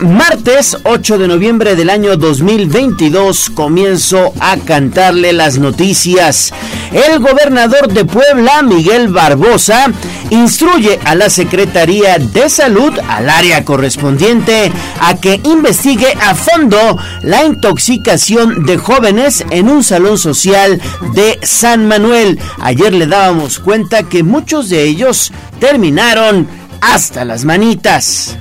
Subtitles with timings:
[0.00, 6.52] martes 8 de noviembre del año 2022 comienzo a cantarle las noticias.
[6.92, 9.92] El gobernador de Puebla, Miguel Barbosa,
[10.30, 17.44] instruye a la Secretaría de Salud, al área correspondiente, a que investigue a fondo la
[17.44, 20.80] intoxicación de jóvenes en un salón social
[21.14, 22.38] de San Manuel.
[22.60, 26.48] Ayer le dábamos cuenta que muchos de ellos terminaron
[26.80, 28.36] hasta las manitas.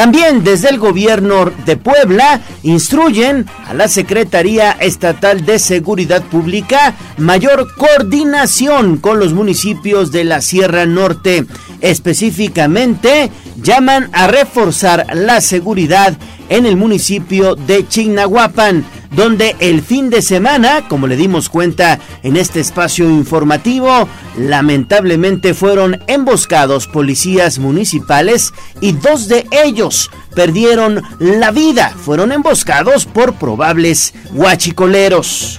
[0.00, 7.74] También desde el gobierno de Puebla instruyen a la Secretaría Estatal de Seguridad Pública mayor
[7.74, 11.44] coordinación con los municipios de la Sierra Norte.
[11.80, 16.16] Específicamente, llaman a reforzar la seguridad
[16.48, 22.36] en el municipio de Chignahuapan donde el fin de semana, como le dimos cuenta en
[22.36, 24.08] este espacio informativo,
[24.38, 31.90] lamentablemente fueron emboscados policías municipales y dos de ellos perdieron la vida.
[31.90, 35.58] Fueron emboscados por probables guachicoleros.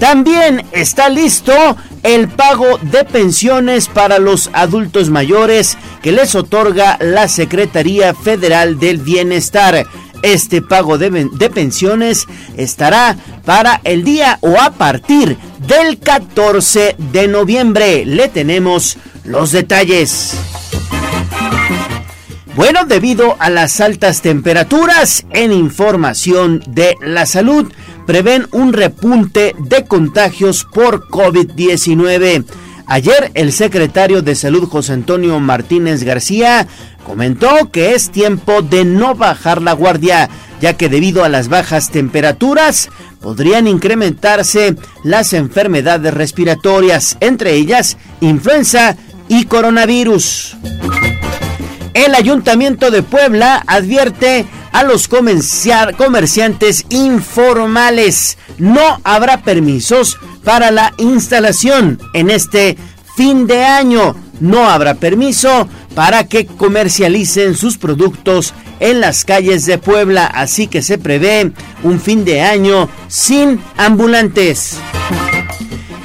[0.00, 1.52] También está listo
[2.04, 8.98] el pago de pensiones para los adultos mayores que les otorga la Secretaría Federal del
[8.98, 9.86] Bienestar.
[10.22, 11.10] Este pago de,
[11.50, 12.26] pensiones
[12.56, 18.04] estará para el día o a partir del 14 de noviembre.
[18.04, 20.34] Le tenemos los detalles.
[22.58, 27.72] Bueno, debido a las altas temperaturas, en información de la salud,
[28.08, 32.46] prevén un repunte de contagios por COVID-19.
[32.86, 36.66] Ayer el secretario de Salud José Antonio Martínez García
[37.04, 41.90] comentó que es tiempo de no bajar la guardia, ya que debido a las bajas
[41.90, 42.88] temperaturas
[43.20, 48.96] podrían incrementarse las enfermedades respiratorias, entre ellas influenza
[49.28, 50.56] y coronavirus.
[51.92, 58.38] El Ayuntamiento de Puebla advierte a los comerciantes informales.
[58.58, 62.76] No habrá permisos para la instalación en este
[63.16, 64.16] fin de año.
[64.40, 70.82] No habrá permiso para que comercialicen sus productos en las calles de Puebla, así que
[70.82, 71.52] se prevé
[71.82, 74.78] un fin de año sin ambulantes.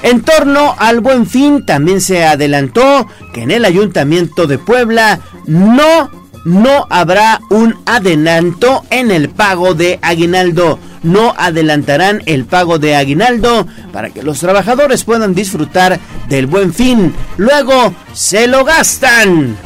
[0.01, 6.22] En torno al buen fin también se adelantó que en el ayuntamiento de Puebla no
[6.45, 10.79] no habrá un adelanto en el pago de aguinaldo.
[11.03, 15.99] No adelantarán el pago de aguinaldo para que los trabajadores puedan disfrutar
[16.29, 17.13] del buen fin.
[17.37, 19.57] Luego se lo gastan.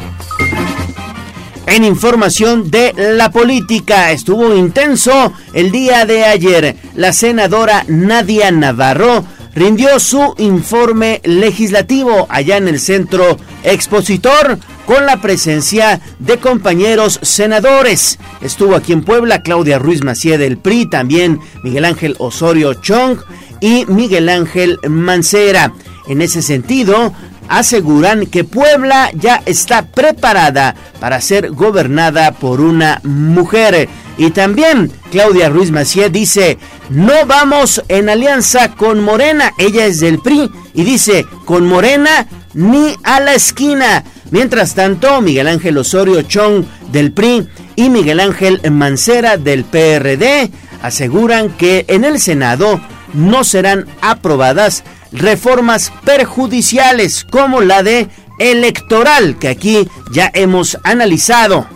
[1.67, 6.77] En información de la política, estuvo intenso el día de ayer.
[6.95, 9.25] La senadora Nadia Navarro
[9.57, 18.19] rindió su informe legislativo allá en el centro expositor con la presencia de compañeros senadores.
[18.41, 23.17] Estuvo aquí en Puebla Claudia Ruiz Macié del PRI, también Miguel Ángel Osorio Chong
[23.59, 25.73] y Miguel Ángel Mancera.
[26.07, 27.11] En ese sentido,
[27.49, 33.89] aseguran que Puebla ya está preparada para ser gobernada por una mujer.
[34.17, 36.57] Y también Claudia Ruiz Macié dice,
[36.89, 42.95] no vamos en alianza con Morena, ella es del PRI, y dice, con Morena ni
[43.03, 44.03] a la esquina.
[44.31, 50.49] Mientras tanto, Miguel Ángel Osorio Chong del PRI y Miguel Ángel Mancera del PRD
[50.81, 52.81] aseguran que en el Senado
[53.13, 61.67] no serán aprobadas reformas perjudiciales como la de electoral que aquí ya hemos analizado.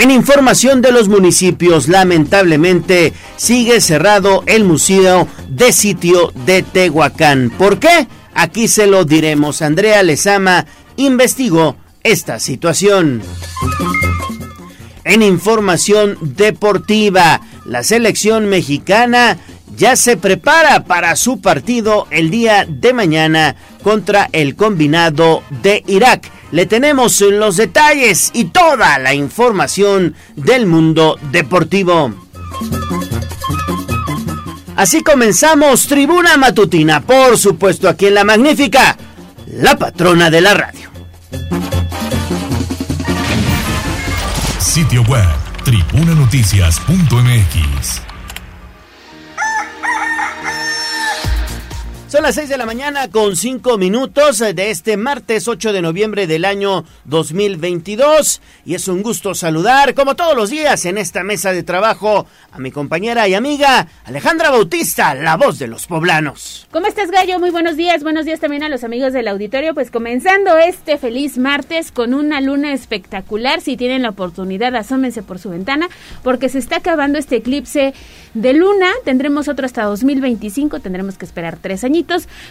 [0.00, 7.50] En información de los municipios, lamentablemente sigue cerrado el Museo de Sitio de Tehuacán.
[7.50, 8.08] ¿Por qué?
[8.32, 9.60] Aquí se lo diremos.
[9.60, 10.64] Andrea Lezama
[10.96, 13.20] investigó esta situación.
[15.04, 19.36] En información deportiva, la selección mexicana
[19.80, 26.30] ya se prepara para su partido el día de mañana contra el combinado de Irak.
[26.52, 32.12] Le tenemos los detalles y toda la información del mundo deportivo.
[34.76, 38.98] Así comenzamos Tribuna Matutina, por supuesto aquí en La Magnífica,
[39.46, 40.90] la patrona de la radio.
[44.58, 45.24] Sitio web,
[45.64, 48.09] tribunanoticias.mx
[52.10, 56.26] Son las 6 de la mañana con 5 minutos de este martes 8 de noviembre
[56.26, 61.52] del año 2022 y es un gusto saludar como todos los días en esta mesa
[61.52, 66.66] de trabajo a mi compañera y amiga Alejandra Bautista, la voz de los poblanos.
[66.72, 67.38] ¿Cómo estás Gallo?
[67.38, 71.38] Muy buenos días, buenos días también a los amigos del auditorio, pues comenzando este feliz
[71.38, 75.88] martes con una luna espectacular, si tienen la oportunidad asómense por su ventana
[76.24, 77.94] porque se está acabando este eclipse
[78.34, 81.99] de luna, tendremos otro hasta 2025, tendremos que esperar tres años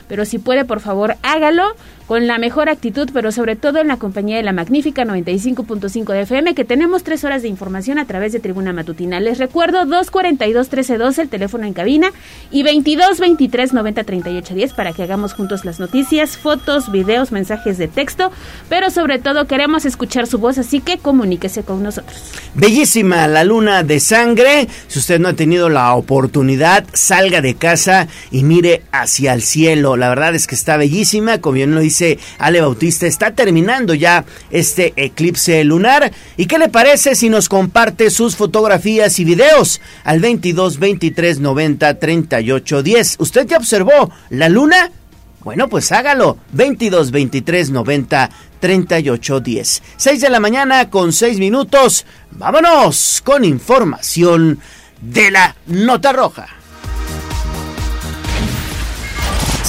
[0.07, 1.75] pero si puede, por favor, hágalo
[2.09, 6.21] con la mejor actitud, pero sobre todo en la compañía de la magnífica 95.5 de
[6.21, 9.19] FM, que tenemos tres horas de información a través de Tribuna Matutina.
[9.19, 12.09] Les recuerdo 242-1312, el teléfono en cabina,
[12.49, 18.31] y 22-23-90-38-10 para que hagamos juntos las noticias, fotos, videos, mensajes de texto,
[18.69, 22.19] pero sobre todo queremos escuchar su voz, así que comuníquese con nosotros.
[22.55, 24.67] Bellísima la luna de sangre.
[24.87, 29.97] Si usted no ha tenido la oportunidad, salga de casa y mire hacia el cielo.
[29.97, 34.25] La verdad es que está bellísima, como bien lo dice Ale Bautista, está terminando ya
[34.51, 36.11] este eclipse lunar.
[36.37, 41.99] ¿Y qué le parece si nos comparte sus fotografías y videos al 22 23 90
[41.99, 43.15] 38 10?
[43.19, 44.91] ¿Usted ya observó la luna?
[45.41, 46.37] Bueno, pues hágalo.
[46.51, 49.83] 22 23 90 38 10.
[49.95, 52.05] 6 de la mañana con 6 minutos.
[52.31, 54.59] Vámonos con información
[55.01, 56.58] de la Nota Roja.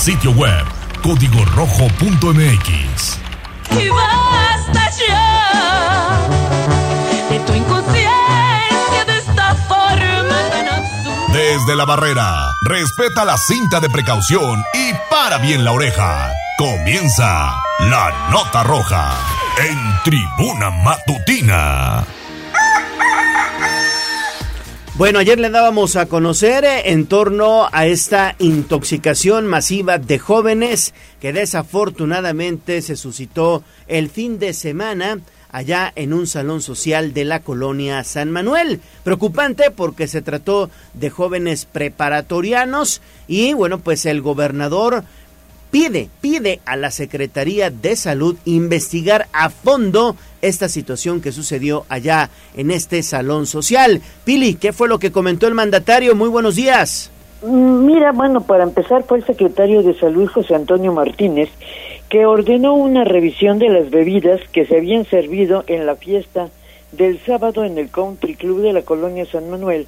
[0.00, 0.64] Sitio web
[1.02, 3.18] código rojo.mx.
[3.78, 6.26] Y basta ya
[7.28, 11.34] de tu inconsciencia de esta forma tan absurda.
[11.34, 16.32] Desde la barrera, respeta la cinta de precaución y para bien la oreja.
[16.56, 19.12] Comienza la nota roja
[19.58, 22.06] en tribuna matutina.
[25.00, 30.92] Bueno, ayer le dábamos a conocer eh, en torno a esta intoxicación masiva de jóvenes
[31.22, 35.20] que desafortunadamente se suscitó el fin de semana
[35.50, 38.82] allá en un salón social de la colonia San Manuel.
[39.02, 45.04] Preocupante porque se trató de jóvenes preparatorianos y bueno, pues el gobernador
[45.70, 52.30] pide, pide a la Secretaría de Salud investigar a fondo esta situación que sucedió allá
[52.56, 54.00] en este salón social.
[54.24, 56.14] Pili, ¿qué fue lo que comentó el mandatario?
[56.14, 57.10] Muy buenos días.
[57.42, 61.48] Mira, bueno, para empezar fue el secretario de Salud José Antonio Martínez
[62.10, 66.50] que ordenó una revisión de las bebidas que se habían servido en la fiesta
[66.90, 69.86] del sábado en el Country Club de la colonia San Manuel,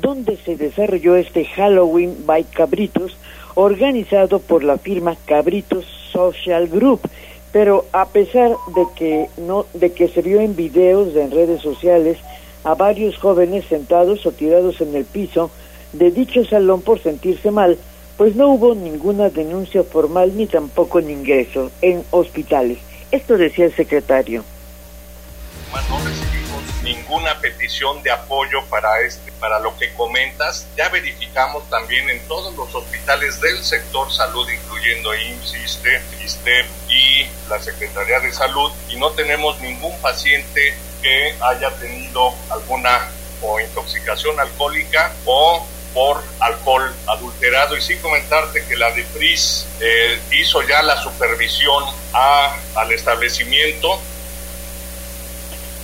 [0.00, 3.16] donde se desarrolló este Halloween by Cabritos,
[3.56, 7.00] organizado por la firma Cabritos Social Group.
[7.54, 12.18] Pero a pesar de que no, de que se vio en videos en redes sociales
[12.64, 15.52] a varios jóvenes sentados o tirados en el piso
[15.92, 17.78] de dicho salón por sentirse mal,
[18.16, 22.78] pues no hubo ninguna denuncia formal ni tampoco en ingreso en hospitales.
[23.12, 24.42] Esto decía el secretario
[26.84, 30.66] ninguna petición de apoyo para este para lo que comentas.
[30.76, 35.80] Ya verificamos también en todos los hospitales del sector salud, incluyendo IMSS,
[36.24, 43.10] ISTE y la Secretaría de Salud, y no tenemos ningún paciente que haya tenido alguna
[43.62, 50.82] intoxicación alcohólica o por alcohol adulterado y sí comentarte que la DEPRIS eh, hizo ya
[50.82, 54.00] la supervisión al establecimiento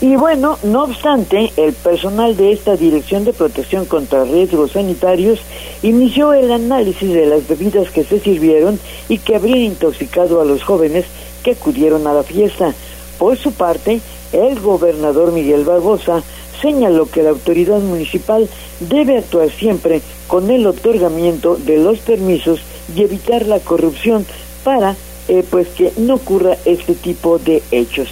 [0.01, 5.41] y bueno, no obstante, el personal de esta Dirección de Protección contra Riesgos Sanitarios
[5.83, 8.81] inició el análisis de las bebidas que se sirvieron
[9.11, 11.05] y que habrían intoxicado a los jóvenes
[11.43, 12.73] que acudieron a la fiesta.
[13.19, 14.01] Por su parte,
[14.33, 16.23] el gobernador Miguel Barbosa
[16.63, 18.49] señaló que la autoridad municipal
[18.81, 22.61] debe actuar siempre con el otorgamiento de los permisos
[22.97, 24.25] y evitar la corrupción
[24.65, 24.97] para
[25.29, 28.09] eh, pues que no ocurra este tipo de hechos.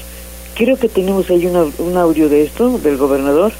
[0.58, 3.52] Creo que tenemos ahí un audio de esto, del gobernador.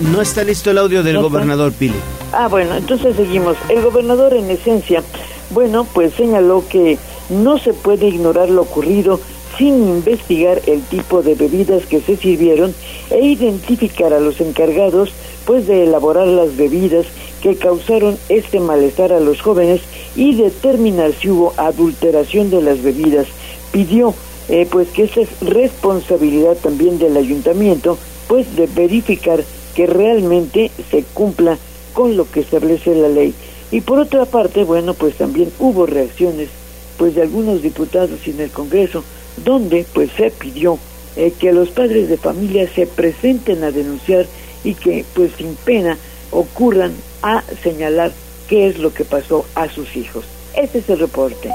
[0.00, 1.94] No está listo el audio del gobernador Pili.
[2.32, 3.58] Ah, bueno, entonces seguimos.
[3.68, 5.02] El gobernador en esencia,
[5.50, 9.20] bueno, pues señaló que no se puede ignorar lo ocurrido
[9.58, 12.74] sin investigar el tipo de bebidas que se sirvieron
[13.10, 15.10] e identificar a los encargados
[15.44, 17.04] pues de elaborar las bebidas
[17.42, 19.80] que causaron este malestar a los jóvenes
[20.14, 23.26] y determinar si hubo adulteración de las bebidas.
[23.72, 24.14] Pidió
[24.48, 29.42] eh, pues que esa es responsabilidad también del ayuntamiento pues de verificar
[29.74, 31.58] que realmente se cumpla
[31.92, 33.34] con lo que establece la ley.
[33.70, 36.48] Y por otra parte, bueno, pues también hubo reacciones
[36.96, 39.02] pues de algunos diputados en el Congreso
[39.44, 40.78] donde pues se pidió
[41.16, 44.26] eh, que los padres de familia se presenten a denunciar
[44.62, 45.98] y que pues sin pena
[46.32, 48.12] ocurran a señalar
[48.48, 50.24] qué es lo que pasó a sus hijos.
[50.56, 51.50] Este es el reporte.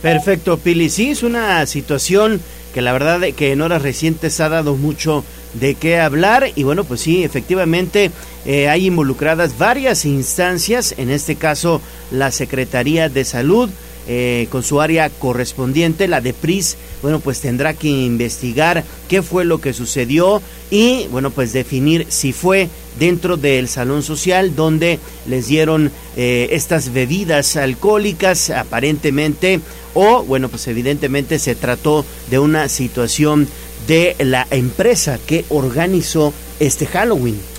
[0.00, 0.90] Perfecto, Pili.
[0.90, 2.40] Sí, es una situación
[2.72, 6.82] que la verdad que en horas recientes ha dado mucho de qué hablar y bueno,
[6.84, 8.10] pues sí, efectivamente
[8.44, 11.80] eh, hay involucradas varias instancias, en este caso
[12.10, 13.70] la Secretaría de Salud,
[14.06, 19.44] eh, con su área correspondiente, la de PRIS, bueno, pues tendrá que investigar qué fue
[19.44, 22.68] lo que sucedió y, bueno, pues definir si fue
[22.98, 29.60] dentro del salón social donde les dieron eh, estas bebidas alcohólicas aparentemente
[29.94, 33.48] o, bueno, pues evidentemente se trató de una situación
[33.86, 37.53] de la empresa que organizó este Halloween.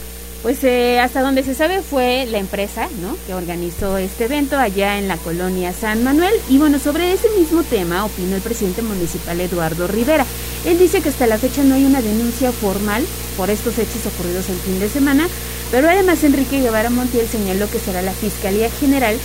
[0.45, 3.17] Pues eh, hasta donde se sabe fue la empresa, ¿no?
[3.25, 6.35] Que organizó este evento allá en la colonia San Manuel.
[6.49, 10.23] Y bueno, sobre ese mismo tema opinó el presidente municipal Eduardo Rivera.
[10.63, 13.03] Él dice que hasta la fecha no hay una denuncia formal
[13.35, 15.27] por estos hechos ocurridos el fin de semana,
[15.71, 19.17] pero además Enrique Guevara Montiel señaló que será la Fiscalía General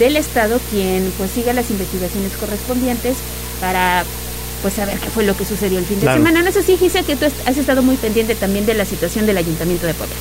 [0.00, 3.18] del Estado quien pues siga las investigaciones correspondientes
[3.60, 4.02] para
[4.62, 6.42] pues saber qué fue lo que sucedió el fin de semana.
[6.42, 9.36] No sé si Gise que tú has estado muy pendiente también de la situación del
[9.36, 10.16] Ayuntamiento de Puebla.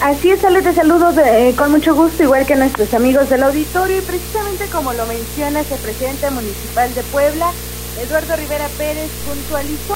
[0.00, 3.98] Así es, Ale, te saludo eh, con mucho gusto, igual que nuestros amigos del auditorio.
[3.98, 7.50] Y precisamente como lo mencionas, el presidente municipal de Puebla,
[8.02, 9.94] Eduardo Rivera Pérez, puntualizó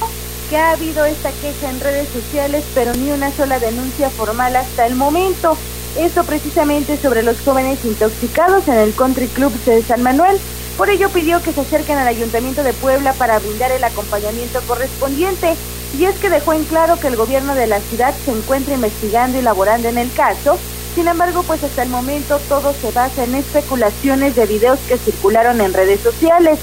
[0.49, 4.87] que ha habido esta queja en redes sociales, pero ni una sola denuncia formal hasta
[4.87, 5.59] el momento.
[5.99, 10.39] Esto precisamente sobre los jóvenes intoxicados en el Country Club de San Manuel.
[10.79, 15.55] Por ello pidió que se acerquen al Ayuntamiento de Puebla para brindar el acompañamiento correspondiente
[15.97, 19.39] y es que dejó en claro que el gobierno de la ciudad se encuentra investigando
[19.39, 20.59] y laborando en el caso.
[20.95, 25.61] Sin embargo, pues hasta el momento todo se basa en especulaciones de videos que circularon
[25.61, 26.59] en redes sociales.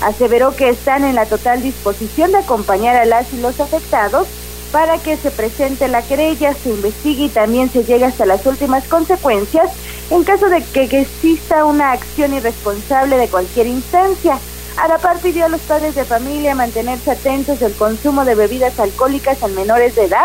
[0.00, 4.28] Aseveró que están en la total disposición de acompañar a las y los afectados
[4.72, 8.84] para que se presente la querella, se investigue y también se llegue hasta las últimas
[8.84, 9.70] consecuencias
[10.10, 14.38] en caso de que exista una acción irresponsable de cualquier instancia.
[14.80, 18.80] A la par pidió a los padres de familia mantenerse atentos del consumo de bebidas
[18.80, 20.24] alcohólicas en menores de edad,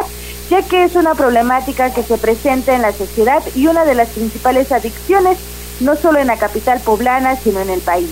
[0.50, 4.08] ya que es una problemática que se presenta en la sociedad y una de las
[4.08, 5.38] principales adicciones,
[5.82, 8.10] no solo en la capital poblana, sino en el país.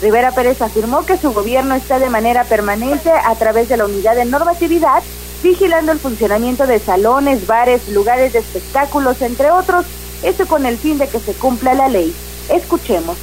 [0.00, 4.14] Rivera Pérez afirmó que su gobierno está de manera permanente a través de la unidad
[4.14, 5.02] de normatividad,
[5.42, 9.86] vigilando el funcionamiento de salones, bares, lugares de espectáculos, entre otros,
[10.22, 12.14] esto con el fin de que se cumpla la ley.
[12.48, 13.16] Escuchemos.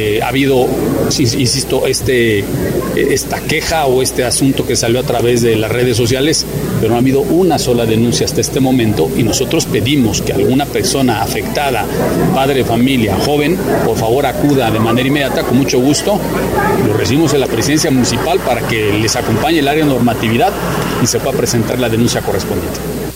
[0.00, 0.68] Eh, ha habido,
[1.18, 2.44] insisto, este,
[2.94, 6.46] esta queja o este asunto que salió a través de las redes sociales,
[6.78, 10.66] pero no ha habido una sola denuncia hasta este momento y nosotros pedimos que alguna
[10.66, 11.84] persona afectada,
[12.32, 16.16] padre, familia, joven, por favor acuda de manera inmediata, con mucho gusto.
[16.86, 20.52] Lo recibimos en la presidencia municipal para que les acompañe el área de normatividad
[21.02, 23.07] y se pueda presentar la denuncia correspondiente.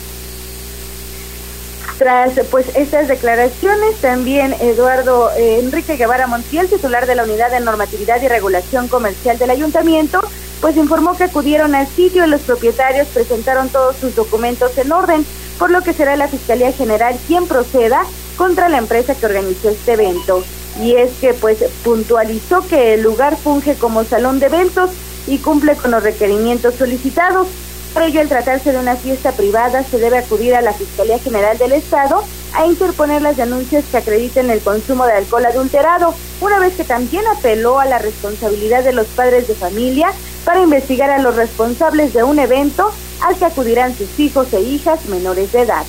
[2.02, 7.60] Tras pues estas declaraciones, también Eduardo eh, Enrique Guevara Montiel, titular de la Unidad de
[7.60, 10.20] Normatividad y Regulación Comercial del Ayuntamiento,
[10.60, 15.24] pues informó que acudieron al sitio y los propietarios presentaron todos sus documentos en orden,
[15.60, 18.02] por lo que será la Fiscalía General quien proceda
[18.36, 20.42] contra la empresa que organizó este evento.
[20.80, 24.90] Y es que pues puntualizó que el lugar funge como salón de eventos
[25.28, 27.46] y cumple con los requerimientos solicitados.
[27.92, 31.58] Por ello, al tratarse de una fiesta privada, se debe acudir a la Fiscalía General
[31.58, 36.74] del Estado a interponer las denuncias que acrediten el consumo de alcohol adulterado, una vez
[36.74, 40.08] que también apeló a la responsabilidad de los padres de familia
[40.44, 45.04] para investigar a los responsables de un evento al que acudirán sus hijos e hijas
[45.06, 45.84] menores de edad.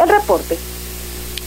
[0.00, 0.56] El reporte.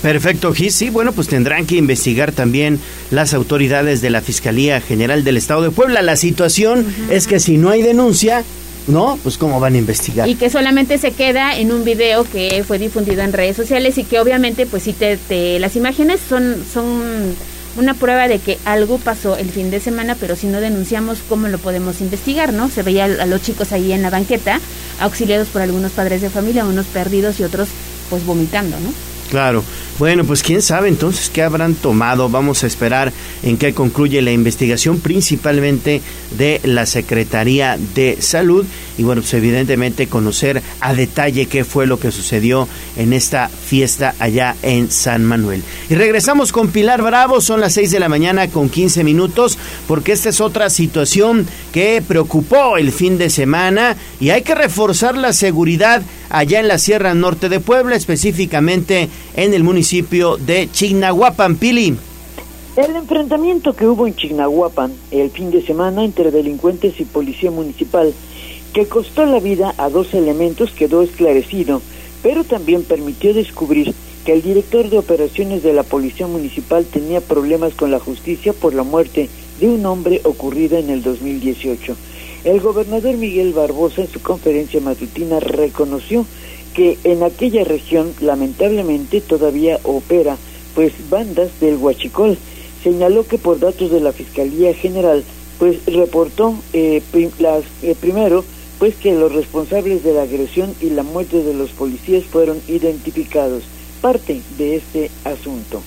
[0.01, 0.75] Perfecto, Gis.
[0.75, 2.79] Sí, bueno, pues tendrán que investigar también
[3.11, 6.01] las autoridades de la Fiscalía General del Estado de Puebla.
[6.01, 8.43] La situación es que si no hay denuncia,
[8.87, 9.17] ¿no?
[9.23, 10.27] Pues cómo van a investigar.
[10.27, 14.03] Y que solamente se queda en un video que fue difundido en redes sociales y
[14.03, 17.35] que obviamente pues sí te, las imágenes son son
[17.77, 21.47] una prueba de que algo pasó el fin de semana, pero si no denunciamos, ¿cómo
[21.47, 22.69] lo podemos investigar, no?
[22.69, 24.59] Se veía a los chicos ahí en la banqueta,
[24.99, 27.69] auxiliados por algunos padres de familia, unos perdidos y otros
[28.09, 28.91] pues vomitando, ¿no?
[29.31, 29.63] Claro.
[29.97, 32.27] Bueno, pues quién sabe entonces qué habrán tomado.
[32.27, 36.01] Vamos a esperar en qué concluye la investigación, principalmente
[36.37, 38.65] de la Secretaría de Salud.
[38.97, 44.15] Y bueno, pues evidentemente conocer a detalle qué fue lo que sucedió en esta fiesta
[44.19, 45.63] allá en San Manuel.
[45.89, 49.57] Y regresamos con Pilar Bravo, son las 6 de la mañana con 15 minutos,
[49.87, 55.15] porque esta es otra situación que preocupó el fin de semana y hay que reforzar
[55.15, 61.57] la seguridad allá en la Sierra Norte de Puebla, específicamente en el municipio de Chignahuapan,
[61.57, 61.95] Pili.
[62.77, 68.13] El enfrentamiento que hubo en Chignahuapan el fin de semana entre delincuentes y policía municipal,
[68.73, 71.81] que costó la vida a dos elementos, quedó esclarecido,
[72.23, 73.93] pero también permitió descubrir
[74.25, 78.73] que el director de operaciones de la Policía Municipal tenía problemas con la justicia por
[78.73, 81.95] la muerte de un hombre ocurrida en el 2018.
[82.43, 86.25] El gobernador Miguel Barbosa en su conferencia matutina reconoció
[86.73, 90.37] que en aquella región lamentablemente todavía opera
[90.73, 92.37] pues bandas del Huachicol.
[92.83, 95.23] Señaló que por datos de la Fiscalía General
[95.59, 97.03] pues reportó eh,
[97.37, 98.43] las, eh, primero
[98.79, 103.61] pues que los responsables de la agresión y la muerte de los policías fueron identificados.
[104.01, 105.83] Parte de este asunto.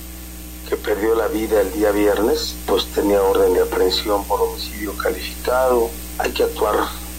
[0.69, 5.89] Que perdió la vida el día viernes, pues tenía orden de aprehensión por homicidio calificado.
[6.17, 6.75] Hay que actuar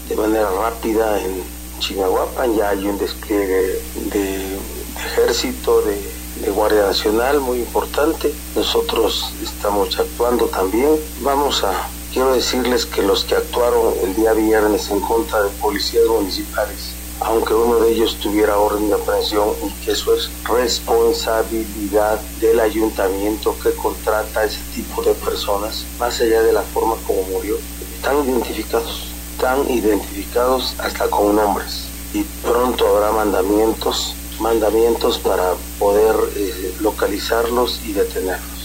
[0.09, 1.43] de manera rápida en
[1.79, 4.57] Chimahuapan, ya hay un despliegue de,
[4.97, 8.33] ejército, de Guardia Nacional muy importante.
[8.55, 10.97] Nosotros estamos actuando también.
[11.21, 16.05] Vamos a quiero decirles que los que actuaron el día viernes en contra de policías
[16.07, 22.59] municipales, aunque uno de ellos tuviera orden de aprehensión y que eso es responsabilidad del
[22.59, 27.57] ayuntamiento que contrata a ese tipo de personas, más allá de la forma como murió,
[27.95, 36.73] están identificados, están identificados hasta con nombres y pronto habrá mandamientos, mandamientos para poder eh,
[36.79, 38.56] localizarlos y detenerlos.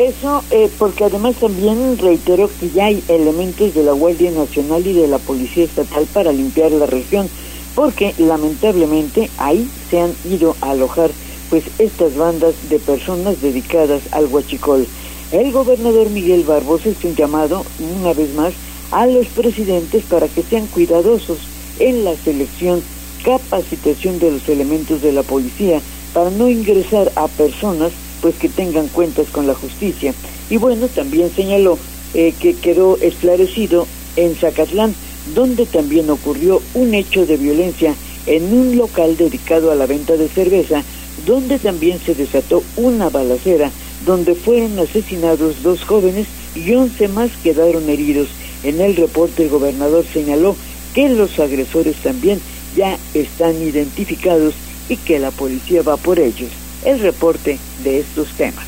[0.00, 4.94] Eso eh, porque además también reitero que ya hay elementos de la Guardia Nacional y
[4.94, 7.28] de la Policía Estatal para limpiar la región,
[7.74, 11.10] porque lamentablemente ahí se han ido a alojar
[11.50, 14.86] pues estas bandas de personas dedicadas al huachicol.
[15.32, 17.62] El gobernador Miguel Barbosa es un llamado,
[18.00, 18.54] una vez más,
[18.92, 21.40] a los presidentes para que sean cuidadosos
[21.78, 22.82] en la selección,
[23.22, 25.82] capacitación de los elementos de la policía
[26.14, 30.14] para no ingresar a personas pues que tengan cuentas con la justicia.
[30.48, 31.78] Y bueno, también señaló
[32.14, 33.86] eh, que quedó esclarecido
[34.16, 34.94] en Zacatlán,
[35.34, 37.94] donde también ocurrió un hecho de violencia
[38.26, 40.82] en un local dedicado a la venta de cerveza,
[41.26, 43.70] donde también se desató una balacera,
[44.06, 48.28] donde fueron asesinados dos jóvenes y once más quedaron heridos.
[48.64, 50.56] En el reporte el gobernador señaló
[50.94, 52.40] que los agresores también
[52.76, 54.54] ya están identificados
[54.88, 56.50] y que la policía va por ellos
[56.84, 58.66] el reporte de estos temas.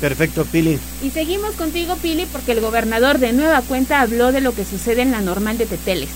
[0.00, 0.78] Perfecto, Pili.
[1.02, 5.02] Y seguimos contigo, Pili, porque el gobernador de nueva cuenta habló de lo que sucede
[5.02, 6.10] en la normal de Teteles.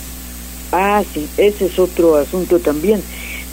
[0.73, 3.03] Ah, sí, ese es otro asunto también.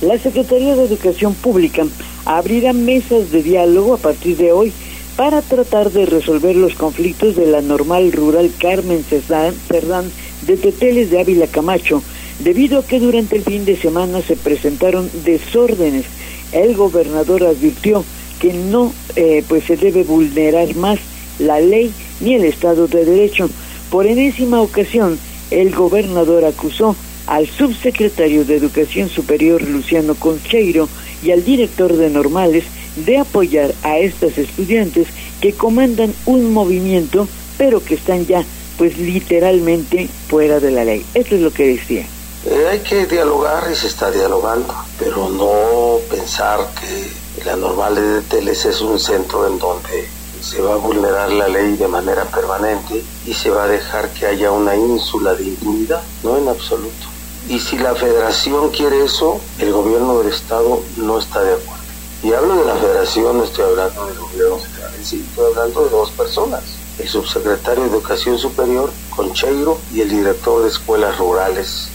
[0.01, 1.83] La Secretaría de Educación Pública
[2.25, 4.73] abrirá mesas de diálogo a partir de hoy
[5.15, 10.11] para tratar de resolver los conflictos de la normal rural Carmen Cerdán
[10.45, 12.03] de Teteles de Ávila Camacho,
[12.39, 16.05] debido a que durante el fin de semana se presentaron desórdenes
[16.51, 18.03] el gobernador advirtió
[18.39, 20.99] que no eh, pues se debe vulnerar más
[21.39, 23.49] la ley ni el Estado de Derecho.
[23.89, 25.17] Por enésima ocasión,
[25.51, 30.87] el gobernador acusó al subsecretario de Educación Superior Luciano Concheiro
[31.23, 32.63] y al director de Normales
[33.05, 35.07] de apoyar a estas estudiantes
[35.41, 38.43] que comandan un movimiento, pero que están ya
[38.77, 41.03] pues literalmente fuera de la ley.
[41.13, 42.05] Esto es lo que decía.
[42.45, 48.21] Eh, hay que dialogar y se está dialogando, pero no pensar que la normal de
[48.21, 50.07] Teles es un centro en donde
[50.41, 54.27] se va a vulnerar la ley de manera permanente y se va a dejar que
[54.27, 57.07] haya una ínsula de impunidad, no en absoluto.
[57.49, 61.83] Y si la federación quiere eso, el gobierno del estado no está de acuerdo.
[62.23, 65.89] Y hablo de la federación, no estoy hablando del gobierno federal, sí, estoy hablando de
[65.89, 66.63] dos personas,
[66.97, 71.89] el subsecretario de Educación Superior, Concheiro, y el director de escuelas rurales,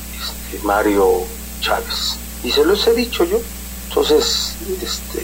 [0.63, 1.23] Mario
[1.61, 2.17] Chávez.
[2.45, 3.39] Y se los he dicho yo.
[3.89, 5.23] Entonces, este,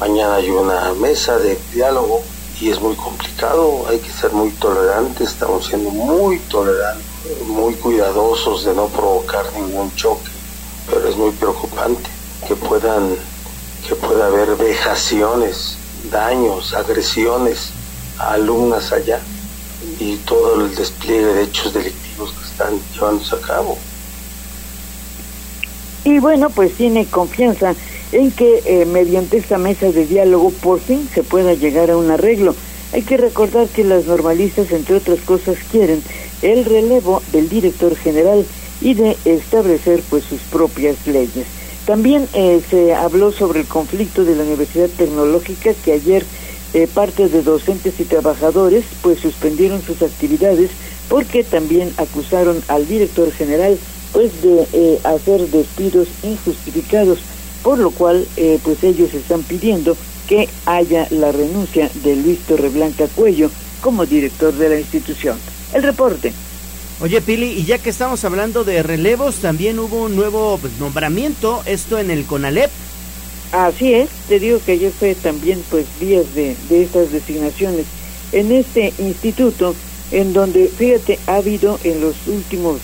[0.00, 2.22] mañana hay una mesa de diálogo
[2.60, 7.04] y es muy complicado, hay que ser muy tolerantes, estamos siendo muy tolerantes,
[7.46, 10.30] muy cuidadosos de no provocar ningún choque,
[10.88, 12.08] pero es muy preocupante
[12.48, 13.14] que puedan,
[13.86, 15.76] que pueda haber vejaciones,
[16.10, 17.72] daños, agresiones
[18.18, 19.20] a alumnas allá
[20.00, 23.76] y todo el despliegue de hechos delictivos que están llevándose a cabo
[26.06, 27.74] y bueno, pues tiene confianza
[28.12, 32.08] en que eh, mediante esta mesa de diálogo por fin se pueda llegar a un
[32.12, 32.54] arreglo.
[32.92, 36.00] Hay que recordar que las normalistas, entre otras cosas, quieren
[36.42, 38.46] el relevo del director general
[38.80, 41.46] y de establecer pues sus propias leyes.
[41.86, 46.24] También eh, se habló sobre el conflicto de la Universidad Tecnológica que ayer
[46.72, 50.70] eh, parte de docentes y trabajadores pues suspendieron sus actividades
[51.08, 53.76] porque también acusaron al director general
[54.16, 57.18] pues de eh, hacer despidos injustificados,
[57.62, 59.94] por lo cual eh, pues ellos están pidiendo
[60.26, 63.50] que haya la renuncia de Luis Torreblanca Cuello
[63.82, 65.36] como director de la institución.
[65.74, 66.32] El reporte.
[67.02, 71.60] Oye Pili, y ya que estamos hablando de relevos, también hubo un nuevo pues, nombramiento,
[71.66, 72.70] esto en el CONALEP.
[73.52, 77.84] Así es, te digo que ayer fue también pues días de, de estas designaciones.
[78.32, 79.74] En este instituto,
[80.10, 82.80] en donde, fíjate, ha habido en los últimos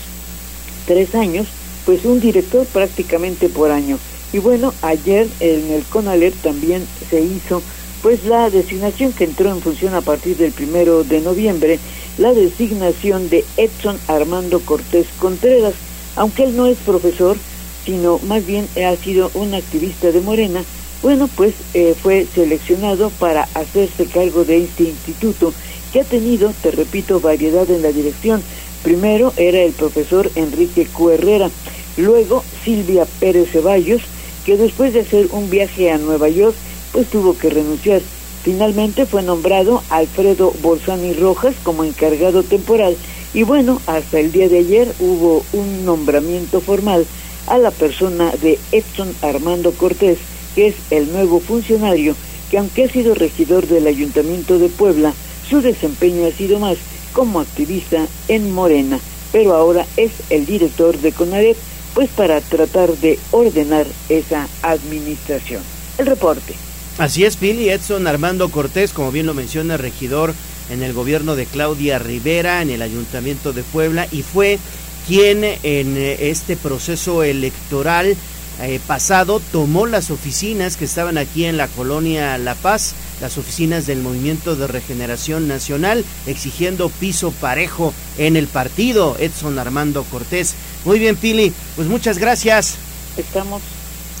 [0.85, 1.47] tres años,
[1.85, 3.97] pues un director prácticamente por año.
[4.31, 7.61] Y bueno, ayer en el CONALER también se hizo
[8.01, 11.79] pues la designación que entró en función a partir del primero de noviembre,
[12.17, 15.73] la designación de Edson Armando Cortés Contreras,
[16.15, 17.37] aunque él no es profesor,
[17.85, 20.63] sino más bien ha sido un activista de Morena,
[21.01, 25.53] bueno, pues eh, fue seleccionado para hacerse cargo de este instituto
[25.91, 28.41] que ha tenido, te repito, variedad en la dirección.
[28.83, 31.11] Primero era el profesor Enrique Q.
[31.11, 31.49] Herrera,
[31.97, 34.01] luego Silvia Pérez Ceballos,
[34.45, 36.55] que después de hacer un viaje a Nueva York,
[36.91, 38.01] pues tuvo que renunciar.
[38.43, 42.97] Finalmente fue nombrado Alfredo Bolsani Rojas como encargado temporal
[43.33, 47.05] y bueno, hasta el día de ayer hubo un nombramiento formal
[47.47, 50.17] a la persona de Edson Armando Cortés,
[50.55, 52.15] que es el nuevo funcionario
[52.51, 55.13] que aunque ha sido regidor del Ayuntamiento de Puebla,
[55.49, 56.77] su desempeño ha sido más
[57.13, 58.99] como activista en Morena,
[59.31, 61.57] pero ahora es el director de CONAREP,
[61.93, 65.61] pues para tratar de ordenar esa administración.
[65.97, 66.53] El reporte.
[66.97, 70.33] Así es, Pili Edson Armando Cortés, como bien lo menciona, regidor
[70.69, 74.59] en el gobierno de Claudia Rivera, en el Ayuntamiento de Puebla, y fue
[75.07, 78.15] quien en eh, este proceso electoral
[78.61, 83.87] eh, pasado tomó las oficinas que estaban aquí en la colonia La Paz, las oficinas
[83.87, 89.15] del Movimiento de Regeneración Nacional, exigiendo piso parejo en el partido.
[89.17, 90.55] Edson Armando Cortés.
[90.83, 92.75] Muy bien, Pili, pues muchas gracias.
[93.15, 93.61] Estamos.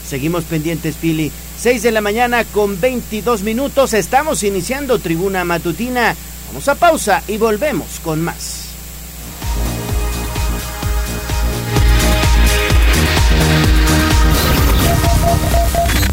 [0.07, 1.33] Seguimos pendientes, Pili.
[1.59, 3.93] 6 de la mañana con 22 minutos.
[3.93, 6.15] Estamos iniciando Tribuna Matutina.
[6.47, 8.62] Vamos a pausa y volvemos con más.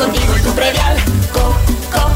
[0.00, 0.96] Contigo tu predial.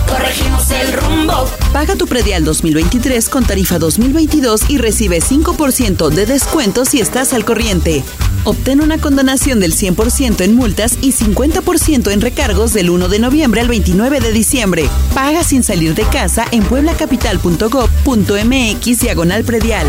[0.08, 1.44] corregimos el rumbo.
[1.72, 7.44] Paga tu predial 2023 con tarifa 2022 y recibe 5% de descuento si estás al
[7.44, 8.02] corriente.
[8.44, 13.60] Obtén una condonación del 100% en multas y 50% en recargos del 1 de noviembre
[13.60, 14.88] al 29 de diciembre.
[15.12, 19.86] Paga sin salir de casa en pueblacapital.gov.mx diagonal predial.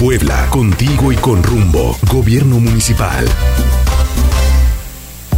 [0.00, 1.96] Puebla, contigo y con rumbo.
[2.10, 3.24] Gobierno Municipal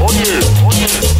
[0.00, 1.14] Oye, oye,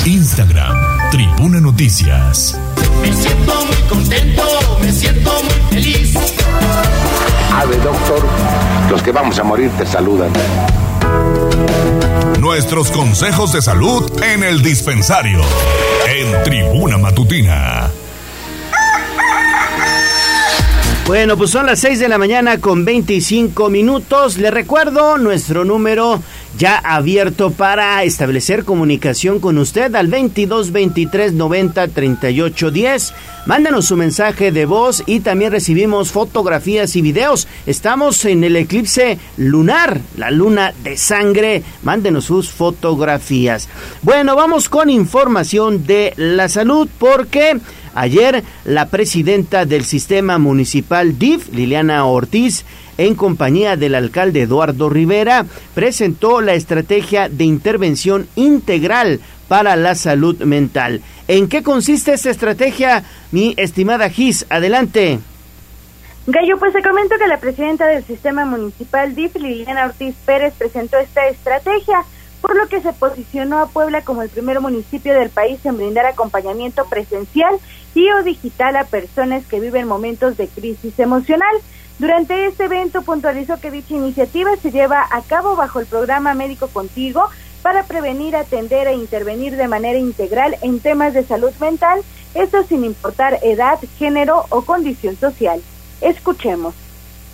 [0.04, 2.58] Instagram, Tribuna Noticias.
[3.00, 4.42] Me siento muy contento,
[4.80, 6.14] me siento muy feliz.
[7.54, 8.22] Ave, doctor,
[8.90, 10.32] los que vamos a morir te saludan.
[12.42, 15.40] Nuestros consejos de salud en el dispensario.
[16.08, 17.88] En Tribuna Matutina.
[21.06, 24.38] Bueno, pues son las 6 de la mañana con 25 minutos.
[24.38, 26.20] Le recuerdo nuestro número
[26.58, 33.14] ya abierto para establecer comunicación con usted al 22 23 90 38 10.
[33.46, 37.48] Mándanos su mensaje de voz y también recibimos fotografías y videos.
[37.66, 41.62] Estamos en el eclipse lunar, la luna de sangre.
[41.82, 43.68] Mándenos sus fotografías.
[44.02, 47.58] Bueno, vamos con información de la salud porque
[47.94, 52.64] ayer la presidenta del sistema municipal DIF, Liliana Ortiz,
[52.98, 60.40] en compañía del alcalde Eduardo Rivera, presentó la estrategia de intervención integral para la salud
[60.42, 61.02] mental.
[61.28, 64.46] ¿En qué consiste esta estrategia, mi estimada Gis?
[64.48, 65.18] Adelante.
[66.26, 70.96] Gallo, pues se comento que la presidenta del sistema municipal DIF, Liliana Ortiz Pérez, presentó
[70.98, 72.04] esta estrategia,
[72.40, 76.06] por lo que se posicionó a Puebla como el primer municipio del país en brindar
[76.06, 77.56] acompañamiento presencial
[77.94, 81.54] y o digital a personas que viven momentos de crisis emocional.
[81.98, 86.68] Durante este evento puntualizó que dicha iniciativa se lleva a cabo bajo el programa Médico
[86.68, 87.28] Contigo
[87.62, 92.00] para prevenir, atender e intervenir de manera integral en temas de salud mental,
[92.34, 95.60] esto sin importar edad, género o condición social.
[96.00, 96.74] Escuchemos.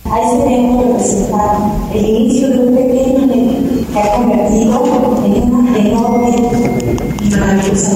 [0.05, 1.57] A representar
[1.93, 7.91] el inicio de un pequeño que ha convertido en una enorme maravillosa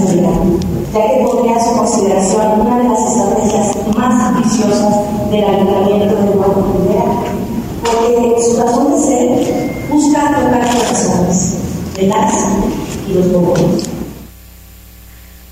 [0.93, 4.95] ya que podría su consideración una de las estrategias más ambiciosas
[5.31, 7.05] del ayuntamiento de Rivera,
[7.81, 11.57] porque su razón de ser busca tocar corazones
[11.95, 12.33] de las
[13.07, 13.89] y los jóvenes.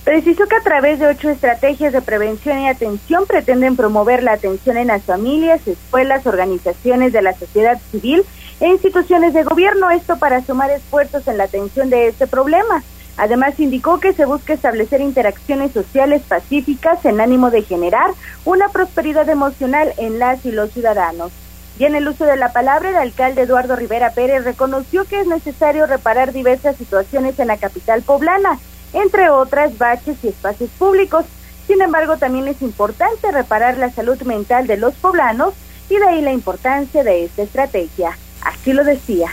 [0.04, 4.78] Precisó que a través de ocho estrategias de prevención y atención pretenden promover la atención
[4.78, 8.24] en las familias, escuelas, organizaciones de la sociedad civil
[8.60, 12.84] e instituciones de gobierno, esto para sumar esfuerzos en la atención de este problema.
[13.22, 18.10] Además, indicó que se busca establecer interacciones sociales pacíficas en ánimo de generar
[18.46, 21.32] una prosperidad emocional en las y los ciudadanos.
[21.78, 25.28] Y en el uso de la palabra, el alcalde Eduardo Rivera Pérez reconoció que es
[25.28, 28.58] necesario reparar diversas situaciones en la capital poblana,
[28.92, 31.24] entre otras baches y espacios públicos.
[31.68, 35.54] Sin embargo, también es importante reparar la salud mental de los poblanos
[35.92, 38.18] y de ahí la importancia de esta estrategia.
[38.44, 39.28] Así lo decía.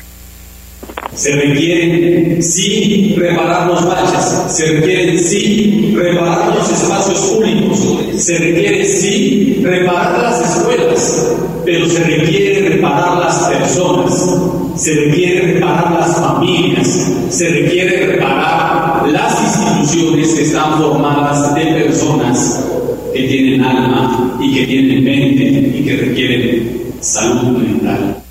[1.14, 8.84] Se requieren, sí, reparar los baches, se requieren, sí, reparar los espacios públicos, se requiere,
[8.84, 14.36] sí, reparar las escuelas, pero se requiere reparar las personas,
[14.76, 22.64] se requiere reparar las familias, se requiere reparar las instituciones que están formadas de personas
[23.12, 28.27] que tienen alma y que tienen mente y que requieren salud mental.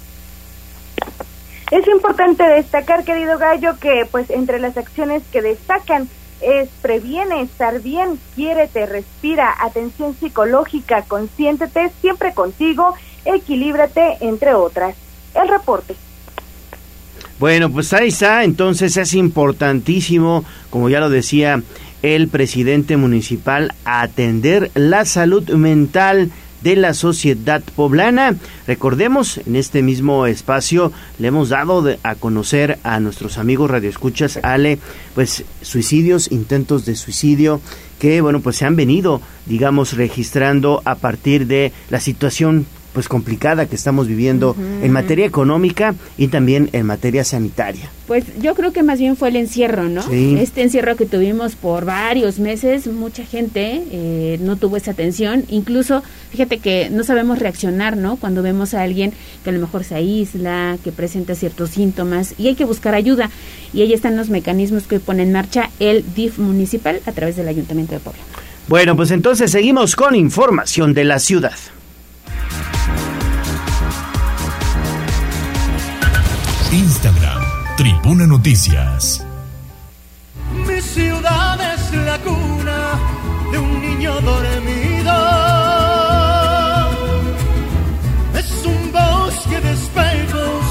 [1.78, 6.10] Es importante destacar, querido Gallo, que pues entre las acciones que destacan
[6.42, 14.96] es previene estar bien, quiérete, respira, atención psicológica, consiéntete, siempre contigo, equilíbrate, entre otras.
[15.36, 15.94] El reporte.
[17.38, 21.62] Bueno, pues ahí está, entonces es importantísimo, como ya lo decía
[22.02, 28.36] el presidente municipal, atender la salud mental de la sociedad poblana.
[28.66, 34.80] Recordemos, en este mismo espacio le hemos dado a conocer a nuestros amigos radioescuchas, Ale,
[35.16, 37.62] pues suicidios, intentos de suicidio
[38.00, 42.66] que, bueno, pues se han venido, digamos, registrando a partir de la situación
[42.98, 47.92] pues complicada que estamos viviendo en materia económica y también en materia sanitaria.
[48.08, 50.02] Pues yo creo que más bien fue el encierro, ¿no?
[50.12, 56.02] Este encierro que tuvimos por varios meses, mucha gente eh, no tuvo esa atención, incluso
[56.32, 58.16] fíjate que no sabemos reaccionar, ¿no?
[58.16, 62.48] Cuando vemos a alguien que a lo mejor se aísla, que presenta ciertos síntomas y
[62.48, 63.30] hay que buscar ayuda.
[63.74, 67.48] Y ahí están los mecanismos que pone en marcha el DIF municipal a través del
[67.48, 68.24] Ayuntamiento de Puebla.
[68.68, 71.54] Bueno, pues entonces seguimos con información de la ciudad.
[76.72, 77.42] Instagram,
[77.78, 79.26] Tribuna Noticias.
[80.68, 82.80] Mi ciudad es la cuna
[83.52, 85.14] de un niño dormido.
[88.36, 90.64] Es un bosque de espejos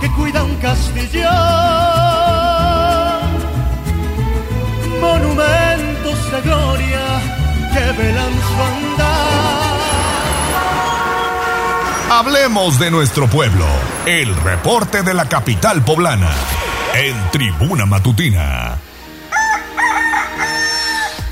[0.00, 1.30] que cuida un castillo.
[5.00, 7.04] Monumentos de gloria
[7.72, 9.65] que velan su andar.
[12.08, 13.66] Hablemos de nuestro pueblo.
[14.06, 16.30] El reporte de la capital poblana.
[16.94, 18.78] En Tribuna Matutina.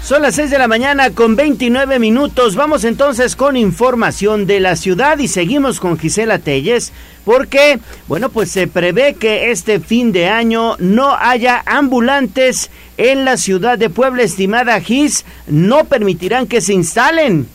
[0.03, 2.57] Son las 6 de la mañana con 29 minutos.
[2.57, 6.93] Vamos entonces con información de la ciudad y seguimos con Gisela Telles
[7.25, 13.37] porque, bueno, pues se prevé que este fin de año no haya ambulantes en la
[13.37, 15.25] ciudad de Puebla, estimada Gis.
[15.47, 17.47] No permitirán que se instalen.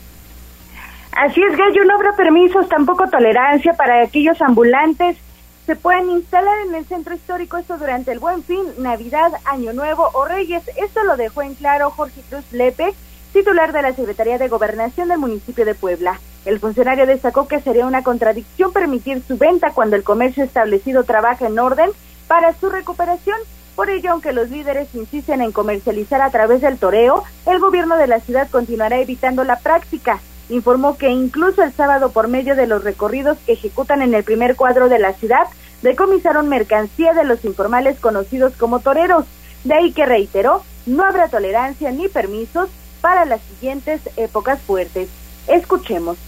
[1.20, 5.18] Así es, Gallo, no habrá permisos, tampoco tolerancia para aquellos ambulantes.
[5.66, 10.08] se pueden instalar en el centro histórico esto durante el Buen Fin, Navidad, Año Nuevo
[10.14, 10.62] o Reyes.
[10.78, 12.94] Esto lo dejó en claro Jorge Cruz Lepe,
[13.34, 16.18] titular de la Secretaría de Gobernación del municipio de Puebla.
[16.46, 21.48] El funcionario destacó que sería una contradicción permitir su venta cuando el comercio establecido trabaja
[21.48, 21.90] en orden
[22.28, 23.36] para su recuperación.
[23.76, 28.06] Por ello, aunque los líderes insisten en comercializar a través del toreo, el gobierno de
[28.06, 30.18] la ciudad continuará evitando la práctica.
[30.50, 34.56] Informó que incluso el sábado, por medio de los recorridos que ejecutan en el primer
[34.56, 35.46] cuadro de la ciudad,
[35.80, 39.24] decomisaron mercancía de los informales conocidos como toreros.
[39.64, 42.68] De ahí que reiteró, no habrá tolerancia ni permisos
[43.00, 45.08] para las siguientes épocas fuertes.
[45.46, 46.18] Escuchemos.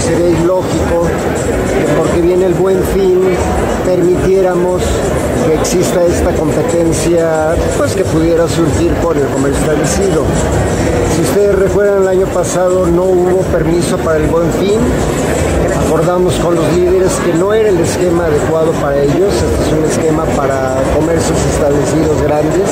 [0.00, 3.20] Sería ilógico que porque viene el buen fin
[3.84, 4.82] permitiéramos
[5.46, 10.24] que exista esta competencia pues que pudiera surgir por el comercio establecido.
[11.14, 14.80] Si ustedes recuerdan el año pasado no hubo permiso para el buen fin,
[15.86, 19.84] acordamos con los líderes que no era el esquema adecuado para ellos, este es un
[19.84, 22.70] esquema para comercios establecidos grandes.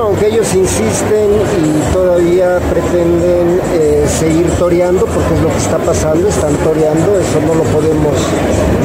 [0.00, 1.28] Bueno, aunque ellos insisten
[1.60, 7.38] y todavía pretenden eh, seguir toreando, porque es lo que está pasando, están toreando, eso
[7.46, 8.16] no lo podemos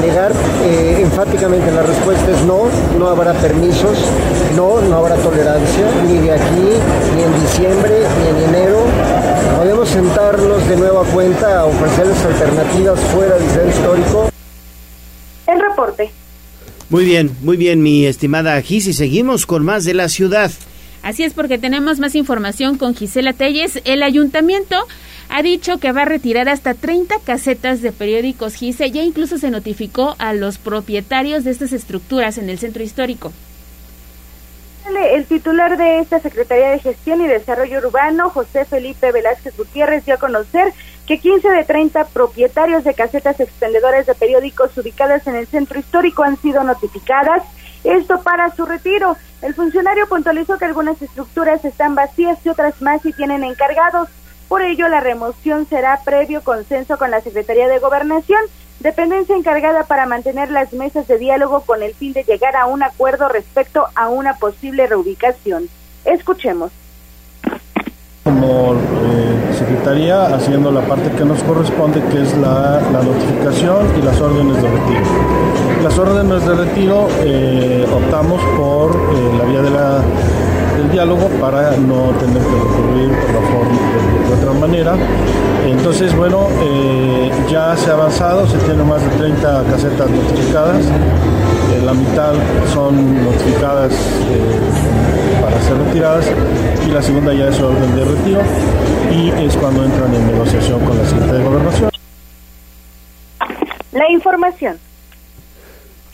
[0.02, 0.34] negar.
[0.66, 2.64] Eh, enfáticamente la respuesta es no,
[3.00, 3.98] no habrá permisos,
[4.58, 6.68] no, no habrá tolerancia, ni de aquí,
[7.16, 8.80] ni en diciembre, ni en enero.
[9.58, 14.30] Podemos sentarnos de nueva cuenta a ofrecerles alternativas fuera del centro histórico.
[15.48, 16.12] El reporte.
[16.90, 20.52] Muy bien, muy bien, mi estimada Gis, y seguimos con más de la ciudad.
[21.06, 23.80] Así es porque tenemos más información con Gisela Telles.
[23.86, 24.76] El ayuntamiento
[25.30, 28.90] ha dicho que va a retirar hasta 30 casetas de periódicos GISE.
[28.90, 33.32] Ya incluso se notificó a los propietarios de estas estructuras en el centro histórico.
[35.12, 40.16] El titular de esta Secretaría de Gestión y Desarrollo Urbano, José Felipe Velázquez Gutiérrez, dio
[40.16, 40.74] a conocer
[41.06, 46.24] que 15 de 30 propietarios de casetas expendedoras de periódicos ubicadas en el centro histórico
[46.24, 47.44] han sido notificadas.
[47.86, 49.16] Esto para su retiro.
[49.44, 54.10] El funcionario puntualizó que algunas estructuras están vacías y otras más sí tienen encargados.
[54.48, 58.42] Por ello, la remoción será previo consenso con la Secretaría de Gobernación,
[58.80, 62.82] dependencia encargada para mantener las mesas de diálogo con el fin de llegar a un
[62.82, 65.70] acuerdo respecto a una posible reubicación.
[66.06, 66.72] Escuchemos.
[68.26, 74.20] Como eh, Secretaría, haciendo la parte que nos corresponde, que es la, notificación y las
[74.20, 75.02] órdenes de retiro.
[75.84, 82.42] Las órdenes de retiro eh, optamos por eh, la vía del diálogo para no tener
[82.42, 84.96] que recurrir la forma de, de otra manera.
[85.68, 90.84] Entonces, bueno, eh, ya se ha avanzado, se tienen más de 30 casetas notificadas,
[91.84, 92.34] la mitad
[92.74, 93.94] son notificadas
[95.56, 96.32] para ser retiradas
[96.86, 98.42] y la segunda ya es orden de retiro
[99.10, 101.92] y es cuando entran en negociación con la Secretaría de Gobernación.
[103.94, 104.78] La información.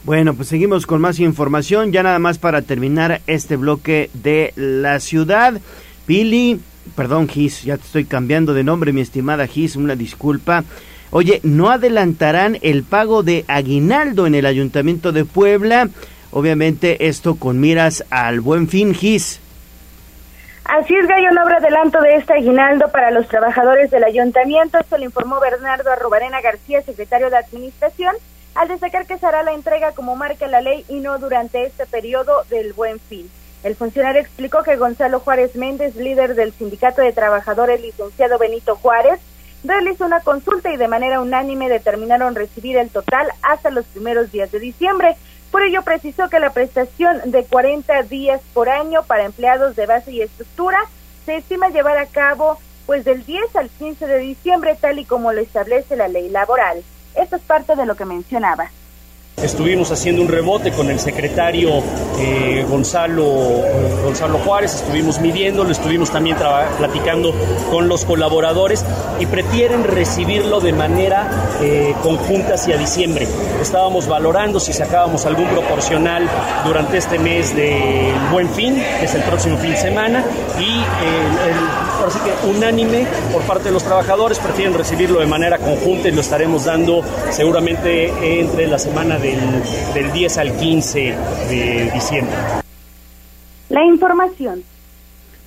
[0.04, 5.00] Bueno, pues seguimos con más información, ya nada más para terminar este bloque de la
[5.00, 5.60] ciudad.
[6.06, 6.60] Pili,
[6.96, 10.64] perdón Gis, ya te estoy cambiando de nombre, mi estimada Gis, una disculpa.
[11.10, 15.90] Oye, ¿no adelantarán el pago de aguinaldo en el Ayuntamiento de Puebla?
[16.32, 19.40] Obviamente esto con miras al buen fin, Gis.
[20.64, 24.80] Así es, Gallo, no habrá adelanto de este aguinaldo para los trabajadores del ayuntamiento.
[24.80, 28.16] Esto lo informó Bernardo Arrobarena García, secretario de Administración,
[28.56, 32.44] al destacar que será la entrega como marca la ley y no durante este periodo
[32.50, 33.30] del buen fin.
[33.64, 39.20] El funcionario explicó que Gonzalo Juárez Méndez, líder del Sindicato de Trabajadores licenciado Benito Juárez,
[39.64, 44.52] realizó una consulta y de manera unánime determinaron recibir el total hasta los primeros días
[44.52, 45.16] de diciembre.
[45.52, 50.12] Por ello precisó que la prestación de 40 días por año para empleados de base
[50.12, 50.80] y estructura
[51.26, 55.34] se estima llevar a cabo pues del 10 al 15 de diciembre tal y como
[55.34, 56.84] lo establece la ley laboral.
[57.16, 58.72] Esto es parte de lo que mencionaba.
[59.38, 61.82] Estuvimos haciendo un rebote con el secretario
[62.20, 63.26] eh, Gonzalo,
[64.04, 66.38] Gonzalo Juárez, estuvimos midiéndolo, estuvimos también
[66.78, 67.34] platicando
[67.72, 68.86] con los colaboradores
[69.20, 71.28] y prefieren recibirlo de manera
[71.60, 73.28] eh, conjunta hacia diciembre.
[73.60, 76.30] Estábamos valorando si sacábamos algún proporcional
[76.64, 80.24] durante este mes de Buen Fin, que es el próximo fin de semana,
[80.60, 80.84] y
[82.06, 86.22] así que unánime por parte de los trabajadores prefieren recibirlo de manera conjunta y lo
[86.22, 89.40] estaremos dando seguramente entre la semana del,
[89.94, 91.16] del 10 al 15
[91.50, 92.36] de diciembre.
[93.70, 94.64] La información.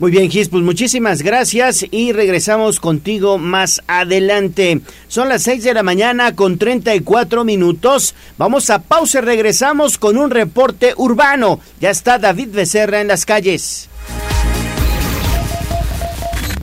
[0.00, 4.80] Muy bien, Gis, pues muchísimas gracias y regresamos contigo más adelante.
[5.06, 8.16] Son las 6 de la mañana con 34 minutos.
[8.36, 11.60] Vamos a pausa y regresamos con un reporte urbano.
[11.80, 13.88] Ya está David Becerra en las calles.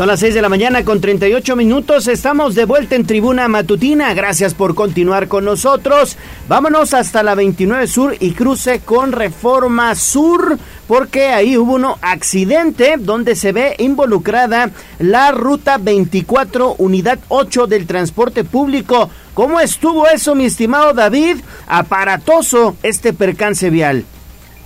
[0.00, 2.08] Son las 6 de la mañana con 38 minutos.
[2.08, 4.14] Estamos de vuelta en Tribuna Matutina.
[4.14, 6.16] Gracias por continuar con nosotros.
[6.48, 10.56] Vámonos hasta la 29 Sur y cruce con Reforma Sur,
[10.88, 14.70] porque ahí hubo un accidente donde se ve involucrada
[15.00, 19.10] la ruta 24, unidad 8 del transporte público.
[19.34, 21.40] ¿Cómo estuvo eso, mi estimado David?
[21.66, 24.06] Aparatoso este percance vial.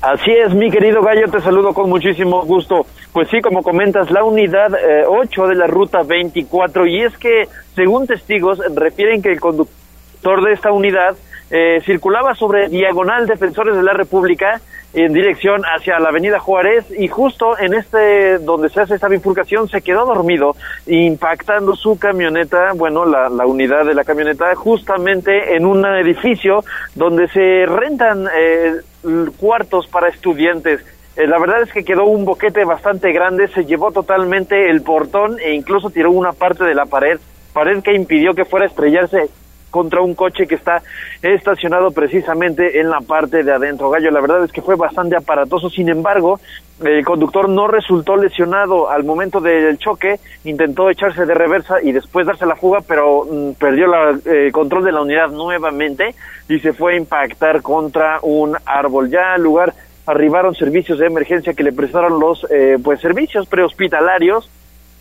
[0.00, 2.86] Así es, mi querido Gallo, te saludo con muchísimo gusto.
[3.14, 4.72] Pues sí, como comentas, la unidad
[5.06, 10.52] 8 de la ruta 24, y es que, según testigos, refieren que el conductor de
[10.52, 11.16] esta unidad
[11.50, 14.60] eh, circulaba sobre diagonal Defensores de la República
[14.94, 19.68] en dirección hacia la Avenida Juárez y justo en este donde se hace esta bifurcación
[19.68, 20.56] se quedó dormido
[20.86, 27.28] impactando su camioneta, bueno, la, la unidad de la camioneta justamente en un edificio donde
[27.28, 28.80] se rentan eh,
[29.36, 30.80] cuartos para estudiantes.
[31.16, 35.38] Eh, la verdad es que quedó un boquete bastante grande, se llevó totalmente el portón
[35.38, 37.18] e incluso tiró una parte de la pared,
[37.52, 39.28] pared que impidió que fuera a estrellarse
[39.74, 40.82] contra un coche que está
[41.20, 43.90] estacionado precisamente en la parte de adentro.
[43.90, 46.38] Gallo, la verdad es que fue bastante aparatoso, sin embargo,
[46.84, 52.24] el conductor no resultó lesionado al momento del choque, intentó echarse de reversa y después
[52.24, 56.14] darse la fuga, pero mm, perdió el eh, control de la unidad nuevamente
[56.48, 59.10] y se fue a impactar contra un árbol.
[59.10, 59.74] Ya al lugar
[60.06, 64.50] arribaron servicios de emergencia que le prestaron los eh, pues servicios prehospitalarios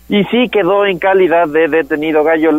[0.08, 2.50] y sí quedó en calidad de detenido gallo.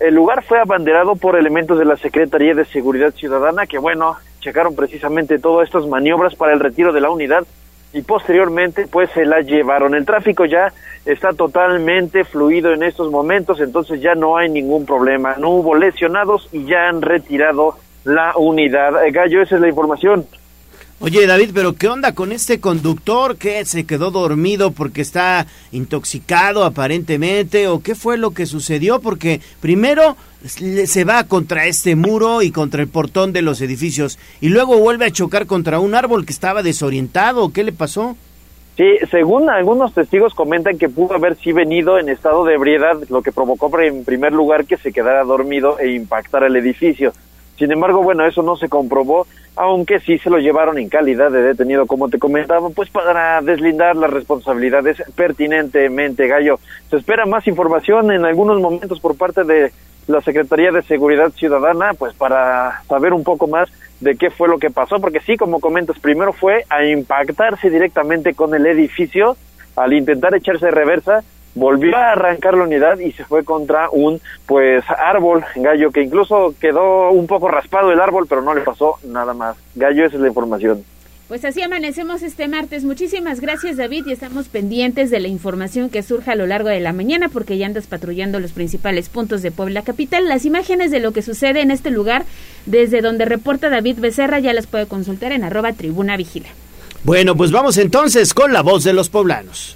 [0.00, 4.74] el lugar fue abanderado por elementos de la Secretaría de Seguridad Ciudadana que, bueno, checaron
[4.74, 7.44] precisamente todas estas maniobras para el retiro de la unidad
[7.92, 9.94] y posteriormente pues se la llevaron.
[9.94, 10.72] El tráfico ya
[11.04, 15.36] está totalmente fluido en estos momentos, entonces ya no hay ningún problema.
[15.38, 19.04] No hubo lesionados y ya han retirado la unidad.
[19.06, 20.26] Eh, gallo, esa es la información.
[20.98, 26.64] Oye David, pero ¿qué onda con este conductor que se quedó dormido porque está intoxicado
[26.64, 27.68] aparentemente?
[27.68, 29.00] ¿O qué fue lo que sucedió?
[29.00, 30.16] Porque primero
[30.46, 35.04] se va contra este muro y contra el portón de los edificios y luego vuelve
[35.04, 37.52] a chocar contra un árbol que estaba desorientado.
[37.52, 38.16] ¿Qué le pasó?
[38.78, 43.20] Sí, según algunos testigos comentan que pudo haber sí venido en estado de ebriedad, lo
[43.20, 47.12] que provocó en primer lugar que se quedara dormido e impactara el edificio.
[47.58, 49.26] Sin embargo, bueno, eso no se comprobó,
[49.56, 53.96] aunque sí se lo llevaron en calidad de detenido, como te comentaba, pues para deslindar
[53.96, 56.58] las responsabilidades pertinentemente, Gallo.
[56.90, 59.72] Se espera más información en algunos momentos por parte de
[60.06, 63.68] la Secretaría de Seguridad Ciudadana, pues para saber un poco más
[64.00, 68.34] de qué fue lo que pasó, porque sí, como comentas, primero fue a impactarse directamente
[68.34, 69.36] con el edificio
[69.74, 71.22] al intentar echarse reversa
[71.56, 76.54] volvió a arrancar la unidad y se fue contra un pues árbol gallo que incluso
[76.60, 80.22] quedó un poco raspado el árbol pero no le pasó nada más gallo esa es
[80.22, 80.84] la información
[81.28, 82.84] pues así amanecemos este martes.
[82.84, 86.78] Muchísimas gracias David y estamos pendientes de la información que surja a lo largo de
[86.78, 90.28] la mañana porque ya andas patrullando los principales puntos de Puebla Capital.
[90.28, 92.24] Las imágenes de lo que sucede en este lugar
[92.66, 96.48] desde donde reporta David Becerra ya las puede consultar en arroba tribuna vigila.
[97.02, 99.75] Bueno, pues vamos entonces con la voz de los poblanos.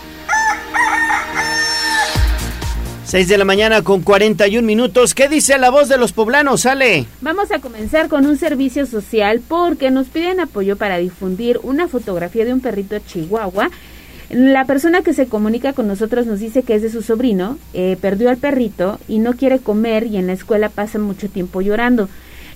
[3.11, 5.13] 6 de la mañana con 41 minutos.
[5.13, 6.61] ¿Qué dice la voz de los poblanos?
[6.61, 7.07] Sale.
[7.19, 12.45] Vamos a comenzar con un servicio social porque nos piden apoyo para difundir una fotografía
[12.45, 13.69] de un perrito chihuahua.
[14.29, 17.97] La persona que se comunica con nosotros nos dice que es de su sobrino, eh,
[17.99, 22.07] perdió al perrito y no quiere comer y en la escuela pasa mucho tiempo llorando.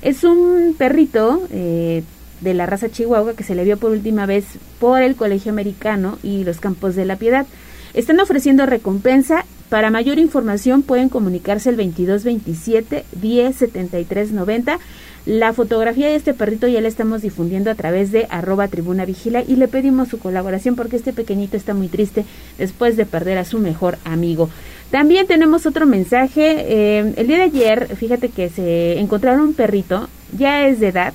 [0.02, 2.04] Es un perrito eh,
[2.40, 4.46] de la raza chihuahua que se le vio por última vez
[4.80, 7.46] por el Colegio Americano y los Campos de la Piedad.
[7.94, 14.80] Están ofreciendo recompensa para mayor información pueden comunicarse el 2227 107390.
[15.26, 19.42] La fotografía de este perrito ya la estamos difundiendo a través de arroba tribuna vigila
[19.42, 22.26] y le pedimos su colaboración porque este pequeñito está muy triste
[22.60, 24.50] después de perder a su mejor amigo.
[24.92, 26.66] También tenemos otro mensaje.
[26.68, 31.14] Eh, el día de ayer, fíjate que se encontraron un perrito, ya es de edad,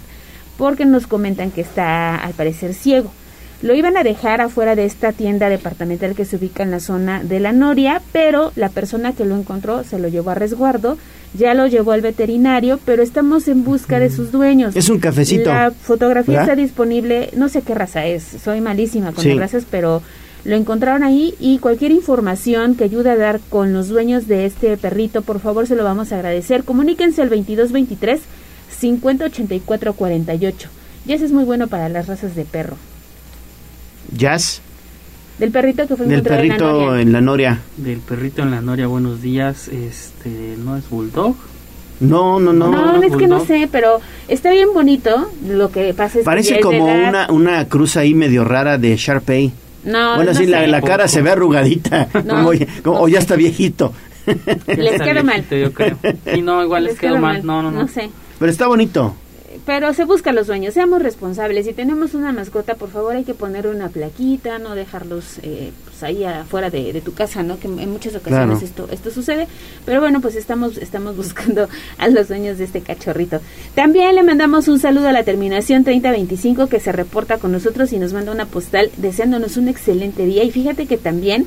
[0.59, 3.13] porque nos comentan que está al parecer ciego.
[3.63, 7.23] Lo iban a dejar afuera de esta tienda departamental que se ubica en la zona
[7.23, 10.97] de la Noria, pero la persona que lo encontró se lo llevó a resguardo,
[11.35, 14.75] ya lo llevó al veterinario, pero estamos en busca de sus dueños.
[14.77, 15.51] Es un cafecito.
[15.51, 16.49] La fotografía ¿verdad?
[16.55, 19.29] está disponible, no sé qué raza es, soy malísima con Sí.
[19.31, 20.01] las razas, pero
[20.47, 24.75] lo encontraron ahí y cualquier información que ayude a dar con los dueños de este
[24.79, 26.65] perrito, por favor se lo vamos a agradecer.
[26.65, 28.21] Comuníquense al 2223
[28.71, 30.69] 5084 48.
[31.05, 32.77] Ya ese es muy bueno para las razas de perro.
[34.17, 34.61] Jazz,
[35.39, 37.03] Del perrito que fue del la perrito Noria.
[37.03, 37.61] en la Noria.
[37.77, 39.69] Del perrito en la Noria, buenos días.
[39.69, 41.35] Este, ¿no es Bulldog?
[42.01, 42.71] No, no, no.
[42.71, 45.31] No, es que no sé, pero está bien bonito.
[45.47, 48.97] Lo que pasa es que Parece de como una, una cruz ahí medio rara de
[48.97, 49.53] Sharpei.
[49.85, 50.67] No, bueno, no sí, la, sé.
[50.67, 52.37] la cara se ve arrugadita, No.
[52.45, 52.51] como,
[52.83, 53.93] como- o ya está viejito.
[54.67, 55.45] Les queda mal.
[55.51, 55.97] Yo creo.
[56.33, 57.45] Sí, no, igual les, quedó queda mal.
[57.47, 57.83] No, no, no.
[57.83, 58.11] No sé.
[58.39, 59.15] Pero está bonito.
[59.71, 61.65] Pero se busca a los dueños, seamos responsables.
[61.65, 66.03] Si tenemos una mascota, por favor hay que poner una plaquita, no dejarlos eh, pues
[66.03, 67.57] ahí afuera de, de tu casa, ¿no?
[67.61, 68.67] Que en muchas ocasiones Claro.
[68.67, 69.47] esto esto sucede.
[69.87, 71.69] Pero bueno, pues estamos estamos buscando
[71.99, 73.39] a los dueños de este cachorrito.
[73.77, 78.01] También le mandamos un saludo a la terminación 3025 que se reporta con nosotros y
[78.01, 80.43] nos manda una postal deseándonos un excelente día.
[80.43, 81.47] Y fíjate que también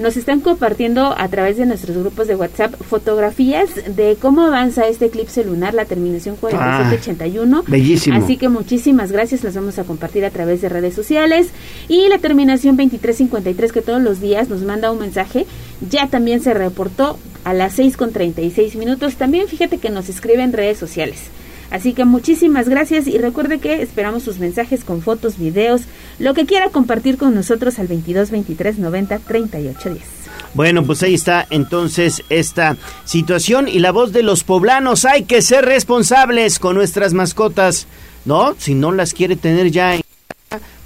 [0.00, 5.06] nos están compartiendo a través de nuestros grupos de WhatsApp fotografías de cómo avanza este
[5.06, 7.64] eclipse lunar, la terminación 4781.
[7.66, 8.16] bellísimo.
[8.16, 11.50] Así que muchísimas gracias, las vamos a compartir a través de redes sociales.
[11.88, 15.46] Y la terminación 2353 que todos los días nos manda un mensaje,
[15.88, 19.16] ya también se reportó a las 6 con 36 minutos.
[19.16, 21.30] También fíjate que nos escribe en redes sociales.
[21.70, 25.82] Así que muchísimas gracias y recuerde que esperamos sus mensajes con fotos, videos,
[26.18, 30.04] lo que quiera compartir con nosotros al 22 23 90 38 10.
[30.52, 35.04] Bueno, pues ahí está entonces esta situación y la voz de los poblanos.
[35.04, 37.86] Hay que ser responsables con nuestras mascotas,
[38.24, 38.56] ¿no?
[38.58, 40.02] Si no las quiere tener ya en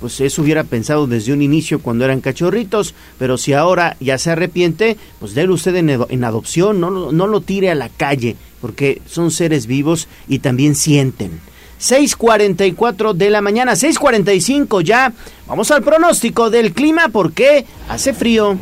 [0.00, 4.30] pues eso hubiera pensado desde un inicio cuando eran cachorritos, pero si ahora ya se
[4.30, 9.00] arrepiente, pues délo usted en, adopción, no, lo- no lo tire a la calle, porque
[9.06, 11.40] son seres vivos y también sienten.
[11.80, 15.12] 6:44 de la mañana, 6:45 ya.
[15.46, 18.56] Vamos al pronóstico del clima porque hace frío.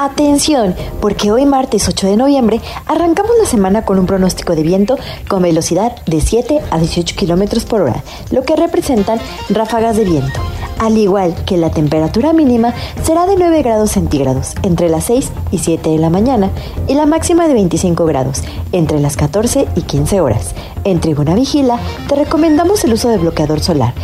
[0.00, 4.96] Atención, porque hoy martes 8 de noviembre arrancamos la semana con un pronóstico de viento
[5.26, 9.18] con velocidad de 7 a 18 kilómetros por hora, lo que representan
[9.48, 10.38] ráfagas de viento.
[10.78, 15.58] Al igual que la temperatura mínima será de 9 grados centígrados entre las 6 y
[15.58, 16.52] 7 de la mañana
[16.86, 20.54] y la máxima de 25 grados entre las 14 y 15 horas.
[20.84, 23.94] En Tribuna Vigila te recomendamos el uso de bloqueador solar,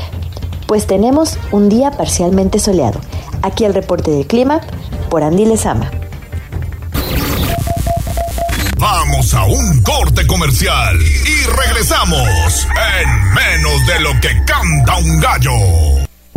[0.66, 2.98] pues tenemos un día parcialmente soleado.
[3.42, 4.62] Aquí el reporte del clima
[5.10, 5.90] por Andy Lezama.
[8.78, 12.66] Vamos a un corte comercial y regresamos
[13.00, 15.52] en menos de lo que canta un gallo.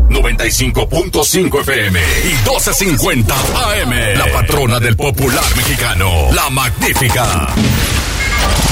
[0.10, 3.34] 95.5 FM y 12.50
[3.82, 3.92] AM.
[4.18, 7.48] La patrona del popular mexicano, la magnífica.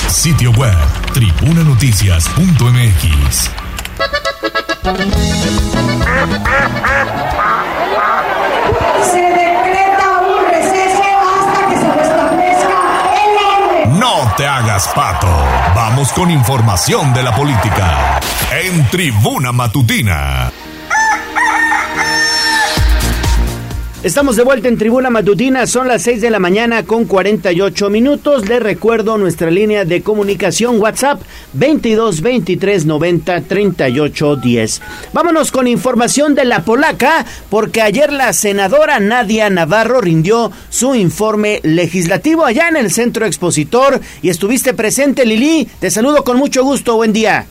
[0.07, 0.77] Sitio web,
[1.13, 3.64] tribunanoticias.mx.
[9.11, 11.03] Se decreta un receso
[11.35, 12.77] hasta que se restablezca
[13.23, 13.99] el orden.
[13.99, 15.27] No te hagas pato.
[15.75, 18.19] Vamos con información de la política.
[18.51, 20.51] En Tribuna Matutina.
[24.05, 28.47] Estamos de vuelta en Tribuna Matutina, son las 6 de la mañana con 48 minutos.
[28.47, 34.81] Les recuerdo nuestra línea de comunicación WhatsApp 22 23 90 38 10.
[35.11, 41.59] Vámonos con información de la polaca, porque ayer la senadora Nadia Navarro rindió su informe
[41.63, 45.67] legislativo allá en el centro expositor y estuviste presente, Lili.
[45.79, 47.47] Te saludo con mucho gusto, buen día.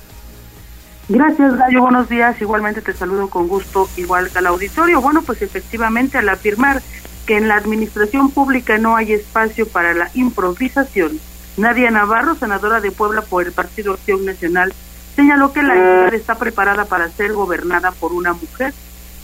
[1.09, 1.83] Gracias, Gallo.
[1.83, 2.41] Buenos días.
[2.41, 5.03] Igualmente te saludo con gusto, igual que al auditorio.
[5.03, 6.83] Bueno, pues efectivamente, al afirmar
[7.27, 11.21] que en la administración pública no hay espacio para la improvisación,
[11.57, 14.73] Nadia Navarro, senadora de Puebla por el Partido Acción Nacional,
[15.15, 18.73] señaló que la entidad está preparada para ser gobernada por una mujer.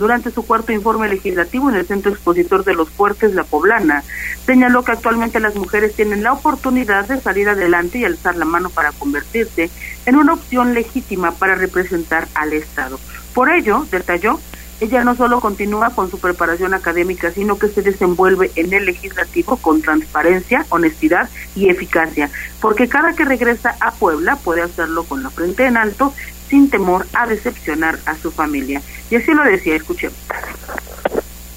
[0.00, 4.02] Durante su cuarto informe legislativo en el Centro Expositor de los Fuertes La Poblana,
[4.46, 8.70] señaló que actualmente las mujeres tienen la oportunidad de salir adelante y alzar la mano
[8.70, 9.70] para convertirse
[10.06, 12.98] en una opción legítima para representar al Estado.
[13.34, 14.40] Por ello, detalló,
[14.80, 19.58] ella no solo continúa con su preparación académica, sino que se desenvuelve en el legislativo
[19.58, 22.30] con transparencia, honestidad y eficacia,
[22.62, 26.14] porque cada que regresa a Puebla puede hacerlo con la frente en alto,
[26.50, 28.82] sin temor a decepcionar a su familia.
[29.10, 30.18] Y así lo decía, escuchemos.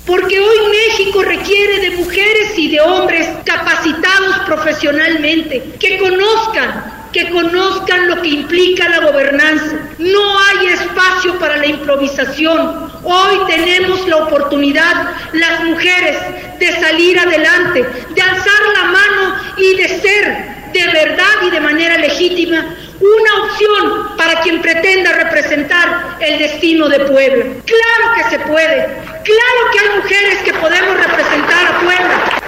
[0.06, 8.08] Porque hoy México requiere de mujeres y de hombres capacitados profesionalmente, que conozcan que conozcan
[8.10, 9.78] lo que implica la gobernanza.
[10.00, 12.92] No hay espacio para la improvisación.
[13.04, 16.18] Hoy tenemos la oportunidad, las mujeres,
[16.60, 17.86] de salir adelante,
[18.16, 24.18] de alzar la mano y de ser de verdad y de manera legítima una opción
[24.18, 27.46] para quien pretenda representar el destino de Puebla.
[27.66, 28.86] Claro que se puede,
[29.24, 32.40] claro que hay mujeres que podemos representar a Puebla.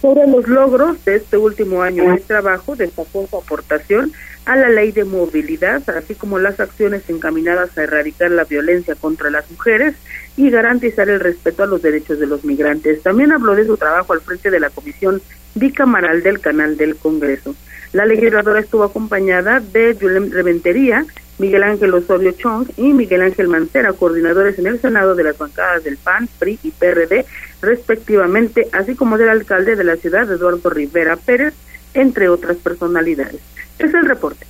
[0.00, 4.12] Sobre los logros de este último año de trabajo, destacó su aportación
[4.46, 9.28] a la ley de movilidad, así como las acciones encaminadas a erradicar la violencia contra
[9.28, 9.94] las mujeres
[10.38, 13.02] y garantizar el respeto a los derechos de los migrantes.
[13.02, 15.20] También habló de su trabajo al frente de la Comisión
[15.54, 17.54] Bicamaral del Canal del Congreso.
[17.92, 21.04] La legisladora estuvo acompañada de Yulem Reventería,
[21.38, 25.82] Miguel Ángel Osorio Chong y Miguel Ángel Mancera, coordinadores en el Senado de las bancadas
[25.82, 27.24] del PAN, PRI y PRD,
[27.62, 31.54] respectivamente, así como del alcalde de la ciudad, Eduardo Rivera Pérez,
[31.94, 33.40] entre otras personalidades.
[33.78, 34.49] Es el reporte.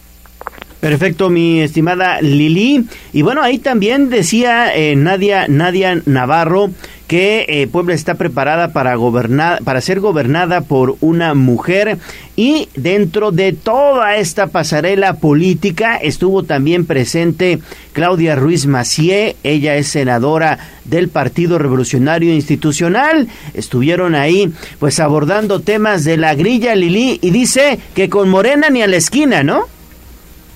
[0.80, 2.86] Perfecto, mi estimada Lili.
[3.12, 6.70] Y bueno, ahí también decía eh, Nadia, Nadia Navarro
[7.06, 11.98] que eh, Puebla está preparada para gobernar, para ser gobernada por una mujer
[12.36, 17.58] y dentro de toda esta pasarela política estuvo también presente
[17.92, 26.04] Claudia Ruiz Macié, ella es senadora del Partido Revolucionario Institucional, estuvieron ahí pues abordando temas
[26.04, 29.79] de la grilla Lili y dice que con Morena ni a la esquina, ¿no?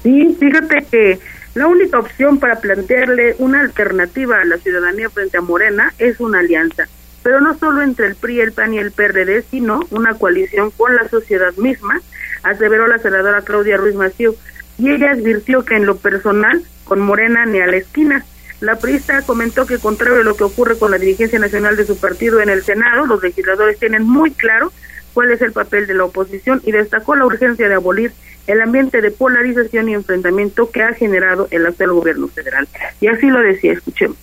[0.05, 1.19] Sí, fíjate que
[1.55, 6.41] la única opción para plantearle una alternativa a la ciudadanía frente a Morena es una
[6.41, 6.87] alianza,
[7.23, 10.95] pero no solo entre el PRI, el PAN y el PRD, sino una coalición con
[10.95, 12.03] la sociedad misma,
[12.43, 14.37] aseveró la senadora Claudia Ruiz Maciú,
[14.77, 18.27] y ella advirtió que en lo personal, con Morena ni a la esquina.
[18.61, 21.99] La priista comentó que contrario a lo que ocurre con la dirigencia nacional de su
[21.99, 24.71] partido en el Senado, los legisladores tienen muy claro
[25.15, 28.13] cuál es el papel de la oposición y destacó la urgencia de abolir
[28.47, 32.69] el ambiente de polarización y enfrentamiento que ha generado el actual gobierno federal.
[33.01, 34.17] Y así lo decía, escuchemos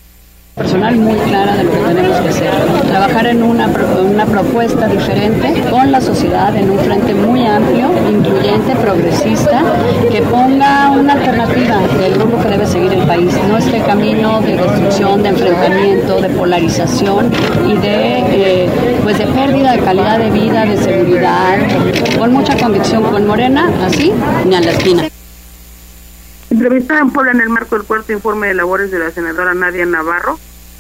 [0.61, 2.51] personal muy clara de lo que tenemos que hacer.
[2.87, 8.75] Trabajar en una, una propuesta diferente con la sociedad en un frente muy amplio, incluyente,
[8.75, 9.63] progresista,
[10.11, 13.33] que ponga una alternativa del rumbo que debe seguir el país.
[13.49, 17.31] No este camino de destrucción, de enfrentamiento, de polarización
[17.67, 18.69] y de, eh,
[19.01, 21.57] pues de pérdida de calidad de vida, de seguridad,
[22.19, 24.13] con mucha convicción con Morena, así
[24.45, 25.03] ni a la esquina.
[26.51, 29.85] Entrevistada en Puebla en el marco del cuarto informe de labores de la senadora Nadia
[29.85, 30.37] Navarro,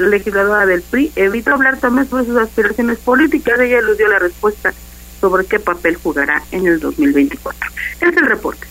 [0.09, 3.59] legisladora del PRI evitó hablar también sobre sus aspiraciones políticas.
[3.59, 4.73] Ella dio la respuesta
[5.19, 7.69] sobre qué papel jugará en el 2024.
[8.01, 8.67] Es el reporte.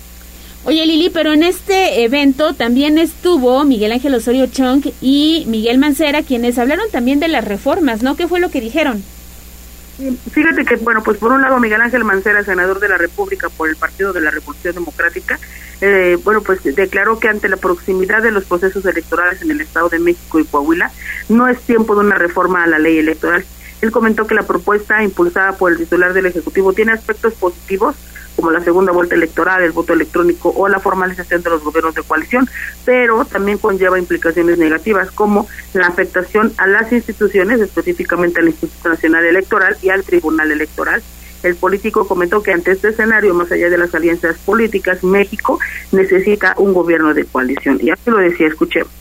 [0.64, 6.22] Oye Lili, pero en este evento también estuvo Miguel Ángel Osorio Chong y Miguel Mancera,
[6.22, 8.14] quienes hablaron también de las reformas, ¿no?
[8.14, 9.03] ¿Qué fue lo que dijeron?
[10.33, 13.69] Fíjate que, bueno, pues por un lado Miguel Ángel Mancera, senador de la República por
[13.69, 15.39] el Partido de la Revolución Democrática,
[15.81, 19.89] eh, bueno, pues declaró que ante la proximidad de los procesos electorales en el Estado
[19.89, 20.91] de México y Coahuila,
[21.29, 23.45] no es tiempo de una reforma a la ley electoral.
[23.81, 27.97] Él comentó que la propuesta impulsada por el titular del Ejecutivo tiene aspectos positivos,
[28.41, 32.03] como la segunda vuelta electoral, el voto electrónico o la formalización de los gobiernos de
[32.03, 32.49] coalición,
[32.86, 39.26] pero también conlleva implicaciones negativas como la afectación a las instituciones, específicamente al Instituto Nacional
[39.26, 41.03] Electoral y al Tribunal Electoral.
[41.43, 45.59] El político comentó que ante este escenario, más allá de las alianzas políticas, México
[45.93, 47.78] necesita un gobierno de coalición.
[47.82, 49.00] Y así lo decía, escuchemos.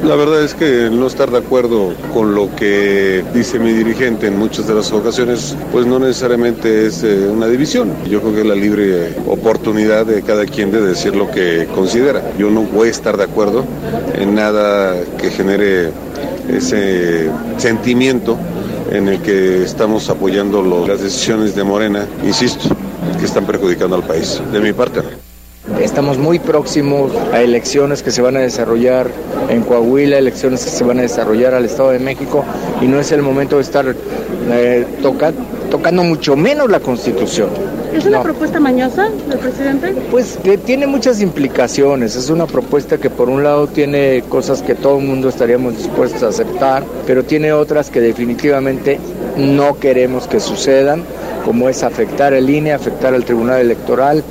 [0.00, 4.38] La verdad es que no estar de acuerdo con lo que dice mi dirigente en
[4.38, 7.92] muchas de las ocasiones, pues no necesariamente es eh, una división.
[8.08, 12.32] Yo creo que es la libre oportunidad de cada quien de decir lo que considera.
[12.38, 13.64] Yo no voy a estar de acuerdo
[14.14, 15.90] en nada que genere
[16.48, 18.38] ese sentimiento
[18.90, 22.74] en el que estamos apoyando las decisiones de Morena, insisto,
[23.18, 24.40] que están perjudicando al país.
[24.52, 25.31] De mi parte.
[25.80, 29.08] Estamos muy próximos a elecciones que se van a desarrollar
[29.48, 32.44] en Coahuila, elecciones que se van a desarrollar al Estado de México
[32.80, 33.94] y no es el momento de estar
[34.50, 34.86] eh,
[35.70, 37.50] tocando mucho menos la Constitución.
[37.94, 39.94] ¿Es una propuesta mañosa del presidente?
[40.10, 42.16] Pues que tiene muchas implicaciones.
[42.16, 46.24] Es una propuesta que por un lado tiene cosas que todo el mundo estaríamos dispuestos
[46.24, 48.98] a aceptar, pero tiene otras que definitivamente
[49.36, 51.04] no queremos que sucedan,
[51.44, 54.24] como es afectar el INE, afectar al Tribunal Electoral.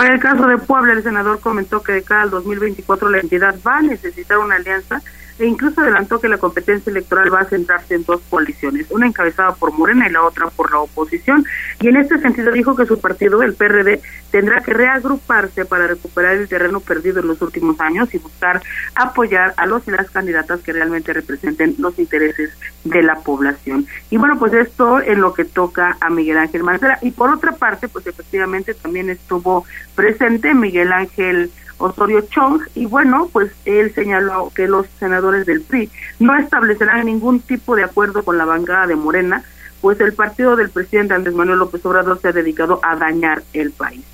[0.00, 3.54] Para el caso de Puebla, el senador comentó que de cara al 2024 la entidad
[3.66, 5.02] va a necesitar una alianza
[5.40, 9.54] e incluso adelantó que la competencia electoral va a centrarse en dos coaliciones, una encabezada
[9.54, 11.44] por Morena y la otra por la oposición.
[11.80, 16.36] Y en este sentido dijo que su partido, el PRD, tendrá que reagruparse para recuperar
[16.36, 18.62] el terreno perdido en los últimos años y buscar
[18.94, 22.50] apoyar a los y las candidatas que realmente representen los intereses
[22.84, 23.86] de la población.
[24.10, 26.98] Y bueno, pues esto es lo que toca a Miguel Ángel Mancera.
[27.00, 29.64] Y por otra parte, pues efectivamente también estuvo
[29.94, 31.50] presente Miguel Ángel
[31.80, 37.40] Osorio Chong, y bueno, pues él señaló que los senadores del PRI no establecerán ningún
[37.40, 39.42] tipo de acuerdo con la bancada de Morena,
[39.80, 43.72] pues el partido del presidente Andrés Manuel López Obrador se ha dedicado a dañar el
[43.72, 44.04] país.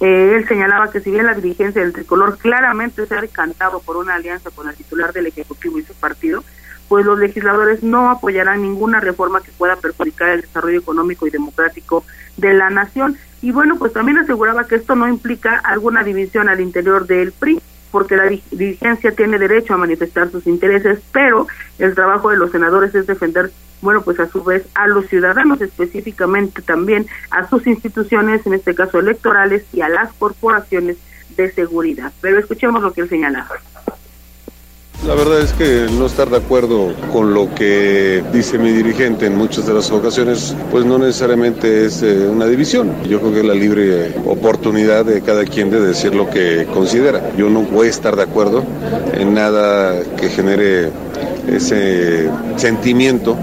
[0.00, 3.96] Eh, él señalaba que si bien la dirigencia del tricolor claramente se ha decantado por
[3.96, 6.44] una alianza con el titular del Ejecutivo y su partido,
[6.88, 12.04] pues los legisladores no apoyarán ninguna reforma que pueda perjudicar el desarrollo económico y democrático
[12.36, 13.16] de la nación.
[13.44, 17.60] Y bueno, pues también aseguraba que esto no implica alguna división al interior del PRI,
[17.90, 21.46] porque la dirigencia tiene derecho a manifestar sus intereses, pero
[21.78, 25.60] el trabajo de los senadores es defender, bueno, pues a su vez a los ciudadanos,
[25.60, 30.96] específicamente también a sus instituciones, en este caso electorales, y a las corporaciones
[31.36, 32.14] de seguridad.
[32.22, 33.56] Pero escuchemos lo que él señalaba.
[35.06, 39.36] La verdad es que no estar de acuerdo con lo que dice mi dirigente en
[39.36, 42.90] muchas de las ocasiones, pues no necesariamente es eh, una división.
[43.06, 47.32] Yo creo que es la libre oportunidad de cada quien de decir lo que considera.
[47.36, 48.64] Yo no voy a estar de acuerdo
[49.12, 50.88] en nada que genere
[51.48, 53.36] ese sentimiento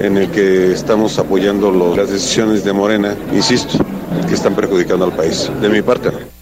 [0.00, 3.78] en el que estamos apoyando las decisiones de Morena, insisto,
[4.26, 5.48] que están perjudicando al país.
[5.60, 6.33] De mi parte.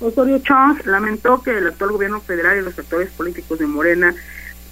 [0.00, 4.14] Osorio Chong lamentó que el actual gobierno federal y los actores políticos de Morena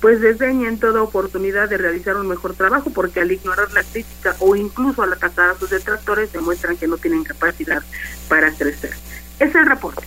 [0.01, 4.55] pues desdeñen toda oportunidad de realizar un mejor trabajo porque al ignorar la crítica o
[4.55, 7.83] incluso al atacar a sus detractores demuestran que no tienen capacidad
[8.29, 8.93] para crecer.
[9.39, 10.03] Es el reporte.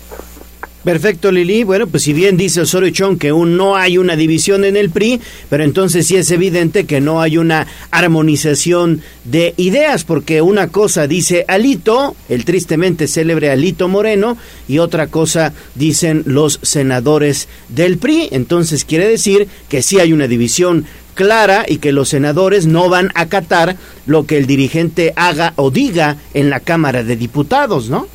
[0.84, 1.63] Perfecto, Lili.
[1.63, 4.89] Bueno, pues si bien dice Osorio Chong que aún no hay una división en el
[4.89, 10.69] PRI, pero entonces sí es evidente que no hay una armonización de ideas, porque una
[10.69, 17.99] cosa dice Alito, el tristemente célebre Alito Moreno, y otra cosa dicen los senadores del
[17.99, 18.29] PRI.
[18.32, 23.11] Entonces quiere decir que sí hay una división clara y que los senadores no van
[23.13, 23.77] a acatar
[24.07, 28.07] lo que el dirigente haga o diga en la Cámara de Diputados, ¿no?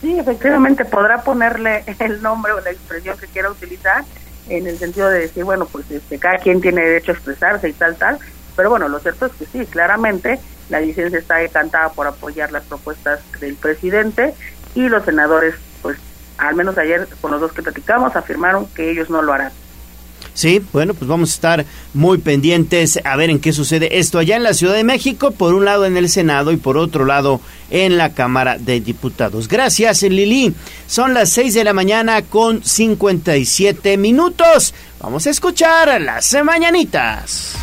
[0.00, 4.04] Sí, efectivamente podrá ponerle el nombre o la expresión que quiera utilizar
[4.48, 7.72] en el sentido de decir, bueno, pues este, cada quien tiene derecho a expresarse y
[7.72, 8.18] tal, tal,
[8.56, 10.40] pero bueno, lo cierto es que sí, claramente
[10.70, 14.34] la licencia está decantada por apoyar las propuestas del presidente
[14.74, 15.98] y los senadores, pues
[16.38, 19.52] al menos ayer con los dos que platicamos, afirmaron que ellos no lo harán.
[20.34, 24.36] Sí, bueno, pues vamos a estar muy pendientes a ver en qué sucede esto allá
[24.36, 27.40] en la Ciudad de México, por un lado en el Senado y por otro lado
[27.70, 29.48] en la Cámara de Diputados.
[29.48, 30.54] Gracias, Lili.
[30.86, 34.74] Son las 6 de la mañana con 57 minutos.
[35.00, 37.56] Vamos a escuchar las mañanitas.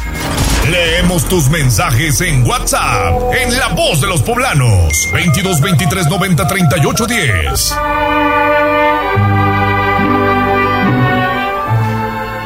[0.69, 7.05] Leemos tus mensajes en WhatsApp, en La Voz de los Poblanos, 22 23 90 38
[7.05, 7.75] 10.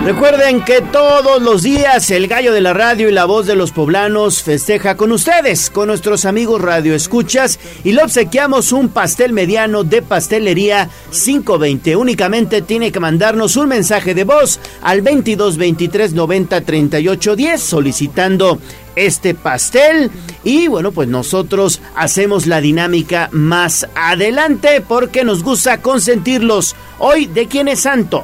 [0.03, 3.71] Recuerden que todos los días el gallo de la radio y la voz de los
[3.71, 9.83] poblanos festeja con ustedes, con nuestros amigos Radio Escuchas y le obsequiamos un pastel mediano
[9.83, 11.95] de pastelería 520.
[11.95, 18.59] Únicamente tiene que mandarnos un mensaje de voz al 22 23 90 38 10 solicitando
[18.95, 20.09] este pastel
[20.43, 26.75] y bueno pues nosotros hacemos la dinámica más adelante porque nos gusta consentirlos.
[26.97, 28.23] Hoy de quién es santo.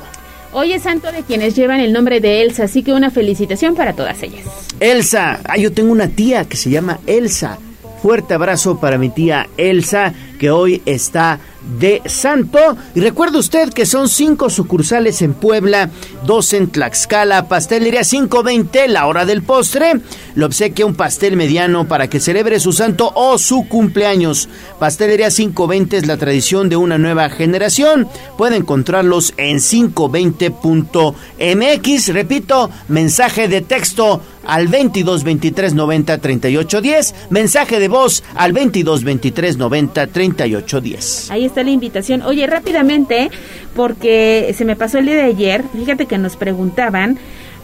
[0.53, 3.93] Hoy es santo de quienes llevan el nombre de Elsa, así que una felicitación para
[3.93, 4.45] todas ellas.
[4.79, 7.59] Elsa, ah, yo tengo una tía que se llama Elsa.
[8.01, 11.39] Fuerte abrazo para mi tía Elsa, que hoy está
[11.79, 12.59] de Santo.
[12.95, 15.89] Y recuerde usted que son cinco sucursales en Puebla,
[16.25, 19.99] dos en Tlaxcala, Pastelería 520, la hora del postre.
[20.35, 24.49] Le obsequia un pastel mediano para que celebre su santo o su cumpleaños.
[24.79, 28.07] Pastelería 520 es la tradición de una nueva generación.
[28.37, 32.13] Puede encontrarlos en 520.mx.
[32.13, 37.15] Repito, mensaje de texto al 22 23 90 38 10.
[37.29, 41.31] Mensaje de voz al 22 23 90 38 10.
[41.31, 42.21] Ahí está la invitación.
[42.21, 43.29] Oye, rápidamente,
[43.75, 47.17] porque se me pasó el día de ayer, fíjate que nos preguntaban,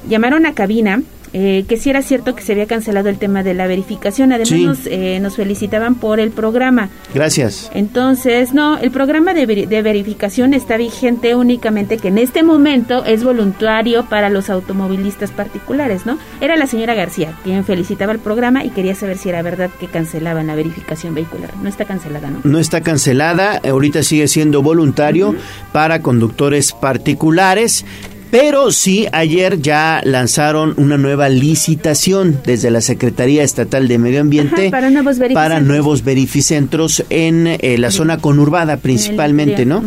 [0.07, 1.01] llamaron a cabina
[1.34, 4.31] eh, que si era cierto que se había cancelado el tema de la verificación.
[4.31, 6.89] Además nos, eh, nos, felicitaban por el programa.
[7.13, 7.71] Gracias.
[7.73, 13.23] Entonces, no, el programa de, de, verificación está vigente únicamente que en este momento es
[13.23, 16.19] voluntario para los automovilistas particulares, ¿no?
[16.39, 19.88] Era la señora García quien felicitaba el programa y quería saber si era verdad que
[19.88, 21.49] cancelaban la verificación vehicular.
[21.61, 22.41] No está cancelada, ¿no?
[22.43, 25.36] No está cancelada, ahorita sigue siendo voluntario
[25.71, 27.86] para conductores particulares
[28.34, 34.69] Pero sí, ayer ya lanzaron una nueva licitación desde la Secretaría Estatal de Medio Ambiente
[34.69, 35.43] Ajá, para nuevos verificentros.
[35.43, 39.84] para nuevos verificentros en eh, la zona conurbada principalmente, ¿no?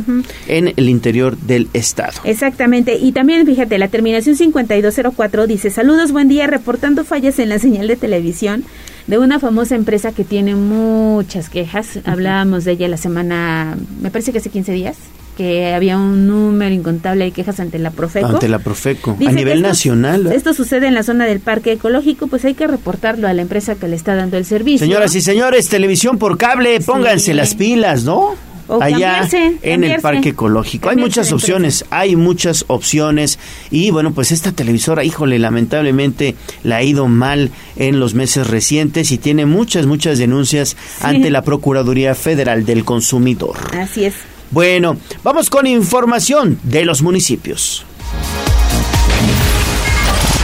[0.46, 2.20] En el interior del estado.
[2.22, 2.96] Exactamente.
[2.96, 7.88] Y también, fíjate, la terminación 5204 dice, saludos, buen día, reportando fallas en la señal
[7.88, 8.62] de televisión
[9.08, 11.98] de una famosa empresa que tiene muchas quejas.
[12.04, 14.96] Hablábamos de ella la semana, me parece que hace 15 días,
[15.36, 18.26] que había un número incontable de quejas ante la Profeco.
[18.26, 19.16] Ante la Profeco.
[19.18, 20.26] Dice a nivel esto- nacional.
[20.28, 20.34] ¿eh?
[20.34, 23.74] Esto sucede en la zona del parque ecológico, pues hay que reportarlo a la empresa
[23.74, 24.86] que le está dando el servicio.
[24.86, 28.34] Señoras y señores, televisión por cable, pónganse las pilas, ¿no?
[28.68, 30.88] O Allá cambiarse, en el parque ecológico.
[30.88, 33.38] Hay muchas opciones, hay muchas opciones.
[33.70, 36.34] Y bueno, pues esta televisora, híjole, lamentablemente
[36.64, 41.42] la ha ido mal en los meses recientes y tiene muchas, muchas denuncias ante la
[41.42, 43.56] Procuraduría Federal del Consumidor.
[43.78, 44.14] Así es.
[44.50, 47.84] Bueno, vamos con información de los municipios.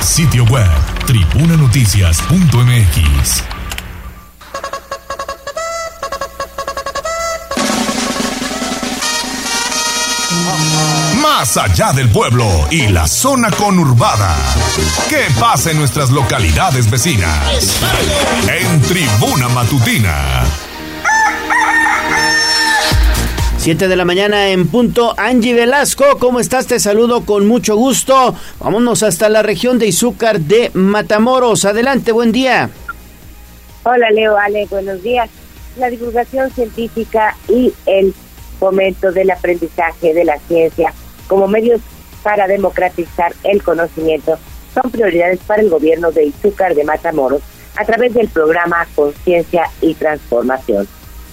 [0.00, 0.68] Sitio web
[1.06, 3.44] tribunanoticias.mx.
[11.20, 14.36] Más allá del pueblo y la zona conurbada.
[15.08, 17.80] ¿Qué pasa en nuestras localidades vecinas?
[18.48, 20.44] En Tribuna Matutina.
[23.62, 25.14] 7 de la mañana en punto.
[25.16, 26.66] Angie Velasco, ¿cómo estás?
[26.66, 28.34] Te saludo con mucho gusto.
[28.58, 31.64] Vámonos hasta la región de Izúcar de Matamoros.
[31.64, 32.70] Adelante, buen día.
[33.84, 35.30] Hola Leo, Ale, buenos días.
[35.76, 38.12] La divulgación científica y el
[38.58, 40.92] fomento del aprendizaje de la ciencia
[41.28, 41.80] como medios
[42.24, 44.40] para democratizar el conocimiento
[44.74, 47.42] son prioridades para el gobierno de Izúcar de Matamoros
[47.76, 50.88] a través del programa Conciencia y Transformación.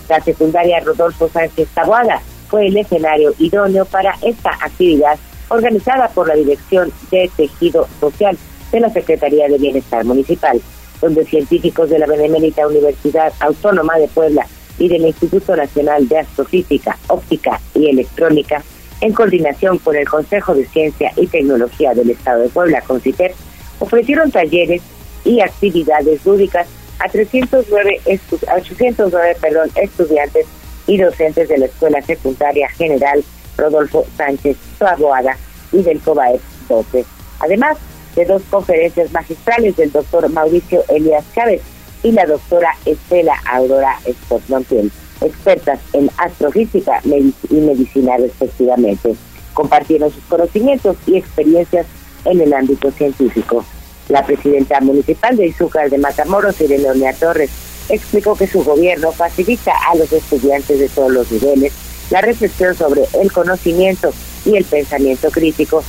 [0.09, 6.33] La secundaria Rodolfo Sánchez Taboada fue el escenario idóneo para esta actividad organizada por la
[6.33, 8.35] Dirección de Tejido Social
[8.71, 10.59] de la Secretaría de Bienestar Municipal,
[10.99, 14.47] donde científicos de la Benemérita Universidad Autónoma de Puebla
[14.79, 18.63] y del Instituto Nacional de Astrofísica, Óptica y Electrónica,
[19.01, 23.33] en coordinación con el Consejo de Ciencia y Tecnología del Estado de Puebla, CONCITEP,
[23.79, 24.81] ofrecieron talleres
[25.23, 26.67] y actividades lúdicas
[26.99, 30.45] a 309 estu- a 809 perdón, estudiantes
[30.87, 33.23] y docentes de la Escuela Secundaria General
[33.57, 35.37] Rodolfo Sánchez Taboada
[35.71, 37.05] y del COBAEP 12.
[37.39, 37.77] Además
[38.15, 41.61] de dos conferencias magistrales del doctor Mauricio Elías Chávez
[42.03, 44.91] y la doctora Estela Aurora Scott Montiel,
[45.21, 49.15] expertas en astrofísica y medicina respectivamente.
[49.53, 51.85] Compartieron sus conocimientos y experiencias
[52.25, 53.63] en el ámbito científico.
[54.09, 57.51] La presidenta municipal de Izúcar de Matamoros, Irene Torres,
[57.89, 61.73] explicó que su gobierno facilita a los estudiantes de todos los niveles
[62.09, 64.11] la reflexión sobre el conocimiento
[64.45, 65.83] y el pensamiento crítico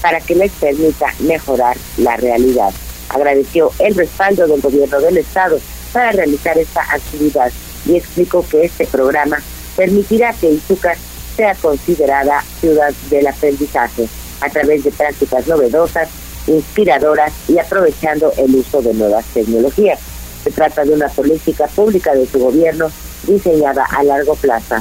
[0.00, 2.72] para que les permita mejorar la realidad.
[3.10, 5.58] Agradeció el respaldo del gobierno del estado
[5.92, 7.52] para realizar esta actividad
[7.84, 9.38] y explicó que este programa
[9.76, 10.96] permitirá que Izúcar
[11.36, 14.08] sea considerada ciudad del aprendizaje
[14.40, 16.08] a través de prácticas novedosas,
[16.46, 20.00] inspiradoras y aprovechando el uso de nuevas tecnologías.
[20.44, 22.90] Se trata de una política pública de su gobierno
[23.26, 24.76] diseñada a largo plazo,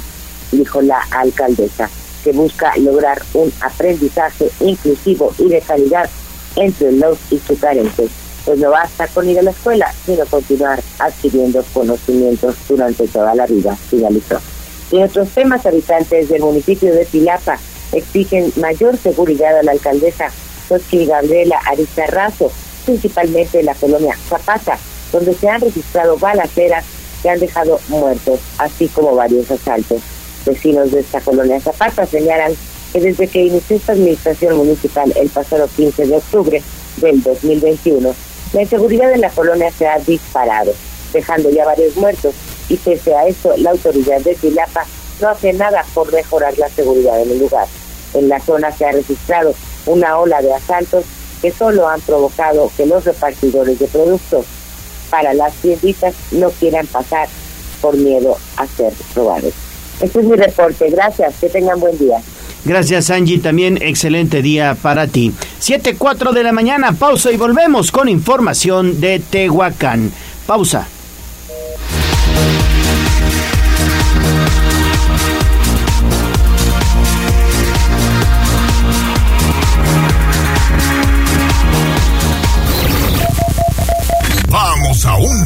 [0.51, 1.89] dijo la alcaldesa,
[2.24, 6.09] que busca lograr un aprendizaje inclusivo y de calidad
[6.55, 8.09] entre los izucarenses.
[8.45, 13.47] Pues no basta con ir a la escuela, sino continuar adquiriendo conocimientos durante toda la
[13.47, 14.39] vida, finalizó.
[14.91, 17.57] Y otros temas, habitantes del municipio de Pilapa
[17.91, 20.32] exigen mayor seguridad a la alcaldesa
[20.68, 22.51] Xochitl Gabriela Arizarrazo,
[22.86, 24.78] principalmente en la colonia Zapata,
[25.11, 26.86] donde se han registrado balaceras
[27.22, 30.01] que han dejado muertos, así como varios asaltos.
[30.45, 32.53] Vecinos de esta colonia Zapata señalan
[32.93, 36.63] que desde que inició esta administración municipal el pasado 15 de octubre
[36.97, 38.13] del 2021,
[38.53, 40.72] la inseguridad en la colonia se ha disparado,
[41.11, 42.34] dejando ya varios muertos,
[42.70, 44.86] y pese a esto, la autoridad de Tilapa
[45.22, 47.68] no hace nada por mejorar la seguridad en el lugar.
[48.13, 49.53] En la zona se ha registrado
[49.86, 51.06] una ola de asaltos
[51.42, 54.46] que solo han provocado que los repartidores de productos
[55.10, 57.28] para las tienditas no quieran pasar
[57.82, 59.54] por miedo a ser robados.
[60.02, 60.90] Este es mi reporte.
[60.90, 61.36] Gracias.
[61.40, 62.18] Que tengan buen día.
[62.66, 65.32] Gracias Angie, también excelente día para ti.
[65.62, 70.12] 7.4 de la mañana, pausa y volvemos con información de Tehuacán.
[70.48, 70.88] Pausa.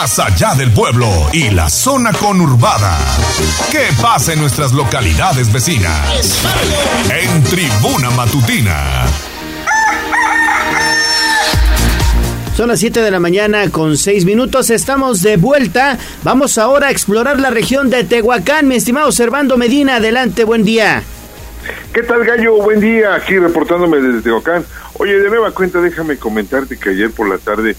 [0.00, 2.96] Más allá del pueblo y la zona conurbada.
[3.72, 6.40] ¿Qué pasa en nuestras localidades vecinas?
[7.10, 9.06] En Tribuna Matutina.
[12.56, 14.70] Son las 7 de la mañana con 6 minutos.
[14.70, 15.98] Estamos de vuelta.
[16.22, 18.68] Vamos ahora a explorar la región de Tehuacán.
[18.68, 21.02] Mi estimado Servando Medina, adelante, buen día.
[21.92, 22.54] ¿Qué tal, Gallo?
[22.62, 24.64] Buen día, aquí reportándome desde Tehuacán.
[24.94, 27.74] Oye, de nueva cuenta, déjame comentarte que ayer por la tarde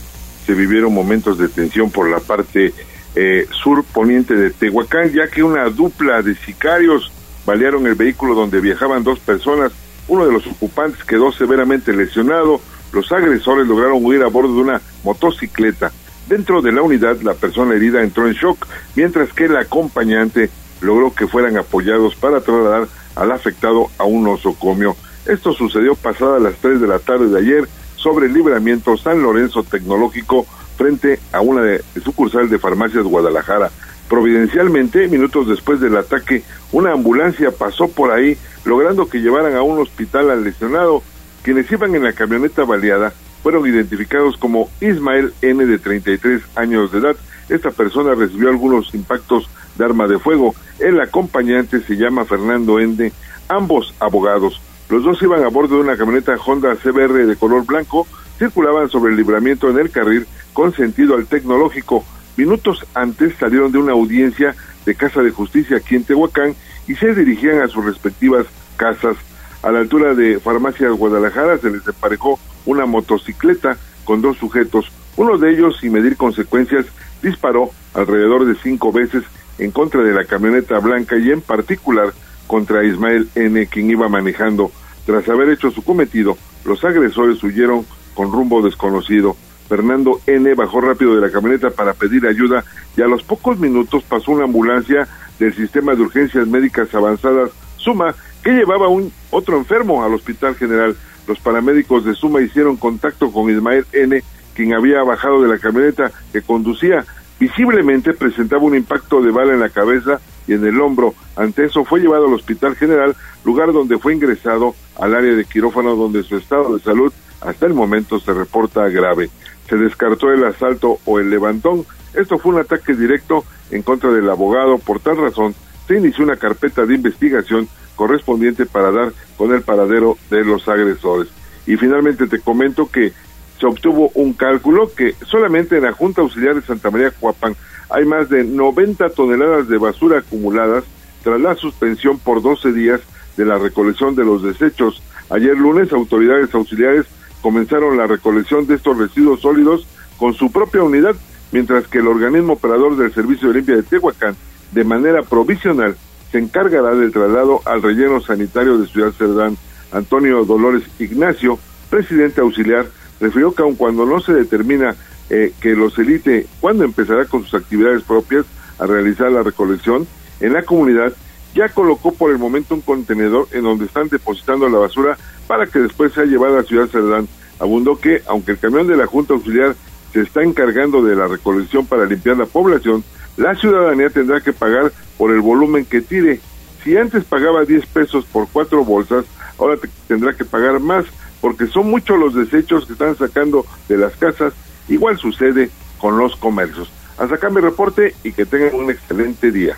[0.45, 2.73] se vivieron momentos de tensión por la parte
[3.15, 7.11] eh, sur poniente de Tehuacán, ya que una dupla de sicarios
[7.45, 9.71] balearon el vehículo donde viajaban dos personas.
[10.07, 12.61] Uno de los ocupantes quedó severamente lesionado.
[12.91, 15.91] Los agresores lograron huir a bordo de una motocicleta.
[16.27, 20.49] Dentro de la unidad, la persona herida entró en shock, mientras que el acompañante
[20.81, 24.95] logró que fueran apoyados para trasladar al afectado a un osocomio.
[25.25, 27.67] Esto sucedió pasada las 3 de la tarde de ayer
[27.99, 30.45] sobre el libramiento San Lorenzo Tecnológico
[30.77, 33.69] frente a una de, sucursal de Farmacias Guadalajara.
[34.07, 36.41] Providencialmente, minutos después del ataque,
[36.71, 41.03] una ambulancia pasó por ahí, logrando que llevaran a un hospital al lesionado.
[41.43, 45.65] Quienes iban en la camioneta baleada fueron identificados como Ismael N.
[45.65, 47.15] de 33 años de edad.
[47.49, 50.55] Esta persona recibió algunos impactos de arma de fuego.
[50.79, 53.11] El acompañante se llama Fernando Ende,
[53.47, 54.61] ambos abogados.
[54.89, 58.07] Los dos iban a bordo de una camioneta Honda CBR de color blanco,
[58.39, 62.03] circulaban sobre el libramiento en el carril con sentido al tecnológico.
[62.37, 66.55] Minutos antes salieron de una audiencia de Casa de Justicia aquí en Tehuacán
[66.87, 69.15] y se dirigían a sus respectivas casas.
[69.61, 74.91] A la altura de Farmacias Guadalajara se les emparejó una motocicleta con dos sujetos.
[75.17, 76.87] Uno de ellos, sin medir consecuencias,
[77.21, 79.23] disparó alrededor de cinco veces
[79.59, 82.11] en contra de la camioneta blanca y en particular
[82.47, 84.71] contra Ismael N., quien iba manejando.
[85.09, 87.83] Tras haber hecho su cometido, los agresores huyeron
[88.13, 89.35] con rumbo desconocido.
[89.67, 90.53] Fernando N.
[90.53, 92.63] bajó rápido de la camioneta para pedir ayuda
[92.95, 95.07] y a los pocos minutos pasó una ambulancia
[95.39, 100.95] del sistema de urgencias médicas avanzadas Suma que llevaba un otro enfermo al hospital general.
[101.27, 104.21] Los paramédicos de Suma hicieron contacto con Ismael N.,
[104.53, 107.03] quien había bajado de la camioneta que conducía.
[107.39, 111.15] Visiblemente presentaba un impacto de bala en la cabeza y en el hombro.
[111.35, 115.95] Ante eso fue llevado al Hospital General, lugar donde fue ingresado al área de quirófano
[115.95, 119.29] donde su estado de salud hasta el momento se reporta grave.
[119.69, 121.85] Se descartó el asalto o el levantón.
[122.13, 124.77] Esto fue un ataque directo en contra del abogado.
[124.77, 125.55] Por tal razón,
[125.87, 131.29] se inició una carpeta de investigación correspondiente para dar con el paradero de los agresores.
[131.65, 133.13] Y finalmente te comento que
[133.59, 137.55] se obtuvo un cálculo que solamente en la Junta Auxiliar de Santa María Cuapán
[137.89, 140.83] hay más de 90 toneladas de basura acumuladas
[141.23, 143.01] tras la suspensión por 12 días
[143.39, 145.01] de la recolección de los desechos.
[145.29, 147.05] Ayer lunes, autoridades auxiliares
[147.41, 149.87] comenzaron la recolección de estos residuos sólidos
[150.17, 151.15] con su propia unidad,
[151.53, 154.35] mientras que el organismo operador del Servicio de Limpia de Tehuacán,
[154.73, 155.95] de manera provisional,
[156.33, 159.57] se encargará del traslado al relleno sanitario de Ciudad Cerdán.
[159.93, 161.57] Antonio Dolores Ignacio,
[161.89, 162.87] presidente auxiliar,
[163.21, 164.97] refirió que aun cuando no se determina
[165.29, 168.45] eh, que los elite cuando empezará con sus actividades propias
[168.79, 170.05] a realizar la recolección
[170.41, 171.13] en la comunidad,
[171.53, 175.79] ya colocó por el momento un contenedor en donde están depositando la basura para que
[175.79, 177.27] después sea llevada a Ciudad Cerdán.
[177.59, 179.75] Abundó que, aunque el camión de la Junta Auxiliar
[180.13, 183.03] se está encargando de la recolección para limpiar la población,
[183.37, 186.39] la ciudadanía tendrá que pagar por el volumen que tire.
[186.83, 189.25] Si antes pagaba 10 pesos por cuatro bolsas,
[189.57, 189.77] ahora
[190.07, 191.05] tendrá que pagar más,
[191.41, 194.53] porque son muchos los desechos que están sacando de las casas.
[194.87, 195.69] Igual sucede
[195.99, 196.89] con los comercios.
[197.17, 199.77] Hasta acá mi reporte y que tengan un excelente día.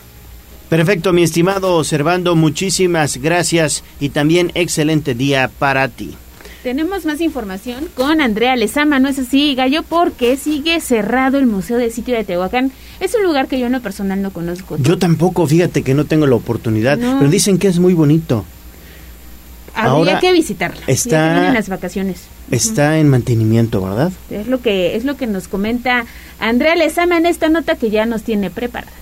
[0.76, 6.16] Perfecto, mi estimado Servando, muchísimas gracias y también excelente día para ti.
[6.64, 9.84] Tenemos más información con Andrea Lezama, ¿no es así, Gallo?
[9.84, 12.72] Porque sigue cerrado el Museo del Sitio de Tehuacán.
[13.02, 14.78] Es un lugar que yo en lo personal no conozco.
[14.80, 17.18] Yo tampoco, fíjate que no tengo la oportunidad, No.
[17.20, 18.46] pero dicen que es muy bonito.
[19.76, 20.80] Habría Ahora que visitarlo.
[20.88, 22.22] está- vienen las vacaciones.
[22.50, 24.14] Está en mantenimiento, ¿verdad?
[24.30, 26.06] Es lo que es lo que nos comenta
[26.40, 28.94] Andrea Lezama en esta nota que ya nos tiene preparada.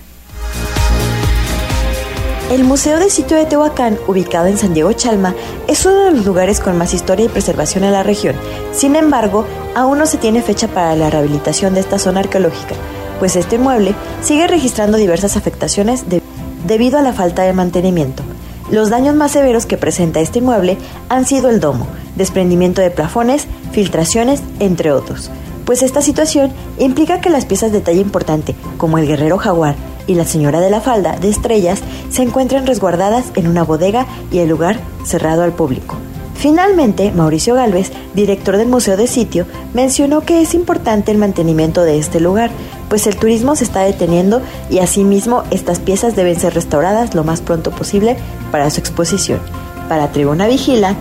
[2.50, 5.34] El Museo del Sitio de Tehuacán, ubicado en San Diego Chalma,
[5.68, 8.34] es uno de los lugares con más historia y preservación en la región.
[8.72, 9.44] Sin embargo,
[9.76, 12.74] aún no se tiene fecha para la rehabilitación de esta zona arqueológica,
[13.20, 16.22] pues este inmueble sigue registrando diversas afectaciones de-
[16.66, 18.24] debido a la falta de mantenimiento.
[18.68, 20.76] Los daños más severos que presenta este inmueble
[21.08, 21.86] han sido el domo,
[22.16, 25.30] desprendimiento de plafones, filtraciones, entre otros.
[25.64, 29.76] Pues esta situación implica que las piezas de talla importante, como el guerrero jaguar
[30.06, 31.80] y la señora de la falda de estrellas,
[32.10, 35.96] se encuentran resguardadas en una bodega y el lugar cerrado al público.
[36.40, 39.44] Finalmente, Mauricio Galvez, director del Museo de Sitio,
[39.74, 42.50] mencionó que es importante el mantenimiento de este lugar,
[42.88, 44.40] pues el turismo se está deteniendo
[44.70, 48.16] y asimismo estas piezas deben ser restauradas lo más pronto posible
[48.50, 49.38] para su exposición.
[49.86, 50.94] Para Tribuna Vigila,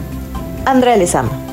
[0.65, 1.48] Andrea Lezama.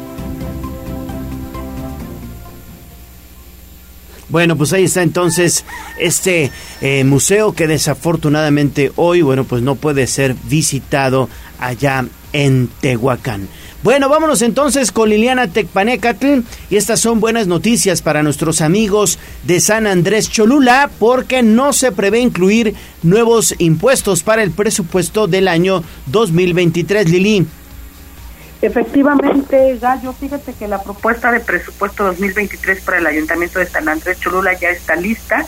[4.28, 5.64] Bueno, pues ahí está entonces
[5.98, 6.50] este
[6.80, 11.28] eh, museo que desafortunadamente hoy, bueno, pues no puede ser visitado
[11.60, 13.48] allá en Tehuacán.
[13.82, 19.60] Bueno, vámonos entonces con Liliana Tecpanecatl y estas son buenas noticias para nuestros amigos de
[19.60, 22.74] San Andrés Cholula porque no se prevé incluir
[23.04, 27.46] nuevos impuestos para el presupuesto del año 2023, Lili.
[28.66, 34.18] Efectivamente, Gallo, fíjate que la propuesta de presupuesto 2023 para el Ayuntamiento de San Andrés
[34.18, 35.46] Cholula ya está lista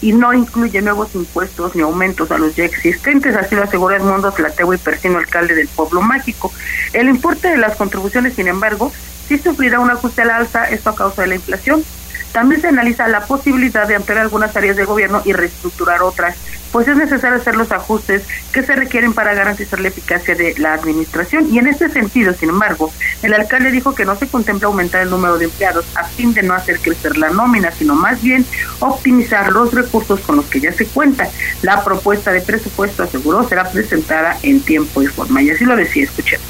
[0.00, 4.30] y no incluye nuevos impuestos ni aumentos a los ya existentes, así lo asegura Edmundo
[4.30, 6.52] Tlateo y Persino, alcalde del pueblo mágico.
[6.92, 8.92] El importe de las contribuciones, sin embargo,
[9.26, 11.82] sí sufrirá un ajuste al alza, esto a causa de la inflación.
[12.30, 16.36] También se analiza la posibilidad de ampliar algunas áreas de gobierno y reestructurar otras
[16.72, 20.74] pues es necesario hacer los ajustes que se requieren para garantizar la eficacia de la
[20.74, 21.52] administración.
[21.52, 22.92] Y en este sentido, sin embargo,
[23.22, 26.42] el alcalde dijo que no se contempla aumentar el número de empleados a fin de
[26.42, 28.44] no hacer crecer la nómina, sino más bien
[28.80, 31.28] optimizar los recursos con los que ya se cuenta.
[31.62, 35.42] La propuesta de presupuesto, aseguró, será presentada en tiempo y forma.
[35.42, 36.46] Y así lo decía, escuchemos.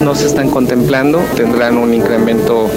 [0.00, 2.70] No se están contemplando, tendrán un incremento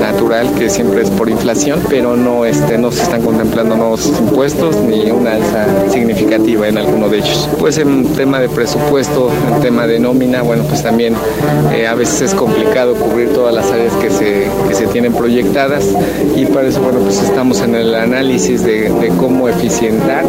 [0.00, 4.76] natural que siempre es por inflación, pero no, este, no se están contemplando nuevos impuestos
[4.76, 7.48] ni una alza significativa en alguno de ellos.
[7.58, 11.14] Pues en tema de presupuesto, en tema de nómina, bueno, pues también
[11.72, 15.84] eh, a veces es complicado cubrir todas las áreas que se, que se tienen proyectadas
[16.36, 20.24] y para eso, bueno, pues estamos en el análisis de, cómo eficientar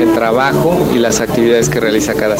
[0.00, 2.36] el trabajo y las actividades que realiza cada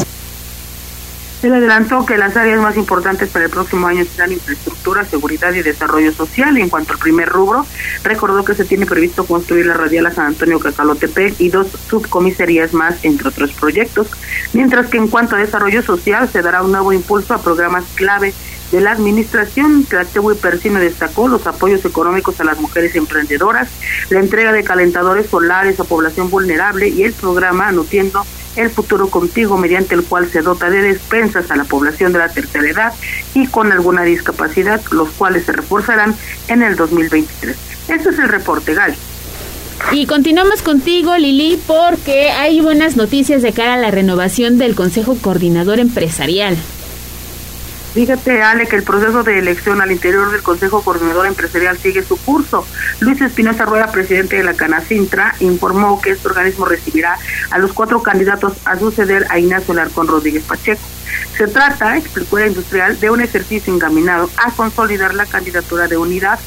[1.45, 5.63] él adelantó que las áreas más importantes para el próximo año serán infraestructura, seguridad y
[5.63, 6.57] desarrollo social.
[6.57, 7.67] En cuanto al primer rubro,
[8.03, 12.75] recordó que se tiene previsto construir la radial a San Antonio Cacalotepec y dos subcomisarías
[12.75, 14.09] más, entre otros proyectos.
[14.53, 18.33] Mientras que en cuanto a desarrollo social, se dará un nuevo impulso a programas clave
[18.71, 23.69] de la administración, y Persino destacó los apoyos económicos a las mujeres emprendedoras,
[24.09, 28.25] la entrega de calentadores solares a población vulnerable y el programa Nutriendo
[28.57, 32.29] el futuro contigo, mediante el cual se dota de despensas a la población de la
[32.29, 32.93] tercera edad
[33.35, 36.15] y con alguna discapacidad, los cuales se reforzarán
[36.49, 37.57] en el 2023.
[37.89, 38.95] Este es el reporte, Gal.
[39.91, 45.17] Y continuamos contigo, Lili, porque hay buenas noticias de cara a la renovación del Consejo
[45.21, 46.57] Coordinador Empresarial.
[47.93, 52.17] Fíjate, Ale, que el proceso de elección al interior del Consejo Coordinador Empresarial sigue su
[52.17, 52.67] curso.
[53.01, 57.19] Luis Espinosa Rueda, presidente de la Canacintra, informó que este organismo recibirá
[57.51, 60.81] a los cuatro candidatos a suceder a Ignacio Larcón Rodríguez Pacheco.
[61.37, 66.41] Se trata, explicó la industrial, de un ejercicio encaminado a consolidar la candidatura de unidad.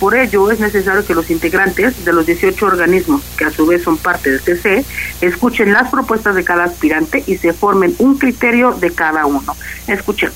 [0.00, 3.82] Por ello, es necesario que los integrantes de los 18 organismos, que a su vez
[3.82, 4.84] son parte del TC,
[5.22, 9.56] escuchen las propuestas de cada aspirante y se formen un criterio de cada uno.
[9.86, 10.30] Escuchen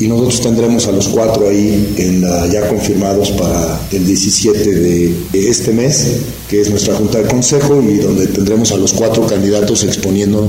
[0.00, 5.72] y nosotros tendremos a los cuatro ahí en ya confirmados para el 17 de este
[5.72, 6.06] mes,
[6.48, 10.46] que es nuestra Junta de Consejo y donde tendremos a los cuatro candidatos exponiendo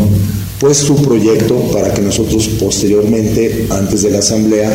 [0.60, 4.72] pues su proyecto para que nosotros posteriormente, antes de la Asamblea,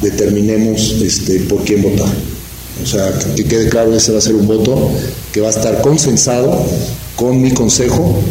[0.00, 2.12] determinemos este, por quién votar.
[2.82, 4.90] O sea, que quede claro, ese va a ser un voto
[5.32, 6.66] que va a estar consensado
[7.16, 8.22] con mi consejo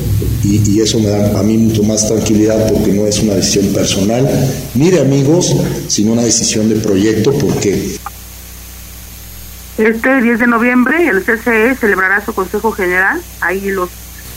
[0.44, 4.28] y, eso me da a mí mucho más tranquilidad porque no es una decisión personal
[4.76, 5.56] ni de amigos,
[5.88, 7.98] sino una decisión de proyecto porque...
[9.78, 13.90] Este 10 de noviembre el CCE celebrará su Consejo General, ahí los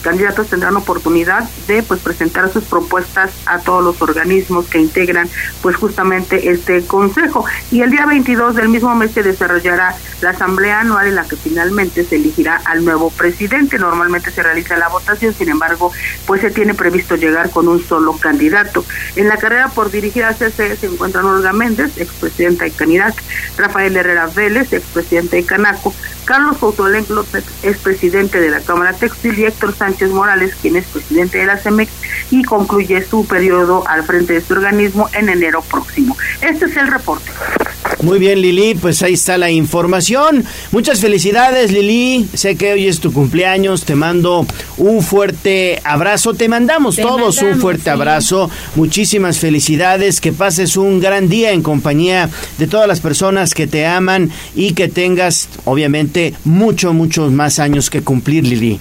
[0.07, 5.29] candidatos tendrán oportunidad de pues presentar sus propuestas a todos los organismos que integran
[5.63, 7.45] pues justamente este consejo.
[7.73, 11.35] Y el día 22 del mismo mes se desarrollará la asamblea anual en la que
[11.35, 13.81] finalmente se elegirá al nuevo presidente.
[13.81, 15.91] Normalmente se realiza la votación sin embargo
[16.25, 18.85] pues se tiene previsto llegar con un solo candidato.
[19.17, 23.21] En la carrera por dirigir a CCE se encuentran Olga Méndez expresidenta de Canirac
[23.59, 25.93] Rafael Herrera Vélez expresidente de Canaco
[26.27, 30.85] Carlos Coutolenc López es presidente de la Cámara Textil y Héctor Sánchez Morales, quien es
[30.87, 31.91] presidente de la CEMEX
[32.31, 36.17] y concluye su periodo al frente de este organismo en enero próximo.
[36.41, 37.31] Este es el reporte.
[38.03, 40.45] Muy bien, Lili, pues ahí está la información.
[40.71, 42.29] Muchas felicidades, Lili.
[42.35, 43.85] Sé que hoy es tu cumpleaños.
[43.85, 44.47] Te mando
[44.77, 46.35] un fuerte abrazo.
[46.35, 48.51] Te mandamos todos un fuerte abrazo.
[48.75, 50.21] Muchísimas felicidades.
[50.21, 52.29] Que pases un gran día en compañía
[52.59, 57.89] de todas las personas que te aman y que tengas, obviamente, muchos, muchos más años
[57.89, 58.79] que cumplir, Lili.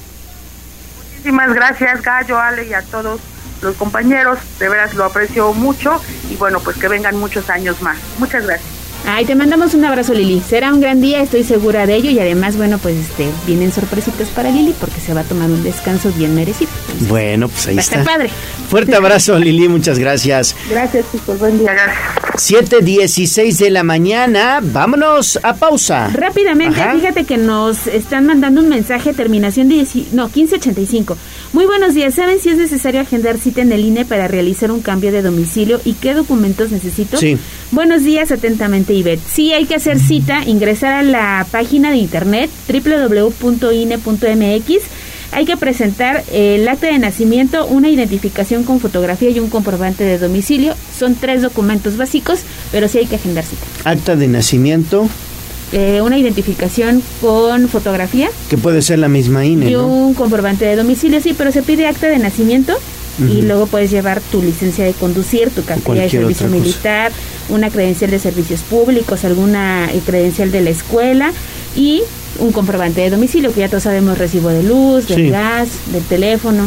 [1.26, 3.19] Muchísimas gracias, Gallo, Ale y a todos
[3.64, 4.38] los compañeros.
[4.60, 5.99] De veras lo aprecio mucho
[6.30, 7.97] y bueno, pues que vengan muchos años más.
[8.19, 8.85] Muchas gracias.
[9.07, 10.41] Ay, te mandamos un abrazo, Lili.
[10.47, 12.09] Será un gran día, estoy segura de ello.
[12.09, 15.63] Y además, bueno, pues este, vienen sorpresitas para Lili porque se va a tomar un
[15.63, 16.72] descanso bien merecido.
[17.01, 17.99] Bueno, pues ahí va a está.
[17.99, 18.30] estar padre.
[18.69, 20.55] Fuerte abrazo, Lili, muchas gracias.
[20.69, 21.38] Gracias, chicos.
[21.39, 21.73] Buen día.
[21.73, 21.99] Gracias.
[22.38, 24.59] 7.16 de la mañana.
[24.61, 26.09] Vámonos a pausa.
[26.13, 26.93] Rápidamente, Ajá.
[26.93, 31.17] fíjate que nos están mandando un mensaje, terminación de dieci- no, 1585.
[31.53, 32.15] Muy buenos días.
[32.15, 35.80] ¿Saben si es necesario agendar cita en el INE para realizar un cambio de domicilio
[35.85, 37.17] y qué documentos necesito?
[37.17, 37.38] Sí.
[37.76, 39.19] Buenos días, atentamente, Ivette.
[39.27, 44.69] Sí, hay que hacer cita, ingresar a la página de internet www.ine.mx.
[45.34, 50.18] Hay que presentar el acta de nacimiento, una identificación con fotografía y un comprobante de
[50.18, 50.73] domicilio.
[50.97, 52.39] Son tres documentos básicos,
[52.72, 53.65] pero sí hay que agendar cita.
[53.84, 55.10] Acta de nacimiento,
[55.73, 59.85] Eh, una identificación con fotografía que puede ser la misma INE, y ¿no?
[59.88, 62.73] un comprobante de domicilio, sí, pero se pide acta de nacimiento
[63.20, 67.12] y luego puedes llevar tu licencia de conducir, tu cartilla de servicio militar,
[67.50, 71.32] una credencial de servicios públicos, alguna eh, credencial de la escuela
[71.76, 72.02] y
[72.40, 75.30] un comprobante de domicilio, que ya todos sabemos recibo de luz, del Sí.
[75.30, 76.66] gas, del teléfono.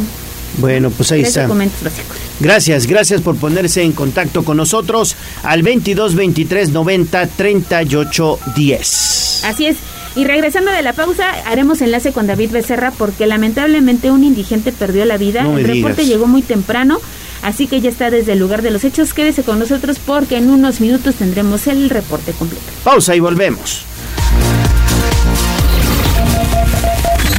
[0.56, 1.42] Bueno, pues ahí tres está.
[1.42, 2.16] documentos básicos.
[2.40, 9.42] Gracias, gracias por ponerse en contacto con nosotros al 22 23 90 38 10.
[9.44, 9.76] Así es.
[10.16, 15.04] Y regresando de la pausa, haremos enlace con David Becerra porque lamentablemente un indigente perdió
[15.04, 15.44] la vida.
[15.44, 16.06] No el reporte digas.
[16.06, 16.98] llegó muy temprano,
[17.42, 19.14] así que ya está desde el lugar de los hechos.
[19.14, 22.64] Quédese con nosotros porque en unos minutos tendremos el reporte completo.
[22.84, 23.84] Pausa y volvemos.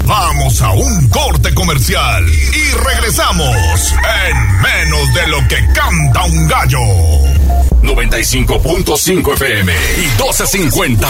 [0.06, 3.94] Vamos a un corte comercial y regresamos
[4.28, 7.69] en menos de lo que canta un gallo.
[7.96, 11.06] 95.5 FM y 12.50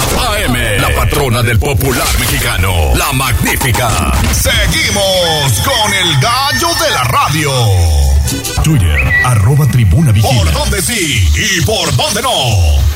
[0.45, 0.81] AM.
[0.81, 4.13] La patrona del popular mexicano, la magnífica.
[4.31, 7.51] Seguimos con el gallo de la radio.
[8.63, 10.43] Twitter, arroba tribuna vigila.
[10.43, 12.88] ¿Por dónde sí y por dónde no?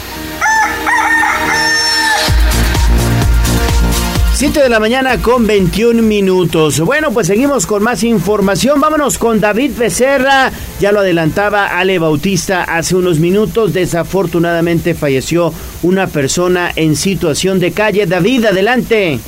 [4.34, 6.80] 7 de la mañana con 21 minutos.
[6.80, 8.82] Bueno, pues seguimos con más información.
[8.82, 10.52] Vámonos con David Becerra.
[10.80, 13.74] Ya lo adelantaba Ale Bautista hace unos minutos.
[13.74, 15.54] Desafortunadamente falleció
[15.84, 18.08] una persona en situación de calle.
[18.08, 19.20] David, adelante.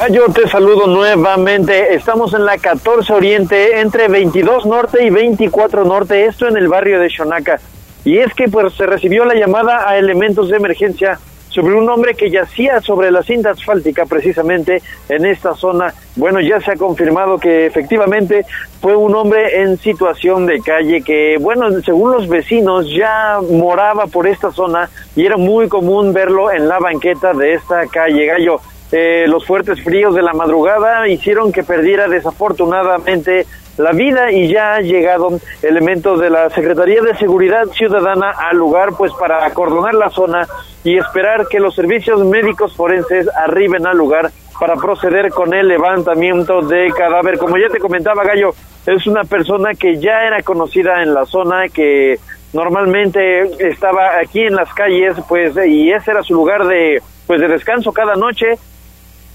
[0.00, 1.94] Ah, Yo te saludo nuevamente.
[1.94, 6.98] Estamos en la 14 Oriente, entre 22 Norte y 24 Norte, esto en el barrio
[6.98, 7.60] de Xonaca.
[8.06, 11.20] Y es que pues se recibió la llamada a elementos de emergencia
[11.50, 15.92] sobre un hombre que yacía sobre la cinta asfáltica precisamente en esta zona.
[16.16, 18.46] Bueno, ya se ha confirmado que efectivamente
[18.80, 24.26] fue un hombre en situación de calle que, bueno, según los vecinos ya moraba por
[24.26, 28.60] esta zona y era muy común verlo en la banqueta de esta calle Gallo.
[28.92, 33.46] Eh, los fuertes fríos de la madrugada hicieron que perdiera desafortunadamente
[33.76, 38.90] la vida y ya ha llegado elementos de la Secretaría de Seguridad Ciudadana al lugar
[38.98, 40.46] pues para acordonar la zona
[40.82, 46.60] y esperar que los servicios médicos forenses arriben al lugar para proceder con el levantamiento
[46.60, 47.38] de cadáver.
[47.38, 48.50] Como ya te comentaba Gallo,
[48.86, 52.18] es una persona que ya era conocida en la zona, que
[52.52, 57.48] normalmente estaba aquí en las calles, pues y ese era su lugar de pues de
[57.48, 58.58] descanso cada noche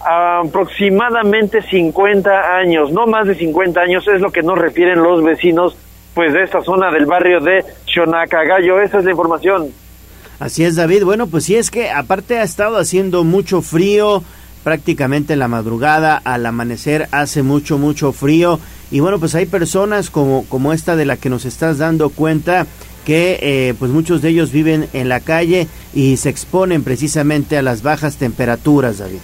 [0.05, 5.75] aproximadamente 50 años, no más de 50 años es lo que nos refieren los vecinos
[6.13, 8.79] pues de esta zona del barrio de Xonacagallo.
[8.81, 9.67] Esa es la información.
[10.39, 11.03] Así es, David.
[11.03, 14.23] Bueno, pues sí es que aparte ha estado haciendo mucho frío,
[14.63, 18.59] prácticamente en la madrugada, al amanecer hace mucho, mucho frío.
[18.91, 22.65] Y bueno, pues hay personas como, como esta de la que nos estás dando cuenta
[23.05, 27.61] que eh, pues muchos de ellos viven en la calle y se exponen precisamente a
[27.61, 29.19] las bajas temperaturas, David.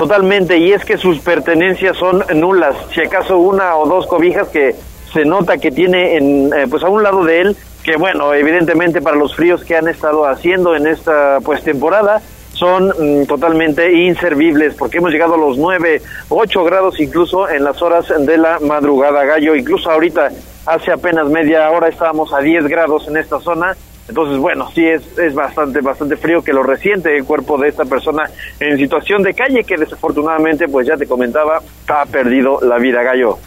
[0.00, 2.74] Totalmente, y es que sus pertenencias son nulas.
[2.94, 4.74] Si acaso una o dos cobijas que
[5.12, 9.02] se nota que tiene en, eh, pues a un lado de él, que bueno, evidentemente
[9.02, 12.22] para los fríos que han estado haciendo en esta pues temporada
[12.54, 16.00] son mm, totalmente inservibles porque hemos llegado a los 9,
[16.30, 20.30] 8 grados incluso en las horas de la madrugada, gallo, incluso ahorita
[20.64, 23.76] hace apenas media hora estábamos a 10 grados en esta zona.
[24.10, 27.84] Entonces, bueno, sí es, es bastante, bastante frío que lo resiente el cuerpo de esta
[27.84, 28.24] persona
[28.58, 33.38] en situación de calle que desafortunadamente, pues ya te comentaba, ha perdido la vida, gallo.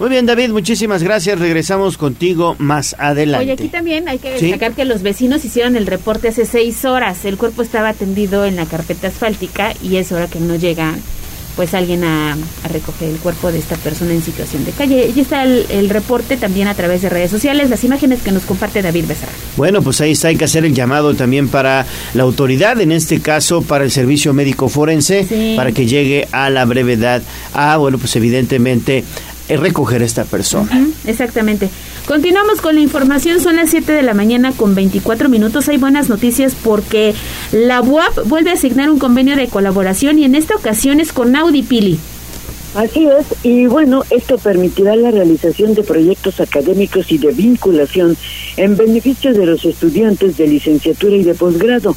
[0.00, 1.38] Muy bien, David, muchísimas gracias.
[1.38, 3.44] Regresamos contigo más adelante.
[3.44, 4.46] Oye, aquí también hay que ¿Sí?
[4.46, 7.24] destacar que los vecinos hicieron el reporte hace seis horas.
[7.24, 10.94] El cuerpo estaba tendido en la carpeta asfáltica y es hora que no llega
[11.56, 15.12] pues alguien a, a recoger el cuerpo de esta persona en situación de calle.
[15.14, 18.44] Y está el, el reporte también a través de redes sociales, las imágenes que nos
[18.44, 19.32] comparte David Becerra.
[19.56, 23.20] Bueno, pues ahí está, hay que hacer el llamado también para la autoridad, en este
[23.20, 25.54] caso para el servicio médico forense, Sí.
[25.56, 27.22] para que llegue a la brevedad
[27.52, 29.04] a, bueno, pues evidentemente
[29.56, 30.86] recoger a esta persona.
[31.06, 31.68] Exactamente.
[32.06, 35.68] Continuamos con la información, son las 7 de la mañana con 24 minutos.
[35.68, 37.14] Hay buenas noticias porque
[37.52, 41.34] la UAP vuelve a asignar un convenio de colaboración y en esta ocasión es con
[41.36, 41.98] Audi Pili.
[42.74, 48.16] Así es, y bueno, esto permitirá la realización de proyectos académicos y de vinculación
[48.56, 51.96] en beneficio de los estudiantes de licenciatura y de posgrado.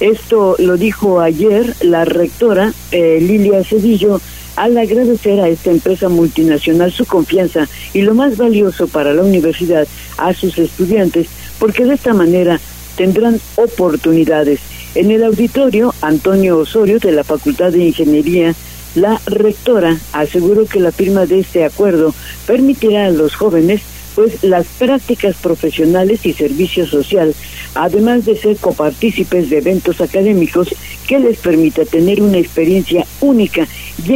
[0.00, 4.20] Esto lo dijo ayer la rectora eh, Lilia Cedillo
[4.56, 9.86] al agradecer a esta empresa multinacional su confianza y lo más valioso para la universidad
[10.16, 11.28] a sus estudiantes,
[11.58, 12.60] porque de esta manera
[12.96, 14.60] tendrán oportunidades.
[14.94, 18.54] En el auditorio, Antonio Osorio de la Facultad de Ingeniería
[18.94, 22.14] la rectora aseguró que la firma de este acuerdo
[22.46, 23.82] permitirá a los jóvenes
[24.14, 27.34] pues las prácticas profesionales y servicio social,
[27.74, 30.72] además de ser copartícipes de eventos académicos
[31.06, 33.66] que les permita tener una experiencia única
[34.06, 34.12] y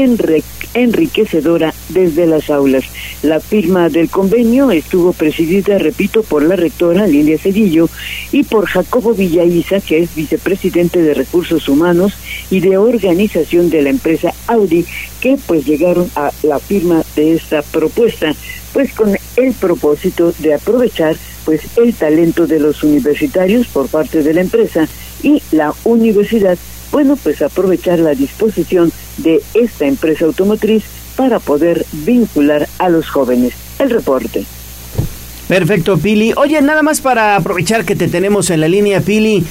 [0.74, 2.85] enriquecedora desde las aulas.
[3.23, 7.89] La firma del convenio estuvo presidida, repito, por la rectora Lilia Cedillo
[8.32, 12.15] y por Jacobo Villaiza, que es vicepresidente de Recursos Humanos
[12.51, 14.85] y de organización de la empresa Audi,
[15.20, 18.35] que pues llegaron a la firma de esta propuesta,
[18.73, 24.35] pues con el propósito de aprovechar pues el talento de los universitarios por parte de
[24.35, 24.86] la empresa
[25.23, 26.59] y la universidad,
[26.90, 30.85] bueno, pues aprovechar la disposición de esta empresa automotriz
[31.16, 33.55] para poder vincular a los jóvenes.
[33.78, 34.44] El reporte.
[35.48, 36.32] Perfecto, Pili.
[36.36, 39.44] Oye, nada más para aprovechar que te tenemos en la línea, Pili.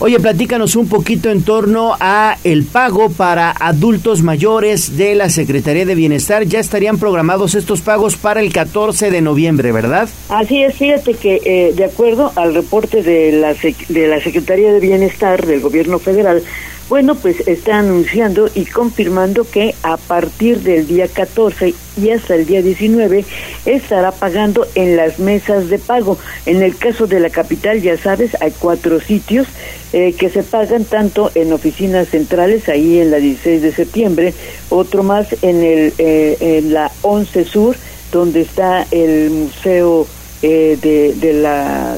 [0.00, 5.84] Oye, platícanos un poquito en torno a el pago para adultos mayores de la Secretaría
[5.84, 6.44] de Bienestar.
[6.44, 10.08] Ya estarían programados estos pagos para el 14 de noviembre, ¿verdad?
[10.28, 13.56] Así es, fíjate que eh, de acuerdo al reporte de la,
[13.88, 16.44] de la Secretaría de Bienestar del Gobierno Federal,
[16.88, 22.46] bueno, pues está anunciando y confirmando que a partir del día 14 y hasta el
[22.46, 23.24] día 19
[23.66, 26.18] estará pagando en las mesas de pago.
[26.46, 29.46] En el caso de la capital, ya sabes, hay cuatro sitios
[29.92, 34.34] eh, que se pagan tanto en oficinas centrales, ahí en la 16 de septiembre,
[34.70, 37.76] otro más en, el, eh, en la 11 Sur,
[38.12, 40.06] donde está el Museo
[40.40, 41.96] eh, de, de la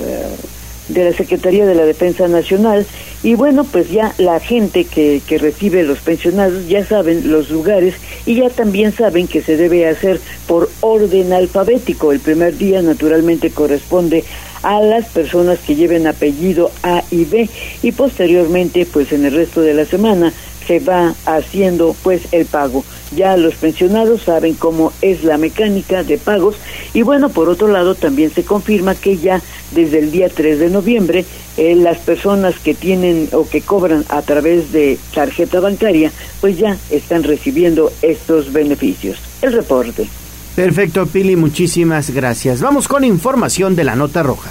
[0.93, 2.87] de la Secretaría de la Defensa Nacional.
[3.23, 7.95] Y bueno pues ya la gente que, que recibe los pensionados ya saben los lugares
[8.27, 12.13] y ya también saben que se debe hacer por orden alfabético.
[12.13, 14.25] El primer día naturalmente corresponde
[14.63, 17.49] a las personas que lleven apellido A y B.
[17.83, 20.33] Y posteriormente pues en el resto de la semana
[20.71, 22.85] se va haciendo pues el pago.
[23.17, 26.55] Ya los pensionados saben cómo es la mecánica de pagos
[26.95, 29.43] y bueno, por otro lado también se confirma que ya
[29.73, 31.25] desde el día 3 de noviembre
[31.57, 36.77] eh, las personas que tienen o que cobran a través de tarjeta bancaria pues ya
[36.91, 39.19] están recibiendo estos beneficios.
[39.43, 40.07] El reporte.
[40.55, 42.61] Perfecto, Pili, muchísimas gracias.
[42.61, 44.51] Vamos con información de la nota roja.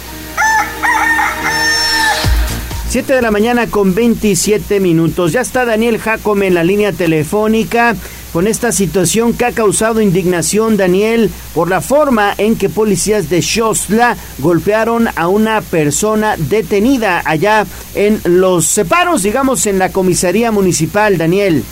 [2.91, 5.31] 7 de la mañana con 27 minutos.
[5.31, 7.95] Ya está Daniel Jacome en la línea telefónica
[8.33, 13.41] con esta situación que ha causado indignación, Daniel, por la forma en que policías de
[13.41, 17.65] Xosla golpearon a una persona detenida allá
[17.95, 21.63] en los separos, digamos, en la comisaría municipal, Daniel.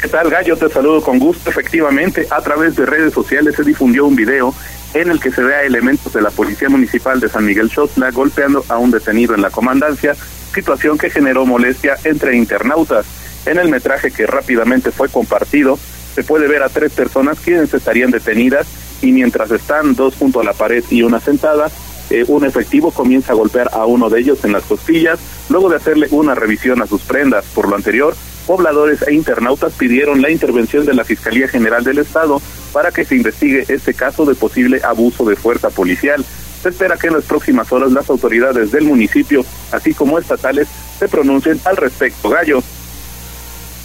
[0.00, 0.56] ¿Qué tal, Gallo?
[0.56, 1.50] Te saludo con gusto.
[1.50, 4.54] Efectivamente, a través de redes sociales se difundió un video
[4.94, 8.10] en el que se ve a elementos de la Policía Municipal de San Miguel Xotla
[8.10, 10.14] golpeando a un detenido en la comandancia,
[10.54, 13.04] situación que generó molestia entre internautas.
[13.44, 15.78] En el metraje que rápidamente fue compartido,
[16.14, 18.66] se puede ver a tres personas quienes estarían detenidas
[19.02, 21.70] y mientras están dos junto a la pared y una sentada,
[22.10, 25.18] eh, un efectivo comienza a golpear a uno de ellos en las costillas,
[25.48, 27.44] luego de hacerle una revisión a sus prendas.
[27.54, 28.14] Por lo anterior,
[28.46, 32.40] pobladores e internautas pidieron la intervención de la Fiscalía General del Estado
[32.74, 36.24] para que se investigue este caso de posible abuso de fuerza policial.
[36.60, 40.66] Se espera que en las próximas horas las autoridades del municipio, así como estatales,
[40.98, 42.28] se pronuncien al respecto.
[42.28, 42.62] Gallo.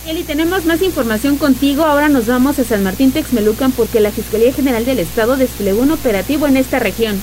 [0.08, 1.84] Eli, tenemos más información contigo.
[1.84, 5.92] Ahora nos vamos a San Martín Texmelucan porque la Fiscalía General del Estado desplegó un
[5.92, 7.22] operativo en esta región.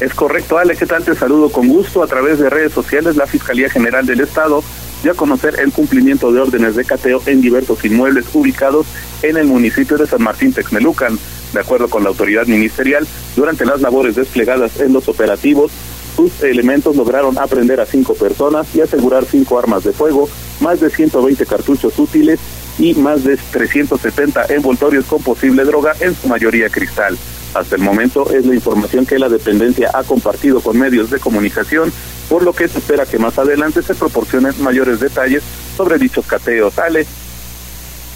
[0.00, 1.04] Es correcto, Ale, ¿qué tal?
[1.04, 2.02] Te saludo con gusto.
[2.02, 4.64] A través de redes sociales, la Fiscalía General del Estado
[5.04, 8.86] dio a conocer el cumplimiento de órdenes de cateo en diversos inmuebles ubicados
[9.22, 11.18] en el municipio de San Martín Texmelucan.
[11.52, 13.06] De acuerdo con la autoridad ministerial,
[13.36, 15.70] durante las labores desplegadas en los operativos,
[16.16, 20.26] sus elementos lograron aprender a cinco personas y asegurar cinco armas de fuego,
[20.60, 22.40] más de 120 cartuchos útiles
[22.78, 27.18] y más de 370 envoltorios con posible droga, en su mayoría cristal.
[27.52, 31.92] Hasta el momento es la información que la dependencia ha compartido con medios de comunicación,
[32.28, 35.42] por lo que se espera que más adelante se proporcionen mayores detalles
[35.76, 36.78] sobre dichos cateos.
[36.78, 37.06] Ale.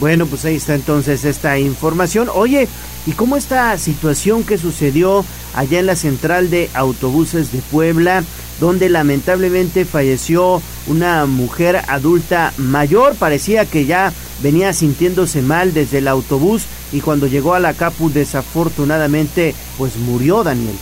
[0.01, 2.29] Bueno, pues ahí está entonces esta información.
[2.33, 2.69] Oye,
[3.07, 5.25] ¿y cómo esta situación que sucedió
[5.55, 8.23] allá en la central de autobuses de Puebla,
[8.61, 13.17] donde lamentablemente falleció una mujer adulta mayor?
[13.17, 18.09] Parecía que ya venía sintiéndose mal desde el autobús y cuando llegó a la Capu
[18.09, 20.77] desafortunadamente pues murió Daniel.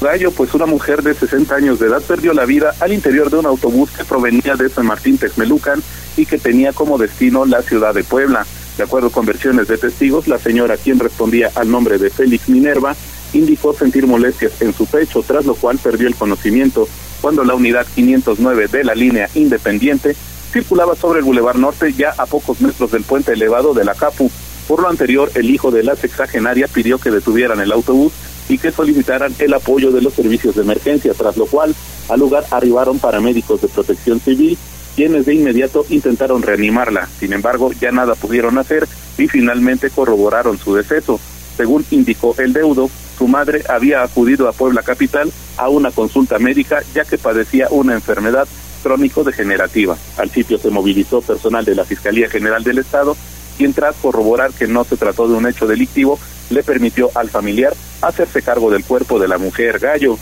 [0.00, 3.36] Gallo, pues una mujer de 60 años de edad perdió la vida al interior de
[3.36, 5.82] un autobús que provenía de San Martín Texmelucan
[6.16, 8.46] y que tenía como destino la ciudad de Puebla.
[8.78, 12.96] De acuerdo con versiones de testigos, la señora, quien respondía al nombre de Félix Minerva,
[13.34, 16.88] indicó sentir molestias en su pecho, tras lo cual perdió el conocimiento
[17.20, 20.16] cuando la unidad 509 de la línea Independiente
[20.50, 24.30] circulaba sobre el Boulevard Norte ya a pocos metros del puente elevado de la Capu.
[24.66, 28.12] Por lo anterior, el hijo de la sexagenaria pidió que detuvieran el autobús
[28.48, 31.74] y que solicitaran el apoyo de los servicios de emergencia, tras lo cual
[32.08, 34.58] al lugar arribaron paramédicos de protección civil,
[34.96, 37.08] quienes de inmediato intentaron reanimarla.
[37.18, 38.88] Sin embargo, ya nada pudieron hacer
[39.18, 41.20] y finalmente corroboraron su deceso.
[41.56, 46.82] Según indicó el deudo, su madre había acudido a Puebla Capital a una consulta médica
[46.94, 48.48] ya que padecía una enfermedad
[48.82, 49.96] crónico-degenerativa.
[50.16, 53.16] Al sitio se movilizó personal de la Fiscalía General del Estado,
[53.58, 56.18] quien tras corroborar que no se trató de un hecho delictivo,
[56.50, 60.18] le permitió al familiar hacerse cargo del cuerpo de la mujer Gallo.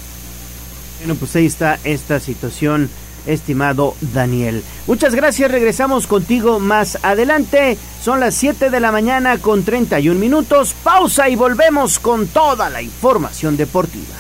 [0.99, 2.91] Bueno, pues ahí está esta situación,
[3.27, 4.65] estimado Daniel.
[4.87, 7.79] Muchas gracias, regresamos contigo más adelante.
[8.03, 10.75] Son las 7 de la mañana con 31 minutos.
[10.83, 14.15] Pausa y volvemos con toda la información deportiva.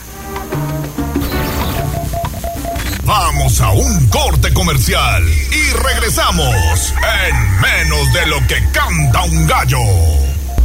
[3.05, 6.95] Vamos a un corte comercial y regresamos
[7.25, 10.28] en menos de lo que canta un gallo.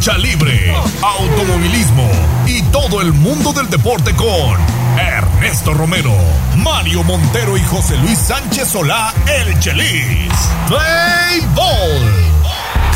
[0.00, 2.10] Lucha libre, automovilismo
[2.46, 4.58] y todo el mundo del deporte con
[4.98, 6.14] Ernesto Romero,
[6.56, 10.32] Mario Montero y José Luis Sánchez Solá, el Chelis.
[10.70, 12.14] Béisbol.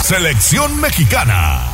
[0.02, 1.74] Selección mexicana.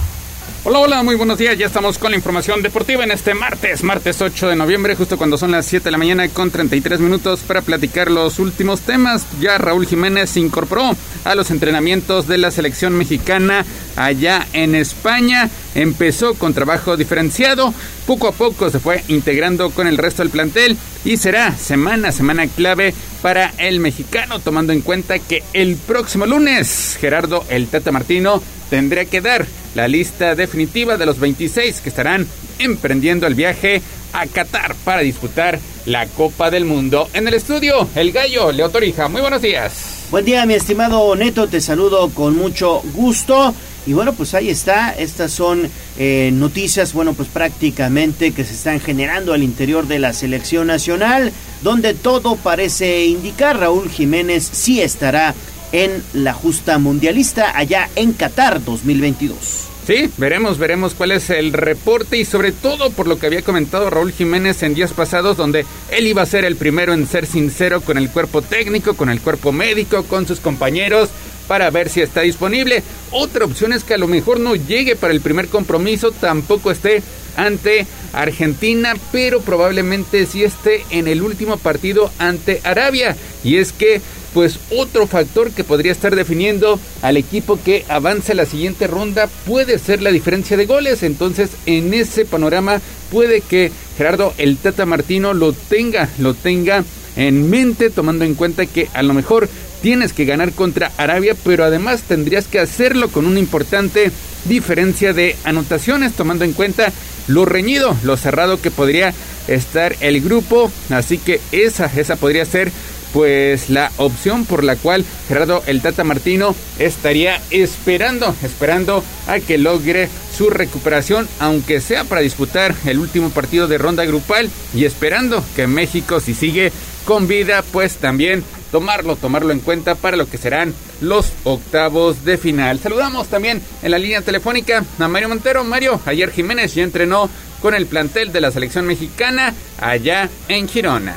[0.63, 1.57] Hola, hola, muy buenos días.
[1.57, 5.39] Ya estamos con la información deportiva en este martes, martes 8 de noviembre, justo cuando
[5.39, 9.25] son las 7 de la mañana con 33 minutos para platicar los últimos temas.
[9.41, 13.65] Ya Raúl Jiménez se incorporó a los entrenamientos de la selección mexicana
[13.97, 15.49] allá en España.
[15.75, 17.73] Empezó con trabajo diferenciado,
[18.07, 20.77] poco a poco se fue integrando con el resto del plantel
[21.07, 22.93] y será semana, semana clave
[23.23, 29.07] para el mexicano, tomando en cuenta que el próximo lunes Gerardo el Tata Martino tendrá
[29.07, 32.27] que dar la lista definitiva de los 26 que estarán
[32.59, 33.83] emprendiendo el viaje
[34.13, 37.09] a Qatar para disputar la Copa del Mundo.
[37.13, 39.09] En el estudio, el gallo Leo Torija.
[39.09, 40.07] Muy buenos días.
[40.11, 43.55] Buen día, mi estimado Neto, te saludo con mucho gusto.
[43.87, 45.69] Y bueno, pues ahí está, estas son
[45.99, 51.33] eh, noticias, bueno, pues prácticamente que se están generando al interior de la selección nacional,
[51.63, 55.35] donde todo parece indicar Raúl Jiménez sí estará
[55.73, 59.71] en la justa mundialista allá en Qatar 2022.
[59.87, 63.91] Sí, veremos, veremos cuál es el reporte y sobre todo por lo que había comentado
[63.91, 67.81] Raúl Jiménez en días pasados, donde él iba a ser el primero en ser sincero
[67.81, 71.09] con el cuerpo técnico, con el cuerpo médico, con sus compañeros,
[71.49, 72.85] para ver si está disponible.
[73.11, 77.03] Otra opción es que a lo mejor no llegue para el primer compromiso, tampoco esté
[77.37, 83.17] ante Argentina, pero probablemente sí esté en el último partido ante Arabia.
[83.45, 84.01] Y es que
[84.33, 89.79] pues otro factor que podría estar definiendo al equipo que avance la siguiente ronda puede
[89.79, 91.03] ser la diferencia de goles.
[91.03, 92.81] Entonces, en ese panorama
[93.11, 96.85] puede que Gerardo el Tata Martino lo tenga, lo tenga
[97.17, 99.49] en mente, tomando en cuenta que a lo mejor
[99.83, 104.11] tienes que ganar contra Arabia, pero además tendrías que hacerlo con una importante
[104.45, 106.93] diferencia de anotaciones, tomando en cuenta
[107.29, 109.13] lo reñido, lo cerrado que podría
[109.49, 110.71] estar el grupo.
[110.91, 112.73] Así que esa, esa podría ser
[113.13, 119.59] pues la opción por la cual Gerardo el Tata Martino estaría esperando, esperando a que
[119.59, 125.45] logre su recuperación, aunque sea para disputar el último partido de ronda grupal y esperando
[125.57, 126.73] que México si sigue
[127.05, 132.39] con vida, pues también tomarlo, tomarlo en cuenta para lo que serán los octavos de
[132.39, 132.79] final.
[132.79, 135.65] Saludamos también en la línea telefónica a Mario Montero.
[135.65, 137.29] Mario, ayer Jiménez ya entrenó
[137.61, 141.17] con el plantel de la selección mexicana allá en Girona.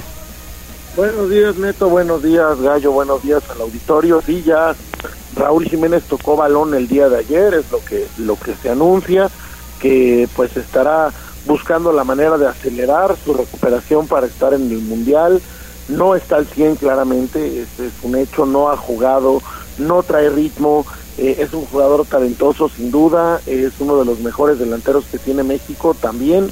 [0.96, 1.90] Buenos días, Neto.
[1.90, 2.92] Buenos días, Gallo.
[2.92, 4.22] Buenos días al auditorio.
[4.24, 4.76] Sí, ya
[5.36, 9.30] Raúl Jiménez tocó balón el día de ayer, es lo que lo que se anuncia,
[9.80, 11.12] que pues estará
[11.46, 15.42] buscando la manera de acelerar su recuperación para estar en el Mundial.
[15.88, 17.68] No está al 100 claramente, es,
[18.04, 19.42] un hecho, no ha jugado,
[19.78, 20.86] no trae ritmo,
[21.18, 25.44] eh, es un jugador talentoso sin duda, es uno de los mejores delanteros que tiene
[25.44, 26.50] México también,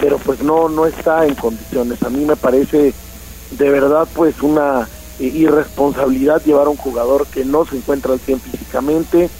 [0.00, 2.02] pero pues no, no está en condiciones.
[2.02, 2.92] A mí me parece
[3.52, 4.88] de verdad pues una
[5.18, 9.30] eh, irresponsabilidad llevar a un jugador que no se encuentra al 100 físicamente,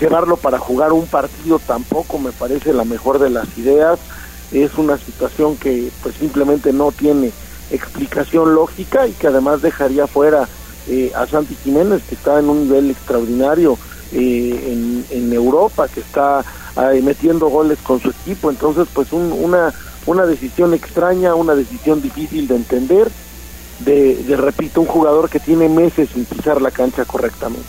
[0.00, 3.98] llevarlo para jugar un partido tampoco me parece la mejor de las ideas,
[4.52, 7.32] es una situación que pues simplemente no tiene
[7.70, 10.48] explicación lógica y que además dejaría fuera
[10.88, 13.78] eh, a Santi Jiménez que está en un nivel extraordinario
[14.12, 16.42] eh, en, en Europa, que está
[16.94, 19.72] eh, metiendo goles con su equipo, entonces pues un- una,
[20.06, 23.10] una decisión extraña, una decisión difícil de entender,
[23.80, 27.66] de, de, repito, un jugador que tiene meses sin pisar la cancha correctamente.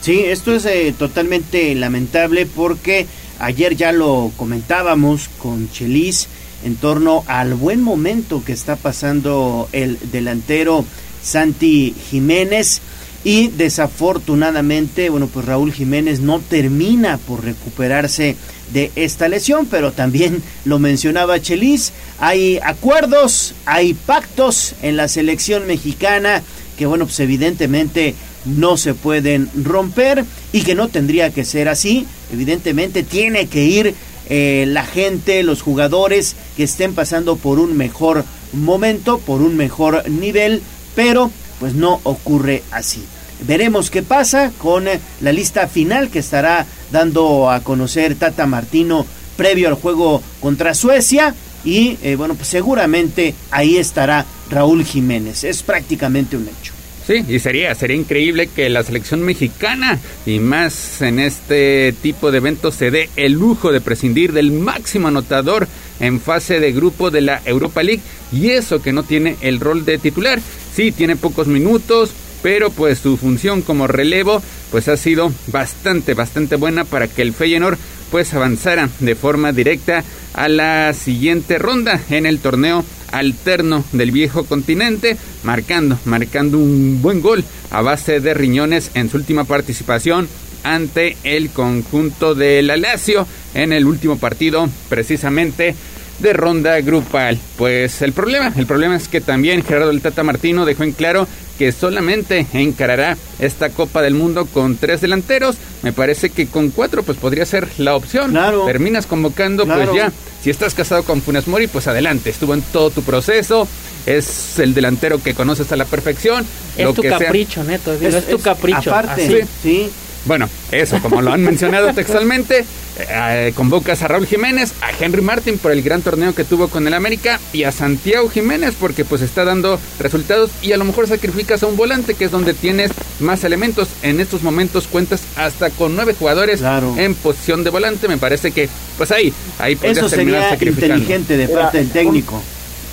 [0.00, 3.06] Sí, esto es eh, totalmente lamentable porque
[3.40, 6.28] ayer ya lo comentábamos con Chelis
[6.64, 10.84] en torno al buen momento que está pasando el delantero
[11.22, 12.80] Santi Jiménez
[13.24, 18.36] y desafortunadamente, bueno, pues Raúl Jiménez no termina por recuperarse
[18.72, 25.66] de esta lesión, pero también lo mencionaba Chelis, hay acuerdos, hay pactos en la selección
[25.66, 26.42] mexicana
[26.78, 28.14] que bueno, pues evidentemente
[28.46, 32.06] no se pueden romper y que no tendría que ser así.
[32.32, 33.94] Evidentemente tiene que ir
[34.28, 40.08] eh, la gente, los jugadores que estén pasando por un mejor momento, por un mejor
[40.08, 40.62] nivel,
[40.94, 43.04] pero pues no ocurre así.
[43.46, 44.86] Veremos qué pasa con
[45.20, 49.06] la lista final que estará dando a conocer Tata Martino
[49.36, 51.34] previo al juego contra Suecia
[51.64, 55.44] y eh, bueno, pues seguramente ahí estará Raúl Jiménez.
[55.44, 56.77] Es prácticamente un hecho.
[57.08, 62.36] Sí, y sería, sería increíble que la selección mexicana, y más en este tipo de
[62.36, 65.66] eventos, se dé el lujo de prescindir del máximo anotador
[66.00, 69.86] en fase de grupo de la Europa League, y eso que no tiene el rol
[69.86, 70.38] de titular.
[70.74, 72.10] Sí, tiene pocos minutos,
[72.42, 77.32] pero pues su función como relevo pues ha sido bastante, bastante buena para que el
[77.32, 77.78] Feyenoord
[78.10, 80.04] pues avanzara de forma directa
[80.34, 87.20] a la siguiente ronda en el torneo alterno del viejo continente, marcando, marcando un buen
[87.20, 90.28] gol a base de riñones en su última participación
[90.62, 95.74] ante el conjunto de la Lazio en el último partido precisamente
[96.18, 97.38] de ronda grupal.
[97.56, 101.26] Pues el problema, el problema es que también Gerardo el Tata Martino dejó en claro
[101.58, 105.56] que solamente encarará esta Copa del Mundo con tres delanteros.
[105.82, 108.36] Me parece que con cuatro pues podría ser la opción.
[108.66, 109.86] Terminas convocando Claro.
[109.92, 110.12] pues ya.
[110.42, 112.30] Si estás casado con Funes Mori, pues adelante.
[112.30, 113.66] Estuvo en todo tu proceso.
[114.06, 116.46] Es el delantero que conoces a la perfección.
[116.76, 117.18] Es lo tu que sea.
[117.18, 117.96] capricho, neto.
[117.98, 118.90] digo, Es, tu capricho.
[118.90, 119.40] Aparte, así.
[119.62, 119.90] sí.
[120.24, 122.64] Bueno, eso, como lo han mencionado textualmente,
[122.98, 126.86] eh, convocas a Raúl Jiménez, a Henry Martin por el gran torneo que tuvo con
[126.86, 131.06] el América y a Santiago Jiménez porque pues está dando resultados y a lo mejor
[131.06, 132.90] sacrificas a un volante que es donde tienes
[133.20, 133.88] más elementos.
[134.02, 136.60] En estos momentos cuentas hasta con nueve jugadores
[136.96, 138.08] en posición de volante.
[138.08, 140.94] Me parece que pues ahí, ahí podrías Eso terminar sería sacrificando.
[140.96, 142.42] inteligente de Mira, parte del técnico.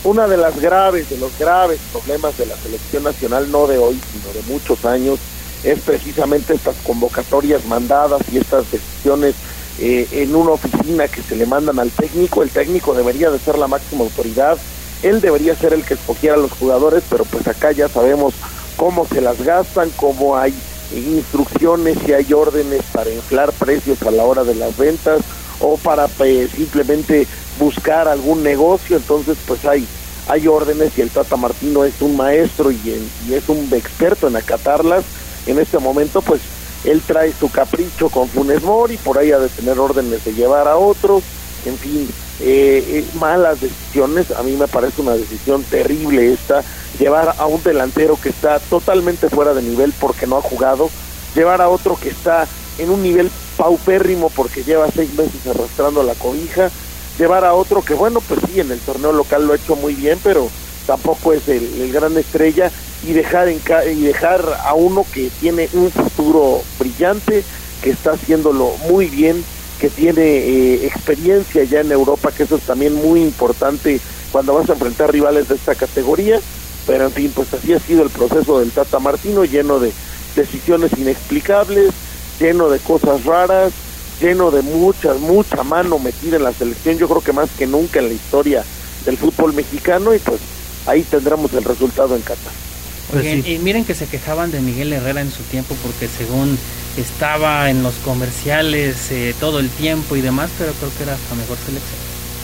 [0.03, 3.99] Una de las graves, de los graves problemas de la selección nacional, no de hoy,
[4.14, 5.18] sino de muchos años,
[5.65, 9.35] es precisamente estas convocatorias mandadas y estas decisiones
[9.79, 12.43] eh, en una oficina que se le mandan al técnico.
[12.43, 14.57] El técnico debería de ser la máxima autoridad,
[15.01, 18.35] él debería ser el que escogiera a los jugadores, pero pues acá ya sabemos
[18.77, 20.53] cómo se las gastan, cómo hay
[20.93, 25.21] instrucciones y hay órdenes para inflar precios a la hora de las ventas
[25.59, 27.27] o para pues, simplemente
[27.59, 29.87] buscar algún negocio, entonces pues hay,
[30.27, 32.79] hay órdenes y el Tata Martino es un maestro y,
[33.27, 35.03] y es un experto en acatarlas.
[35.45, 36.41] En este momento pues
[36.85, 40.67] él trae su capricho con Funes Mori, por ahí ha de tener órdenes de llevar
[40.67, 41.23] a otros,
[41.65, 42.09] en fin,
[42.39, 46.63] eh, eh, malas decisiones, a mí me parece una decisión terrible esta,
[46.99, 50.89] llevar a un delantero que está totalmente fuera de nivel porque no ha jugado,
[51.35, 52.47] llevar a otro que está
[52.77, 56.69] en un nivel paupérrimo porque lleva seis meses arrastrando la cobija,
[57.17, 59.95] llevar a otro que bueno, pues sí, en el torneo local lo ha hecho muy
[59.95, 60.49] bien, pero
[60.85, 62.72] tampoco es el, el gran estrella
[63.07, 67.44] y dejar en ca- y dejar a uno que tiene un futuro brillante,
[67.84, 69.44] que está haciéndolo muy bien,
[69.80, 73.99] que tiene eh, experiencia ya en Europa, que eso es también muy importante
[74.32, 76.40] cuando vas a enfrentar rivales de esta categoría,
[76.88, 79.91] pero en fin, pues así ha sido el proceso del Tata Martino, lleno de
[80.36, 81.91] decisiones inexplicables,
[82.40, 83.72] lleno de cosas raras,
[84.19, 87.99] lleno de mucha, mucha mano metida en la selección, yo creo que más que nunca
[87.99, 88.64] en la historia
[89.06, 90.40] del fútbol mexicano, y pues
[90.88, 92.64] ahí tendremos el resultado en Qatar.
[93.14, 96.57] Oigan, y miren que se quejaban de Miguel Herrera en su tiempo porque según
[96.98, 101.36] estaba en los comerciales eh, todo el tiempo y demás, pero creo que era hasta
[101.36, 101.99] mejor selección.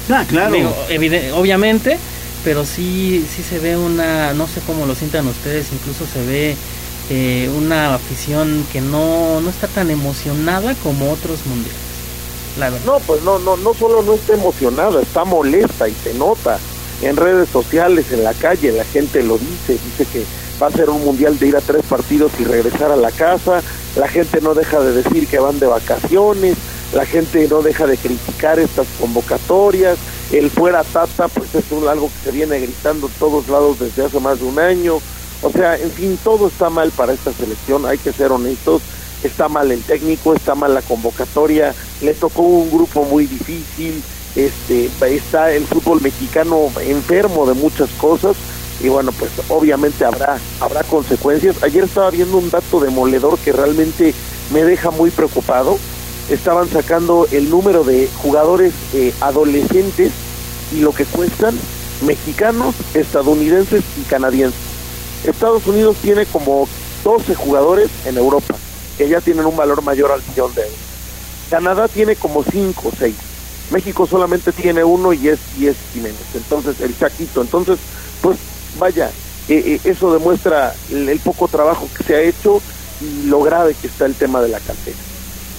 [0.10, 0.54] Ah, claro.
[0.54, 0.76] Digo,
[1.36, 1.98] obviamente,
[2.44, 6.56] pero sí, sí se ve una, no sé cómo lo sientan ustedes, incluso se ve
[7.10, 11.80] eh, una afición que no, no está tan emocionada como otros mundiales.
[12.60, 12.86] La verdad.
[12.86, 16.60] No, pues no, no, no solo no está emocionada, está molesta y se nota
[17.02, 20.24] en redes sociales, en la calle, la gente lo dice, dice que
[20.62, 23.62] va a ser un mundial de ir a tres partidos y regresar a la casa,
[23.96, 26.56] la gente no deja de decir que van de vacaciones,
[26.94, 29.98] la gente no deja de criticar estas convocatorias,
[30.32, 34.20] el fuera tata, pues es algo que se viene gritando en todos lados desde hace
[34.20, 35.00] más de un año,
[35.42, 38.84] o sea, en fin, todo está mal para esta selección, hay que ser honestos,
[39.24, 44.04] está mal el técnico, está mal la convocatoria, le tocó un grupo muy difícil,
[44.36, 48.36] este, está el fútbol mexicano enfermo de muchas cosas
[48.84, 51.62] y bueno, pues obviamente habrá habrá consecuencias.
[51.64, 54.14] Ayer estaba viendo un dato demoledor que realmente
[54.52, 55.78] me deja muy preocupado.
[56.30, 60.12] Estaban sacando el número de jugadores eh, adolescentes
[60.72, 61.58] y lo que cuestan
[62.06, 64.60] mexicanos, estadounidenses y canadienses.
[65.26, 66.68] Estados Unidos tiene como
[67.04, 68.56] 12 jugadores en Europa
[68.98, 70.80] que ya tienen un valor mayor al millón de euros.
[71.50, 73.16] Canadá tiene como 5 o 6.
[73.72, 76.20] México solamente tiene uno y es y es Jiménez.
[76.34, 77.42] Entonces, el Chaquito.
[77.42, 77.80] Entonces,
[78.22, 78.38] pues
[78.78, 79.10] vaya,
[79.50, 82.62] eh, eh, eso demuestra el, el poco trabajo que se ha hecho
[83.02, 84.98] y lo grave que está el tema de la cantera.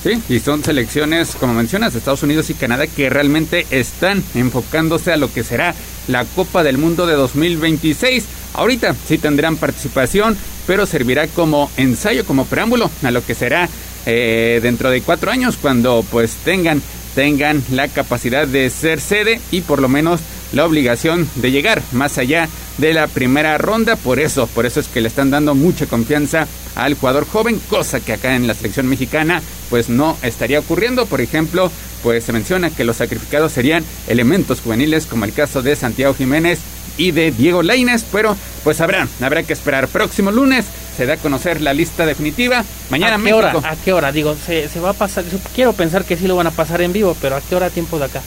[0.02, 5.16] Sí, y son selecciones, como mencionas, Estados Unidos y Canadá que realmente están enfocándose a
[5.16, 5.76] lo que será
[6.08, 8.24] la Copa del Mundo de 2026.
[8.54, 10.36] Ahorita sí tendrán participación,
[10.66, 13.68] pero servirá como ensayo, como preámbulo a lo que será
[14.04, 16.82] eh, dentro de cuatro años cuando pues tengan
[17.14, 20.20] tengan la capacidad de ser sede y por lo menos
[20.52, 22.48] la obligación de llegar más allá
[22.78, 23.96] de la primera ronda.
[23.96, 28.00] Por eso, por eso es que le están dando mucha confianza al jugador joven, cosa
[28.00, 31.06] que acá en la selección mexicana pues no estaría ocurriendo.
[31.06, 31.70] Por ejemplo,
[32.02, 36.58] pues se menciona que los sacrificados serían elementos juveniles como el caso de Santiago Jiménez
[36.98, 39.88] y de Diego Lainez, pero pues habrá, habrá que esperar.
[39.88, 40.66] Próximo lunes
[40.96, 42.64] se da a conocer la lista definitiva.
[42.90, 43.38] Mañana ¿A qué México.
[43.38, 43.70] hora?
[43.70, 44.12] ¿A qué hora?
[44.12, 45.24] Digo, se, se va a pasar.
[45.54, 47.98] Quiero pensar que sí lo van a pasar en vivo, pero ¿a qué hora tiempo
[47.98, 48.20] de acá?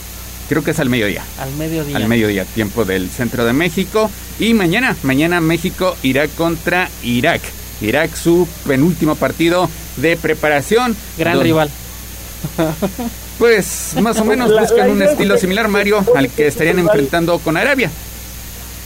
[0.49, 1.23] Creo que es al mediodía.
[1.39, 1.97] Al mediodía.
[1.97, 4.09] Al mediodía, tiempo del centro de México.
[4.39, 7.41] Y mañana, mañana México irá contra Irak.
[7.81, 10.95] Irak, su penúltimo partido de preparación.
[11.17, 11.69] Gran rival.
[13.37, 17.37] Pues más o menos La- buscan la un estilo similar, Mario, al que estarían enfrentando
[17.39, 17.91] con Arabia.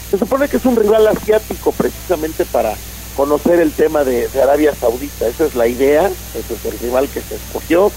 [0.10, 2.74] Se supone que es un rival asiático precisamente para
[3.20, 5.28] conocer el tema de, Arabia Saudita.
[5.28, 7.92] Esa es la idea, ese es el rival que se escogió.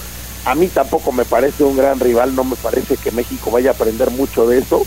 [0.44, 3.74] A mí tampoco me parece un gran rival, no me parece que México vaya a
[3.74, 4.84] aprender mucho de eso.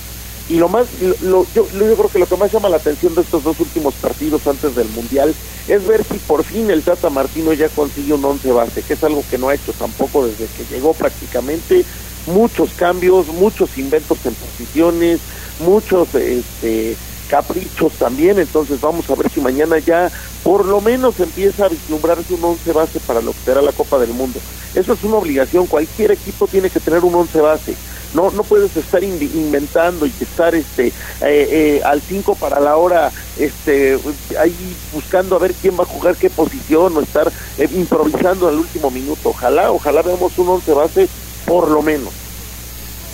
[0.50, 0.88] Y lo más,
[1.22, 3.94] lo- yo, yo creo que lo que más llama la atención de estos dos últimos
[3.94, 5.34] partidos antes del Mundial
[5.70, 9.04] es ver si por fin el Tata Martino ya consigue un once base, que es
[9.06, 11.86] algo que no ha hecho tampoco desde que llegó prácticamente.
[12.28, 15.22] Muchos cambios, muchos inventos en posiciones,
[15.60, 16.98] muchos este,
[17.30, 20.12] caprichos también, entonces vamos a ver si mañana ya
[20.44, 23.98] por lo menos empieza a vislumbrarse un once base para lo que será la Copa
[24.00, 24.40] del Mundo.
[24.74, 27.76] Eso es una obligación, cualquier equipo tiene que tener un once base.
[28.14, 32.78] No, no puedes estar in- inventando y estar este eh, eh, al 5 para la
[32.78, 34.00] hora este
[34.40, 34.56] ahí
[34.94, 38.90] buscando a ver quién va a jugar qué posición o estar eh, improvisando al último
[38.90, 39.30] minuto.
[39.30, 41.10] Ojalá, ojalá veamos un once base
[41.46, 42.14] por lo menos.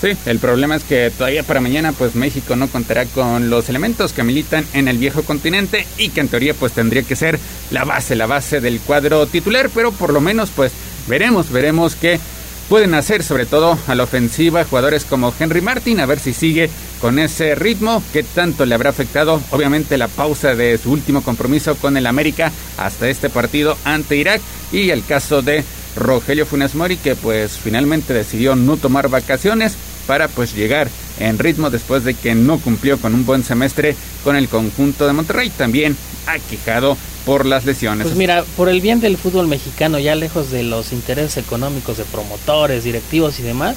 [0.01, 4.13] Sí, el problema es que todavía para mañana pues México no contará con los elementos
[4.13, 7.37] que militan en el viejo continente y que en teoría pues tendría que ser
[7.69, 10.71] la base, la base del cuadro titular, pero por lo menos pues
[11.07, 12.19] veremos, veremos que
[12.67, 16.71] pueden hacer, sobre todo a la ofensiva, jugadores como Henry Martin, a ver si sigue
[16.99, 21.75] con ese ritmo, que tanto le habrá afectado, obviamente, la pausa de su último compromiso
[21.75, 24.41] con el América hasta este partido ante Irak
[24.71, 25.63] y el caso de
[25.95, 29.75] Rogelio Funes Mori, que pues finalmente decidió no tomar vacaciones
[30.07, 34.35] para pues llegar en ritmo después de que no cumplió con un buen semestre con
[34.35, 35.95] el conjunto de Monterrey, también
[36.27, 38.05] aquejado por las lesiones.
[38.05, 42.03] Pues mira, por el bien del fútbol mexicano, ya lejos de los intereses económicos de
[42.05, 43.75] promotores, directivos y demás,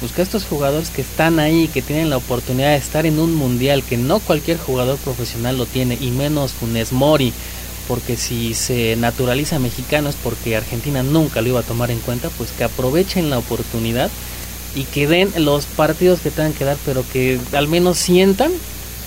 [0.00, 3.34] pues que estos jugadores que están ahí, que tienen la oportunidad de estar en un
[3.34, 7.32] mundial, que no cualquier jugador profesional lo tiene, y menos Funes Mori,
[7.86, 12.30] porque si se naturaliza mexicano es porque Argentina nunca lo iba a tomar en cuenta,
[12.30, 14.10] pues que aprovechen la oportunidad
[14.74, 18.52] y que den los partidos que tengan que dar, pero que al menos sientan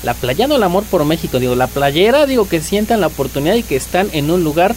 [0.03, 3.55] la playa, no el amor por México, digo, la playera, digo, que sientan la oportunidad
[3.55, 4.75] y que están en un lugar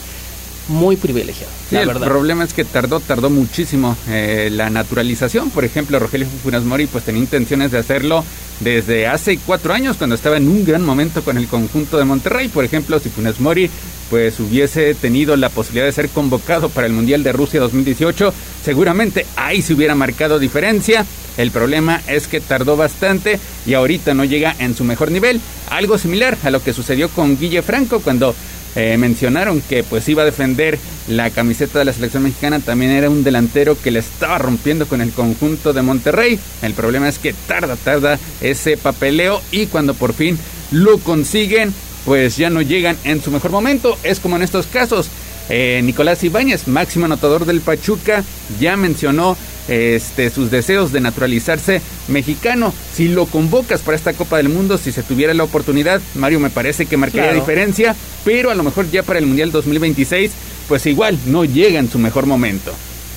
[0.68, 1.52] muy privilegiado.
[1.68, 5.50] Sí, el problema es que tardó, tardó muchísimo eh, la naturalización.
[5.50, 8.24] Por ejemplo, Rogelio Funes Mori pues tenía intenciones de hacerlo
[8.60, 12.48] desde hace cuatro años cuando estaba en un gran momento con el conjunto de Monterrey.
[12.48, 13.70] Por ejemplo, si Funes Mori
[14.10, 18.32] pues hubiese tenido la posibilidad de ser convocado para el Mundial de Rusia 2018,
[18.64, 21.04] seguramente ahí se hubiera marcado diferencia.
[21.36, 25.40] El problema es que tardó bastante y ahorita no llega en su mejor nivel.
[25.70, 28.34] Algo similar a lo que sucedió con Guille Franco cuando
[28.74, 30.78] eh, mencionaron que pues iba a defender
[31.08, 32.60] la camiseta de la selección mexicana.
[32.60, 36.38] También era un delantero que le estaba rompiendo con el conjunto de Monterrey.
[36.62, 40.38] El problema es que tarda, tarda ese papeleo y cuando por fin
[40.70, 41.72] lo consiguen,
[42.06, 43.98] pues ya no llegan en su mejor momento.
[44.02, 45.08] Es como en estos casos.
[45.48, 48.24] Eh, Nicolás Ibáñez, máximo anotador del Pachuca,
[48.58, 49.36] ya mencionó
[49.68, 52.72] este, sus deseos de naturalizarse mexicano.
[52.94, 56.50] Si lo convocas para esta Copa del Mundo, si se tuviera la oportunidad, Mario me
[56.50, 57.40] parece que marcaría Claro.
[57.40, 60.30] diferencia, pero a lo mejor ya para el Mundial 2026,
[60.68, 62.72] pues igual no llega en su mejor momento.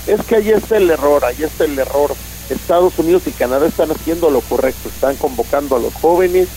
[0.08, 2.16] Es que ahí está el error, ahí está el error.
[2.50, 6.48] Estados Unidos y Canadá están haciendo lo correcto, están convocando a los jóvenes,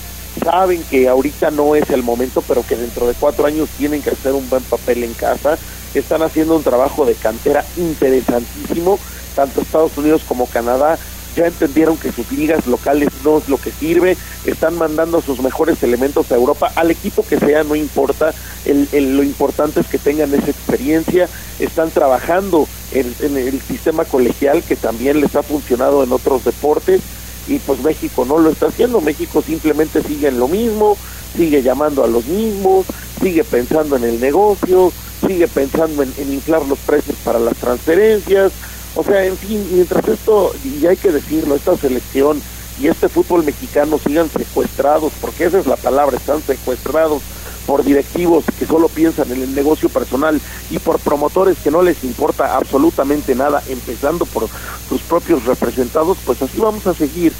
[0.42, 4.10] saben que ahorita no es el momento, pero que dentro de cuatro años tienen que
[4.10, 5.58] hacer un buen papel en casa.
[5.94, 8.98] Están haciendo un trabajo de cantera interesantísimo,
[9.34, 10.98] tanto Estados Unidos como Canadá
[11.34, 15.82] ya entendieron que sus ligas locales no es lo que sirve, están mandando sus mejores
[15.82, 18.34] elementos a Europa, al equipo que sea, no importa,
[18.64, 21.28] el, lo importante es que tengan esa experiencia,
[21.58, 27.00] están trabajando en el sistema colegial que también les ha funcionado en otros deportes
[27.46, 30.96] y pues México no lo está haciendo, México simplemente sigue en lo mismo,
[31.36, 32.86] sigue llamando a los mismos,
[33.20, 34.92] sigue pensando en el negocio,
[35.26, 38.52] sigue pensando en, inflar los precios para las transferencias,
[38.94, 42.40] o sea, en fin, mientras esto, y hay que decirlo, esta selección
[42.80, 47.22] y este fútbol mexicano sigan secuestrados, porque esa es la palabra, están secuestrados
[47.66, 50.40] por directivos que solo piensan en el negocio personal
[50.70, 54.48] y por promotores que no les importa absolutamente nada, empezando por
[54.88, 57.32] sus propios representados, pues así vamos a seguir.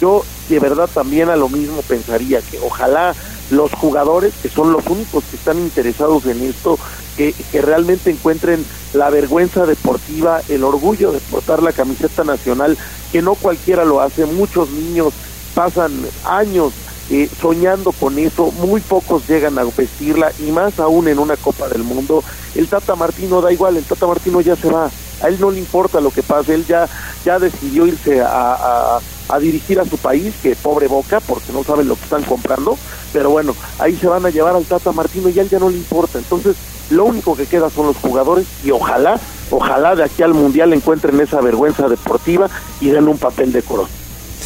[0.00, 3.14] Yo de verdad también a lo mismo pensaría que ojalá
[3.50, 6.78] los jugadores, que son los únicos que están interesados en esto,
[7.16, 12.76] que, que realmente encuentren la vergüenza deportiva, el orgullo de portar la camiseta nacional,
[13.12, 15.12] que no cualquiera lo hace, muchos niños
[15.54, 15.92] pasan
[16.24, 16.72] años
[17.10, 21.68] eh, soñando con eso, muy pocos llegan a vestirla y más aún en una Copa
[21.68, 22.22] del Mundo.
[22.54, 24.90] El Tata Martino da igual, el Tata Martino ya se va,
[25.22, 26.88] a él no le importa lo que pase, él ya,
[27.24, 31.88] ya decidió irse a, a- dirigir a su país, que pobre boca, porque no saben
[31.88, 32.78] lo que están comprando,
[33.12, 35.68] pero bueno, ahí se van a llevar al Tata Martino y a él ya no
[35.68, 36.18] le importa.
[36.18, 36.54] Entonces,
[36.90, 39.18] lo único que queda son los jugadores y ojalá,
[39.50, 42.48] ojalá de aquí al Mundial encuentren esa vergüenza deportiva
[42.80, 43.90] y den un papel decoroso.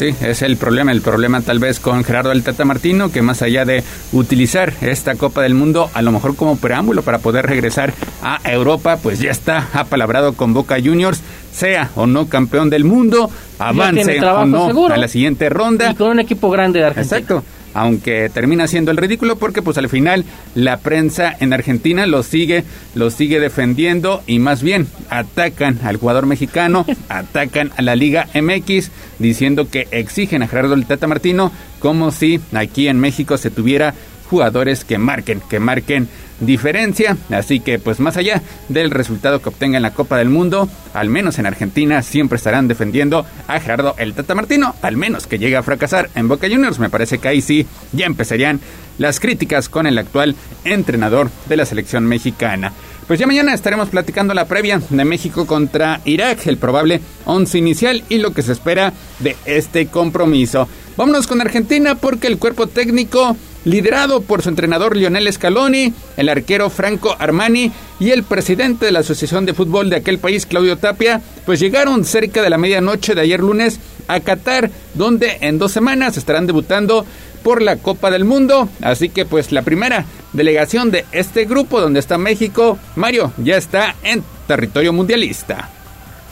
[0.01, 0.91] Sí, es el problema.
[0.91, 3.83] El problema tal vez con Gerardo el Tata Martino, que más allá de
[4.13, 8.97] utilizar esta Copa del Mundo, a lo mejor como preámbulo para poder regresar a Europa,
[8.97, 11.21] pues ya está apalabrado con Boca Juniors,
[11.53, 13.29] sea o no campeón del mundo,
[13.59, 14.91] avance o no seguro.
[14.91, 15.91] a la siguiente ronda.
[15.91, 17.19] Y con un equipo grande de Argentina.
[17.19, 17.43] Exacto.
[17.73, 20.25] Aunque termina siendo el ridículo porque pues al final
[20.55, 22.63] la prensa en Argentina lo sigue,
[22.95, 28.91] lo sigue defendiendo y más bien atacan al jugador mexicano, atacan a la Liga MX
[29.19, 33.93] diciendo que exigen a Gerardo el Tata Martino como si aquí en México se tuviera
[34.29, 36.07] jugadores que marquen, que marquen
[36.41, 37.15] diferencia.
[37.29, 41.09] Así que pues más allá del resultado que obtenga en la Copa del Mundo, al
[41.09, 45.55] menos en Argentina siempre estarán defendiendo a Gerardo el Tata Martino, al menos que llegue
[45.55, 46.79] a fracasar en Boca Juniors.
[46.79, 48.59] Me parece que ahí sí ya empezarían
[48.97, 50.35] las críticas con el actual
[50.65, 52.73] entrenador de la selección mexicana.
[53.07, 58.03] Pues ya mañana estaremos platicando la previa de México contra Irak, el probable once inicial
[58.09, 60.67] y lo que se espera de este compromiso.
[60.95, 63.35] Vámonos con Argentina porque el cuerpo técnico
[63.65, 68.99] liderado por su entrenador Lionel Scaloni, el arquero Franco Armani y el presidente de la
[68.99, 73.21] Asociación de Fútbol de aquel país, Claudio Tapia, pues llegaron cerca de la medianoche de
[73.21, 77.05] ayer lunes a Qatar, donde en dos semanas estarán debutando
[77.43, 78.69] por la Copa del Mundo.
[78.81, 83.95] Así que pues la primera delegación de este grupo donde está México, Mario, ya está
[84.03, 85.69] en territorio mundialista.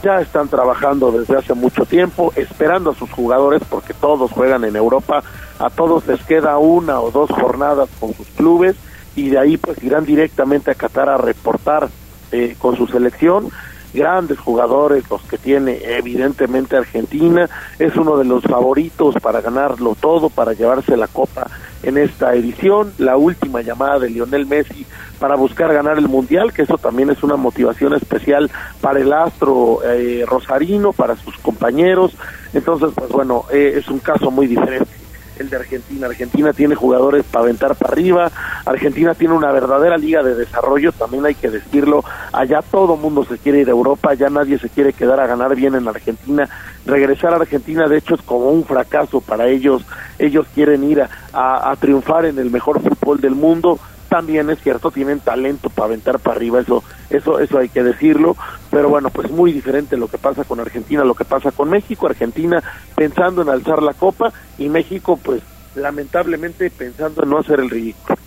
[0.03, 4.77] Ya están trabajando desde hace mucho tiempo, esperando a sus jugadores porque todos juegan en
[4.77, 5.22] Europa,
[5.60, 8.76] a todos les queda una o dos jornadas con sus clubes
[9.15, 11.90] y de ahí pues irán directamente a Qatar a reportar
[12.31, 13.49] eh, con su selección.
[13.94, 17.49] Grandes jugadores los que tiene evidentemente Argentina,
[17.80, 21.48] es uno de los favoritos para ganarlo todo, para llevarse la copa
[21.81, 24.86] en esta edición, la última llamada de Lionel Messi
[25.19, 28.49] para buscar ganar el Mundial, que eso también es una motivación especial
[28.80, 32.15] para el astro eh, rosarino, para sus compañeros,
[32.53, 34.99] entonces pues bueno, eh, es un caso muy diferente
[35.40, 36.07] el de Argentina.
[36.07, 38.32] Argentina tiene jugadores para aventar para arriba,
[38.66, 43.38] Argentina tiene una verdadera liga de desarrollo, también hay que decirlo, allá todo mundo se
[43.38, 46.48] quiere ir a Europa, ya nadie se quiere quedar a ganar bien en Argentina,
[46.86, 49.84] regresar a Argentina de hecho es como un fracaso para ellos,
[50.18, 53.80] ellos quieren ir a, a triunfar en el mejor fútbol del mundo,
[54.10, 58.36] también es cierto, tienen talento para aventar para arriba, eso, eso, eso hay que decirlo,
[58.72, 62.07] pero bueno, pues muy diferente lo que pasa con Argentina, lo que pasa con México,
[62.07, 62.61] Argentina
[62.95, 65.41] pensando en alzar la copa y México pues
[65.76, 68.18] lamentablemente pensando en no hacer el ridículo.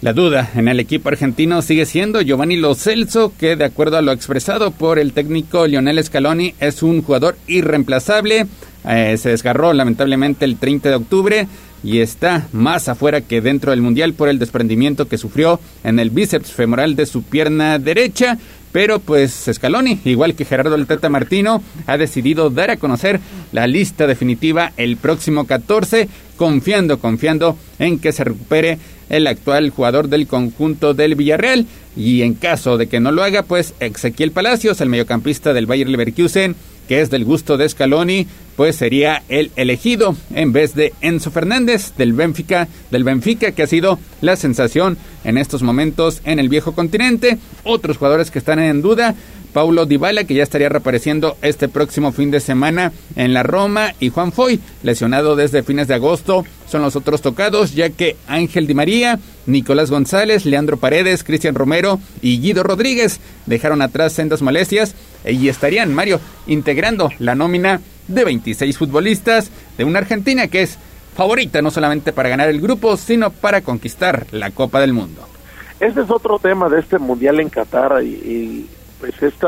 [0.00, 4.02] La duda en el equipo argentino sigue siendo Giovanni Lo Celso, que de acuerdo a
[4.02, 8.46] lo expresado por el técnico Lionel Scaloni es un jugador irreemplazable.
[8.84, 11.48] Eh, se desgarró lamentablemente el 30 de octubre
[11.84, 16.10] y está más afuera que dentro del mundial por el desprendimiento que sufrió en el
[16.10, 18.38] bíceps femoral de su pierna derecha.
[18.72, 23.20] Pero pues Scaloni, igual que Gerardo El Tata Martino, ha decidido dar a conocer
[23.52, 28.78] la lista definitiva el próximo 14, confiando, confiando en que se recupere
[29.10, 31.66] el actual jugador del conjunto del Villarreal.
[31.94, 35.90] Y en caso de que no lo haga, pues Ezequiel Palacios, el mediocampista del Bayer
[35.90, 36.56] Leverkusen,
[36.88, 38.26] que es del gusto de Scaloni,
[38.56, 43.66] pues sería el elegido en vez de Enzo Fernández del Benfica, del Benfica que ha
[43.66, 47.38] sido la sensación en estos momentos en el viejo continente.
[47.64, 49.14] Otros jugadores que están en duda,
[49.52, 54.08] Paulo Dybala que ya estaría reapareciendo este próximo fin de semana en la Roma y
[54.08, 58.74] Juan Foy lesionado desde fines de agosto son los otros tocados ya que Ángel Di
[58.74, 65.48] María, Nicolás González, Leandro Paredes, Cristian Romero y Guido Rodríguez dejaron atrás sendas molestias y
[65.48, 70.78] estarían Mario integrando la nómina de 26 futbolistas de una Argentina que es
[71.14, 75.22] favorita no solamente para ganar el grupo sino para conquistar la Copa del Mundo.
[75.78, 78.68] Ese es otro tema de este mundial en Qatar y, y
[79.02, 79.46] pues este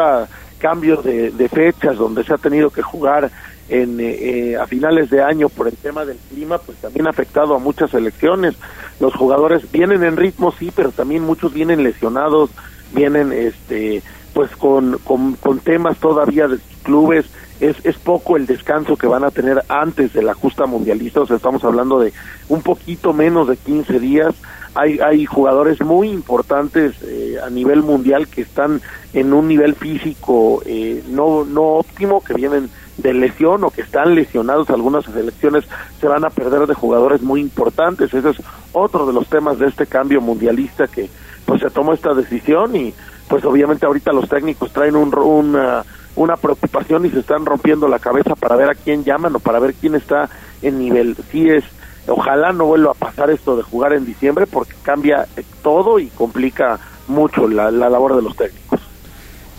[0.58, 3.30] cambio de, fechas donde se ha tenido que jugar
[3.68, 7.54] en, eh, a finales de año por el tema del clima, pues también ha afectado
[7.54, 8.56] a muchas selecciones.
[8.98, 12.50] Los jugadores vienen en ritmo, sí, pero también muchos vienen lesionados,
[12.92, 14.02] vienen este
[14.32, 17.26] pues con, con, con temas todavía de clubes.
[17.60, 21.26] Es, es poco el descanso que van a tener antes de la justa mundialista, o
[21.26, 22.12] sea, estamos hablando de
[22.48, 24.34] un poquito menos de 15 días
[24.74, 28.80] hay, hay jugadores muy importantes eh, a nivel mundial que están
[29.12, 34.14] en un nivel físico eh, no, no óptimo, que vienen de lesión o que están
[34.14, 34.70] lesionados.
[34.70, 35.64] Algunas selecciones
[36.00, 38.12] se van a perder de jugadores muy importantes.
[38.12, 38.36] Ese es
[38.72, 41.08] otro de los temas de este cambio mundialista que
[41.46, 42.94] pues se tomó esta decisión y
[43.28, 45.84] pues obviamente ahorita los técnicos traen un, una,
[46.16, 49.60] una preocupación y se están rompiendo la cabeza para ver a quién llaman o para
[49.60, 50.28] ver quién está
[50.62, 51.16] en nivel.
[51.30, 51.64] Sí es
[52.06, 55.26] Ojalá no vuelva a pasar esto de jugar en diciembre porque cambia
[55.62, 56.78] todo y complica
[57.08, 58.63] mucho la, la labor de los técnicos.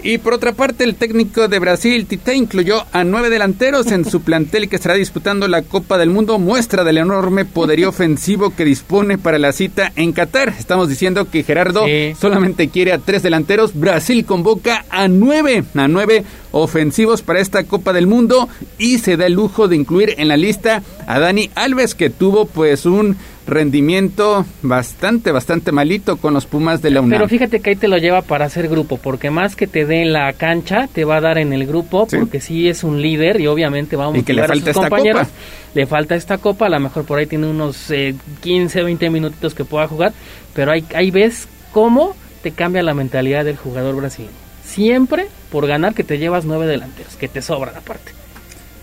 [0.08, 4.22] Y por otra parte, el técnico de Brasil, Tite, incluyó a nueve delanteros en su
[4.22, 9.18] plantel que estará disputando la Copa del Mundo, muestra del enorme poderío ofensivo que dispone
[9.18, 10.50] para la cita en Qatar.
[10.60, 12.14] Estamos diciendo que Gerardo sí.
[12.22, 13.74] solamente quiere a tres delanteros.
[13.74, 19.26] Brasil convoca a nueve, a nueve ofensivos para esta Copa del Mundo y se da
[19.26, 24.46] el lujo de incluir en la lista a Dani Alves, que tuvo pues un rendimiento
[24.62, 27.20] bastante, bastante malito con los Pumas de la UNAM.
[27.20, 30.02] Pero fíjate que ahí te lo lleva para hacer grupo, porque más que te dé
[30.02, 32.18] en la cancha, te va a dar en el grupo, sí.
[32.18, 35.28] porque sí es un líder y obviamente vamos a que le falta a sus compañeros.
[35.28, 35.40] Copa.
[35.76, 39.54] Le falta esta copa, a lo mejor por ahí tiene unos eh, 15, 20 minutitos
[39.54, 40.14] que pueda jugar,
[40.54, 44.32] pero ahí, ahí ves cómo te cambia la mentalidad del jugador brasileño.
[44.64, 48.12] Siempre por ganar que te llevas nueve delanteros, que te sobran aparte.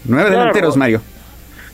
[0.04, 0.40] Nueve claro.
[0.40, 1.00] delanteros, Mario.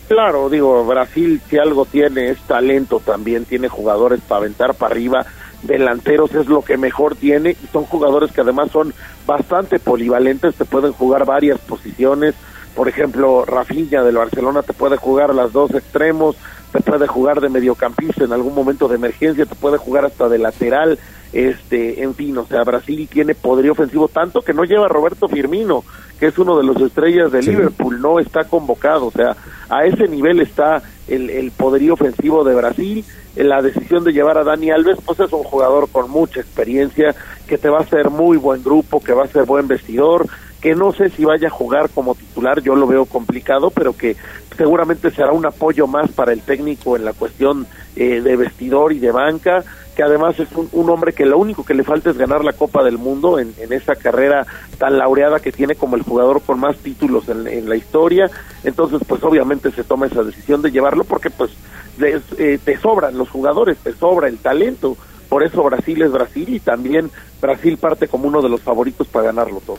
[0.09, 5.26] Claro, digo, Brasil si algo tiene es talento también, tiene jugadores para aventar para arriba,
[5.62, 8.94] delanteros es lo que mejor tiene y son jugadores que además son
[9.26, 12.35] bastante polivalentes, te pueden jugar varias posiciones,
[12.74, 16.36] por ejemplo, Rafinha del Barcelona te puede jugar las dos extremos,
[16.72, 20.39] te puede jugar de mediocampista en algún momento de emergencia, te puede jugar hasta de
[20.39, 20.98] lateral,
[21.32, 25.28] este, en fin, o sea, Brasil tiene poderío ofensivo tanto que no lleva a Roberto
[25.28, 25.84] Firmino,
[26.18, 29.36] que es uno de los estrellas de Liverpool, no está convocado, o sea,
[29.68, 33.05] a ese nivel está el, el poderío ofensivo de Brasil,
[33.36, 37.14] la decisión de llevar a Dani Alves, pues es un jugador con mucha experiencia,
[37.46, 40.26] que te va a hacer muy buen grupo, que va a ser buen vestidor,
[40.60, 44.16] que no sé si vaya a jugar como titular, yo lo veo complicado, pero que
[44.56, 48.98] seguramente será un apoyo más para el técnico en la cuestión eh, de vestidor y
[48.98, 49.64] de banca,
[49.99, 52.53] que además es un, un, hombre que lo único que le falta es ganar la
[52.53, 54.47] Copa del Mundo en, en esa carrera
[54.79, 58.31] tan laureada que tiene como el jugador con más títulos en, en la historia,
[58.62, 61.51] entonces pues obviamente se toma esa decisión de llevarlo porque pues
[61.99, 64.97] les, eh, te sobran los jugadores, te sobra el talento,
[65.29, 67.11] por eso Brasil es Brasil y también
[67.43, 69.79] Brasil parte como uno de los favoritos para ganarlo todo.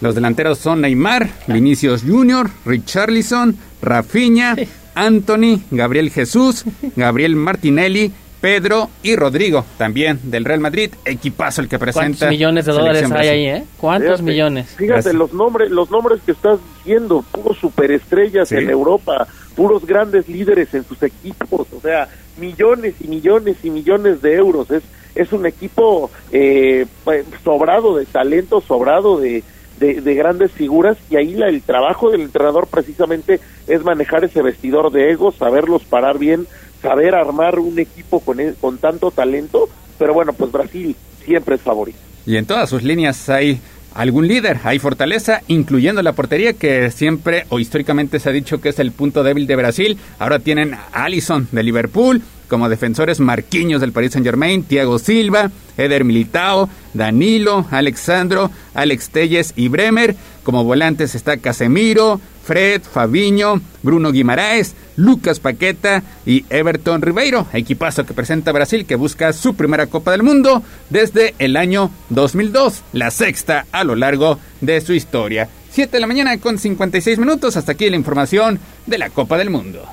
[0.00, 4.56] Los delanteros son Neymar, Vinicius Junior, Richarlison, Rafinha,
[4.94, 6.64] Anthony, Gabriel Jesús,
[6.96, 8.10] Gabriel Martinelli,
[8.44, 12.08] Pedro y Rodrigo, también del Real Madrid, equipazo el que presenta.
[12.18, 13.64] ¿Cuántos millones de dólares hay ahí, eh?
[13.80, 14.66] ¿Cuántos Fíjate, millones?
[14.68, 15.14] Fíjate, Gracias.
[15.14, 18.56] los nombres, los nombres que estás diciendo, puros superestrellas Sí.
[18.56, 19.26] en Europa,
[19.56, 22.06] puros grandes líderes en sus equipos, o sea,
[22.36, 24.70] millones y millones y millones de euros.
[24.70, 24.82] Es,
[25.14, 29.42] es un equipo eh, pues, sobrado de talento, sobrado de,
[29.80, 34.42] de, de grandes figuras y ahí la- el trabajo del entrenador precisamente es manejar ese
[34.42, 36.46] vestidor de egos, saberlos parar bien,
[36.84, 40.94] saber armar un equipo con, e- con tanto talento, pero bueno, pues Brasil
[41.24, 41.98] siempre es favorito.
[42.26, 43.58] Y en todas sus líneas hay
[43.94, 48.68] algún líder, hay fortaleza, incluyendo la portería, que siempre o históricamente se ha dicho que
[48.68, 49.98] es el punto débil de Brasil.
[50.18, 55.50] Ahora tienen a Alisson de Liverpool, como defensores Marquinhos del Paris Saint Germain, Thiago Silva,
[55.76, 60.16] Eder Militao, Danilo, Alexandro, Alex Telles y Bremer.
[60.42, 67.46] Como volantes está Casemiro, Fred, Fabiño, Bruno Guimaraes, Lucas Paqueta y Everton Ribeiro.
[67.52, 72.82] Equipazo que presenta Brasil que busca su primera Copa del Mundo desde el año 2002,
[72.92, 75.48] la sexta a lo largo de su historia.
[75.70, 77.56] 7 de la mañana con 56 minutos.
[77.56, 79.84] Hasta aquí la información de la Copa del Mundo.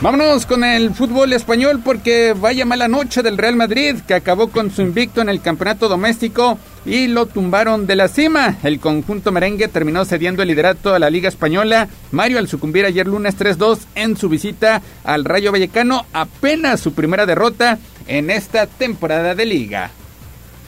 [0.00, 4.70] Vámonos con el fútbol español porque vaya mala noche del Real Madrid que acabó con
[4.70, 6.56] su invicto en el campeonato doméstico
[6.86, 8.58] y lo tumbaron de la cima.
[8.62, 11.88] El conjunto merengue terminó cediendo el liderato a la Liga Española.
[12.12, 17.26] Mario al sucumbir ayer lunes 3-2 en su visita al Rayo Vallecano, apenas su primera
[17.26, 19.90] derrota en esta temporada de liga.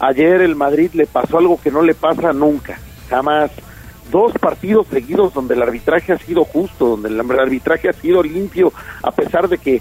[0.01, 3.53] Ayer el Madrid le pasó algo que no le pasa nunca, jamás.
[4.11, 8.73] Dos partidos seguidos donde el arbitraje ha sido justo, donde el arbitraje ha sido limpio,
[9.03, 9.81] a pesar de que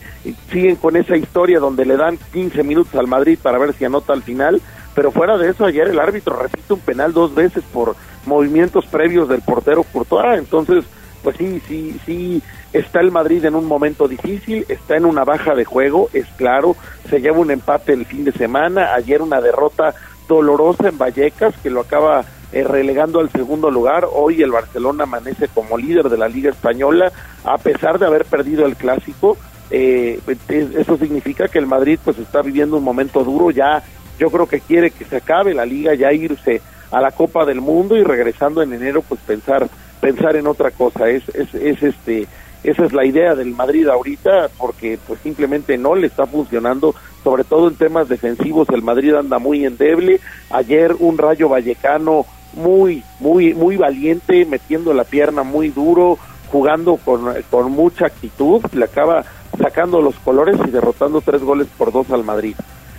[0.51, 4.14] siguen con esa historia donde le dan 15 minutos al Madrid para ver si anota
[4.14, 4.61] al final.
[4.93, 7.95] Pero fuera de eso, ayer el árbitro repite un penal dos veces por
[8.26, 10.38] movimientos previos del portero Courtois.
[10.38, 10.85] Entonces,
[11.23, 12.43] pues sí, sí, sí,
[12.73, 16.76] está el Madrid en un momento difícil, está en una baja de juego, es claro,
[17.10, 19.93] se lleva un empate el fin de semana, ayer una derrota
[20.27, 25.47] dolorosa en Vallecas que lo acaba eh, relegando al segundo lugar, hoy el Barcelona amanece
[25.49, 27.11] como líder de la Liga Española,
[27.43, 29.38] a pesar de haber perdido el clásico,
[29.71, 33.84] eh, es- eso significa que el Madrid pues está viviendo un momento duro, ya
[34.17, 36.61] yo creo que quiere que se acabe la liga, ya irse
[36.91, 39.67] a la Copa del Mundo y regresando en enero pues pensar
[40.01, 42.26] pensar en otra cosa, es, es, es este
[42.63, 46.93] esa es la idea del Madrid ahorita porque pues simplemente no le está funcionando.
[47.23, 50.19] Sobre todo en temas defensivos el Madrid anda muy endeble.
[50.49, 56.17] Ayer un Rayo Vallecano muy muy muy valiente metiendo la pierna muy duro
[56.51, 59.23] jugando con, con mucha actitud le acaba
[59.61, 62.55] sacando los colores y derrotando tres goles por dos al Madrid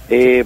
[0.08, 0.44] eh,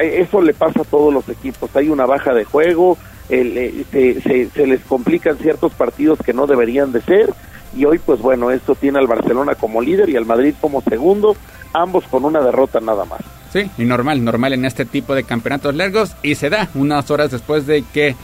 [0.00, 1.74] eso le pasa a todos los equipos.
[1.74, 2.96] Hay una baja de juego,
[3.28, 7.30] eh, se, se- se les complican ciertos partidos que no deberían de ser.
[7.76, 11.34] Y hoy, pues bueno, esto tiene al Barcelona como líder y al Madrid como segundo,
[11.72, 13.18] ambos con una derrota nada más.
[13.52, 17.32] Sí, y normal, normal en este tipo de campeonatos largos y se da unas horas
[17.32, 18.14] después de que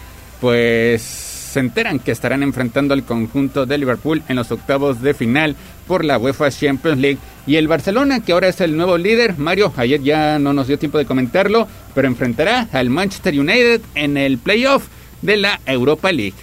[0.40, 5.56] pues se enteran que estarán enfrentando al conjunto de Liverpool en los octavos de final
[5.86, 9.72] por la UEFA Champions League y el Barcelona que ahora es el nuevo líder, Mario,
[9.76, 14.36] ayer ya no nos dio tiempo de comentarlo, pero enfrentará al Manchester United en el
[14.38, 14.86] playoff
[15.22, 16.36] de la Europa League.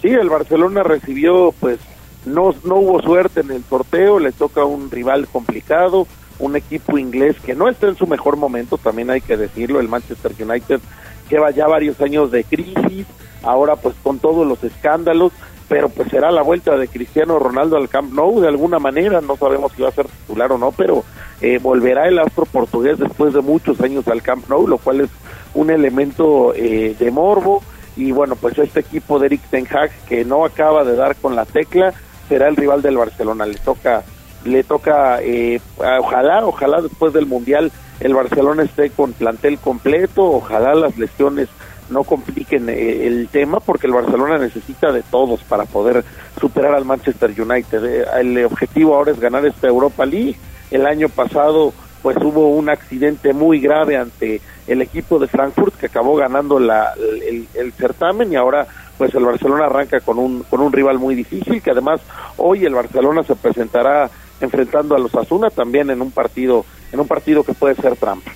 [0.00, 1.80] Sí, el Barcelona recibió, pues,
[2.24, 6.06] no, no hubo suerte en el sorteo, le toca un rival complicado,
[6.38, 9.88] un equipo inglés que no está en su mejor momento, también hay que decirlo, el
[9.88, 10.80] Manchester United
[11.28, 13.06] lleva ya varios años de crisis,
[13.42, 15.32] ahora pues con todos los escándalos,
[15.68, 19.36] pero pues será la vuelta de Cristiano Ronaldo al Camp Nou de alguna manera, no
[19.36, 21.04] sabemos si va a ser titular o no, pero
[21.40, 25.10] eh, volverá el astro portugués después de muchos años al Camp Nou, lo cual es
[25.54, 27.62] un elemento eh, de morbo
[27.96, 31.34] y bueno, pues este equipo de Eric Ten Hag que no acaba de dar con
[31.34, 31.94] la tecla
[32.28, 34.04] será el rival del Barcelona, le toca
[34.44, 35.60] le toca eh,
[35.98, 41.48] ojalá, ojalá después del Mundial el Barcelona esté con plantel completo, ojalá las lesiones
[41.88, 46.04] no compliquen eh, el tema porque el Barcelona necesita de todos para poder
[46.40, 47.84] superar al Manchester United.
[47.84, 50.36] Eh, el objetivo ahora es ganar esta Europa League.
[50.70, 55.86] El año pasado pues hubo un accidente muy grave ante el equipo de Frankfurt que
[55.86, 58.66] acabó ganando la, el, el, certamen y ahora
[58.96, 62.00] pues el Barcelona arranca con un con un rival muy difícil que además
[62.36, 64.08] hoy el Barcelona se presentará
[64.40, 68.32] enfrentando a los Asuna también en un partido en un partido que puede ser trampa.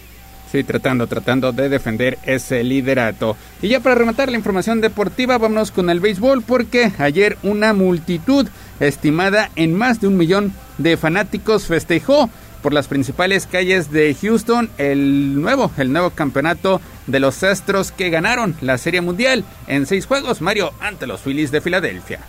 [0.51, 3.37] Sí, tratando, tratando de defender ese liderato.
[3.63, 8.49] Y ya para rematar la información deportiva, vámonos con el béisbol, porque ayer una multitud
[8.81, 12.29] estimada en más de un millón de fanáticos festejó
[12.63, 18.11] por las principales calles de Houston el nuevo, el nuevo campeonato de los Astros que
[18.11, 22.21] ganaron la Serie Mundial en seis juegos, Mario, ante los Phillies de Filadelfia.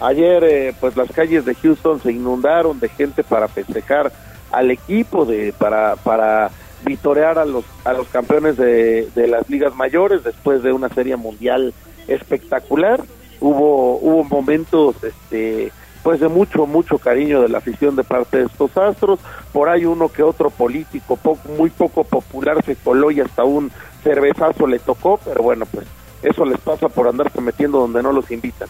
[0.00, 4.12] Ayer, eh, pues las calles de Houston se inundaron de gente para festejar
[4.52, 6.50] al equipo, de para para
[6.84, 11.16] vitorear a los a los campeones de, de las ligas mayores después de una serie
[11.16, 11.74] mundial
[12.06, 13.02] espectacular.
[13.40, 15.72] Hubo hubo momentos, este,
[16.04, 19.18] pues de mucho mucho cariño de la afición de parte de estos astros.
[19.52, 21.18] Por ahí uno que otro político
[21.58, 23.70] muy poco popular se coló y hasta un
[24.04, 25.86] cervezazo le tocó, pero bueno, pues
[26.22, 28.68] eso les pasa por andarse metiendo donde no los invitan.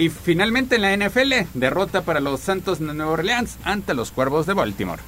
[0.00, 4.46] Y finalmente en la NFL, derrota para los Santos de Nueva Orleans ante los Cuervos
[4.46, 5.02] de Baltimore.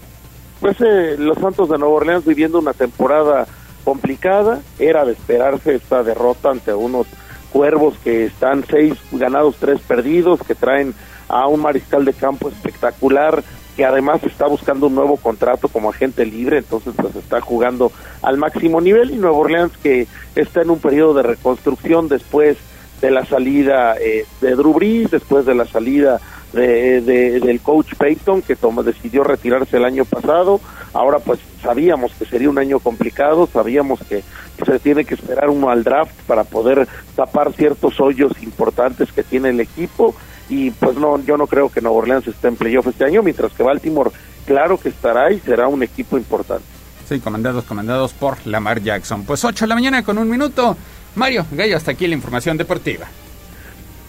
[0.60, 3.46] Pues eh, los Santos de Nueva Orleans viviendo una temporada
[3.84, 7.06] complicada, era de esperarse esta derrota ante unos
[7.54, 10.94] Cuervos que están seis ganados, tres perdidos, que traen
[11.26, 13.42] a un mariscal de campo espectacular,
[13.74, 18.36] que además está buscando un nuevo contrato como agente libre, entonces pues está jugando al
[18.36, 19.10] máximo nivel.
[19.10, 22.58] Y Nueva Orleans que está en un periodo de reconstrucción después
[23.02, 26.20] de la salida eh, de Drew Brees, después de la salida
[26.52, 30.60] de, de, del coach Peyton, que toma, decidió retirarse el año pasado.
[30.94, 34.22] Ahora pues sabíamos que sería un año complicado, sabíamos que
[34.64, 39.50] se tiene que esperar uno al draft para poder tapar ciertos hoyos importantes que tiene
[39.50, 40.14] el equipo
[40.48, 43.52] y pues no, yo no creo que Nueva Orleans esté en playoff este año, mientras
[43.52, 44.10] que Baltimore
[44.46, 46.66] claro que estará y será un equipo importante.
[47.08, 49.24] Sí, comandados, comandados por Lamar Jackson.
[49.24, 50.76] Pues 8 de la mañana con un minuto.
[51.14, 53.06] Mario, Gallo, hasta aquí la información deportiva.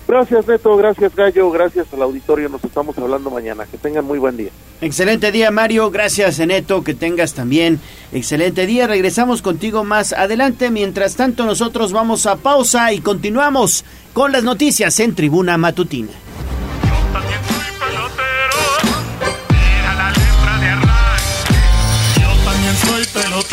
[0.08, 2.50] Gracias, Neto, gracias, Gallo, gracias al auditorio.
[2.50, 3.66] Nos estamos hablando mañana.
[3.66, 4.50] Que tengan muy buen día.
[4.82, 5.90] Excelente día, Mario.
[5.92, 6.84] Gracias, Neto.
[6.84, 7.80] Que tengas también
[8.12, 8.86] excelente día.
[8.86, 10.72] Regresamos contigo más adelante.
[10.72, 16.12] Mientras tanto, nosotros vamos a pausa y continuamos con las noticias en Tribuna Matutina.
[22.18, 23.53] Yo también soy pelotero.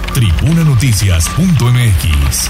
[0.13, 2.49] tribunanoticias.mx.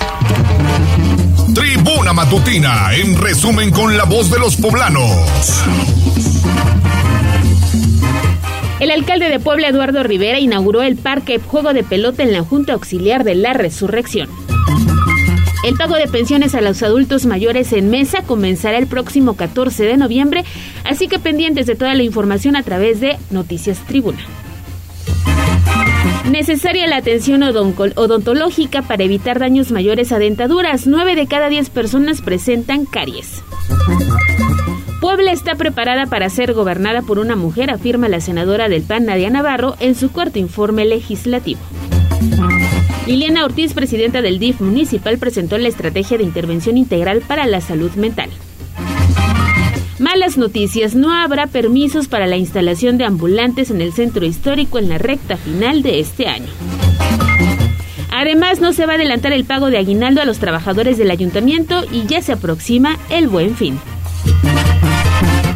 [1.53, 5.63] Tribuna Matutina, en resumen con la voz de los poblanos.
[8.79, 12.73] El alcalde de Puebla, Eduardo Rivera, inauguró el parque Juego de Pelota en la Junta
[12.73, 14.27] Auxiliar de la Resurrección.
[15.63, 19.97] El pago de pensiones a los adultos mayores en mesa comenzará el próximo 14 de
[19.97, 20.43] noviembre,
[20.83, 24.25] así que pendientes de toda la información a través de Noticias Tribuna.
[26.29, 30.87] Necesaria la atención odontológica para evitar daños mayores a dentaduras.
[30.87, 33.43] 9 de cada 10 personas presentan caries.
[35.01, 39.29] Puebla está preparada para ser gobernada por una mujer, afirma la senadora del PAN Nadia
[39.29, 41.59] Navarro en su corto informe legislativo.
[43.07, 47.91] Liliana Ortiz, presidenta del DIF municipal, presentó la estrategia de intervención integral para la salud
[47.95, 48.29] mental.
[50.01, 54.89] Malas noticias, no habrá permisos para la instalación de ambulantes en el centro histórico en
[54.89, 56.47] la recta final de este año.
[58.09, 61.83] Además, no se va a adelantar el pago de aguinaldo a los trabajadores del ayuntamiento
[61.91, 63.79] y ya se aproxima el buen fin.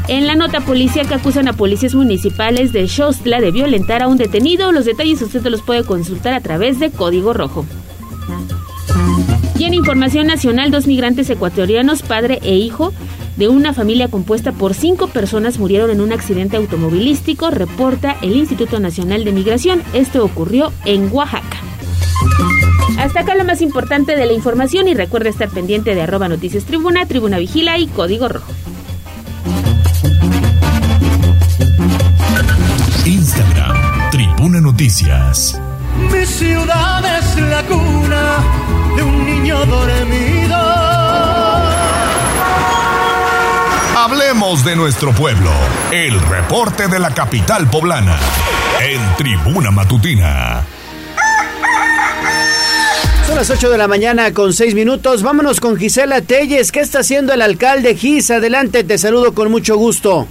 [0.08, 4.18] En la nota policía que acusan a policías municipales de Xostla de violentar a un
[4.18, 4.72] detenido.
[4.72, 7.66] Los detalles usted los puede consultar a través de Código Rojo.
[9.58, 12.94] Y en información nacional, dos migrantes ecuatorianos, padre e hijo,
[13.36, 18.80] de una familia compuesta por cinco personas murieron en un accidente automovilístico, reporta el Instituto
[18.80, 19.84] Nacional de Migración.
[19.94, 21.58] Esto ocurrió en Oaxaca.
[22.98, 26.64] Hasta acá lo más importante de la información y recuerda estar pendiente de arroba noticias
[26.66, 28.52] tribuna, tribuna vigila y código rojo.
[33.06, 35.60] Instagram, Tribuna Noticias.
[36.12, 38.38] Mi ciudad es la cuna
[38.96, 40.85] de un niño dormido.
[44.06, 45.50] Hablemos de nuestro pueblo.
[45.92, 48.20] El reporte de la capital poblana.
[48.80, 50.64] En Tribuna Matutina.
[53.26, 55.24] Son las 8 de la mañana con 6 minutos.
[55.24, 56.72] Vámonos con Gisela Telles.
[56.72, 58.30] ¿Qué está haciendo el alcalde Gis?
[58.30, 60.28] Adelante, te saludo con mucho gusto.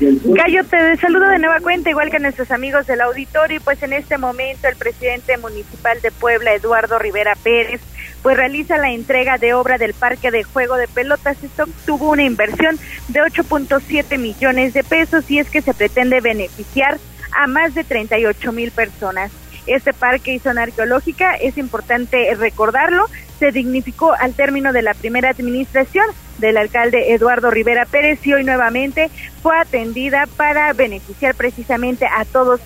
[0.00, 3.58] Gallo, te saludo de nueva cuenta, igual que a nuestros amigos del auditorio.
[3.58, 7.82] Y pues en este momento el presidente municipal de Puebla, Eduardo Rivera Pérez,
[8.22, 11.42] pues realiza la entrega de obra del parque de juego de pelotas.
[11.42, 12.78] Esto tuvo una inversión
[13.08, 16.98] de 8.7 millones de pesos y es que se pretende beneficiar
[17.32, 19.30] a más de 38 mil personas.
[19.66, 23.06] Este parque y zona arqueológica, es importante recordarlo,
[23.40, 26.04] se dignificó al término de la primera administración
[26.38, 29.10] del alcalde Eduardo Rivera Pérez y hoy nuevamente
[29.42, 32.60] fue atendida para beneficiar precisamente a todos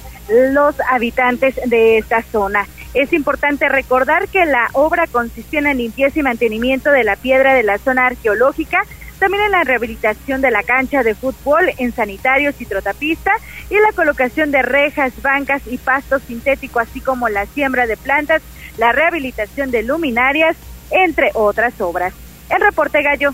[0.52, 2.66] los habitantes de esta zona.
[2.92, 7.54] Es importante recordar que la obra consistió en la limpieza y mantenimiento de la piedra
[7.54, 8.82] de la zona arqueológica,
[9.24, 13.32] también la rehabilitación de la cancha de fútbol, en sanitarios y trotapista,
[13.70, 18.42] y la colocación de rejas, bancas y pastos sintéticos, así como la siembra de plantas,
[18.76, 20.58] la rehabilitación de luminarias,
[20.90, 22.12] entre otras obras.
[22.50, 23.32] El reporte Gallo.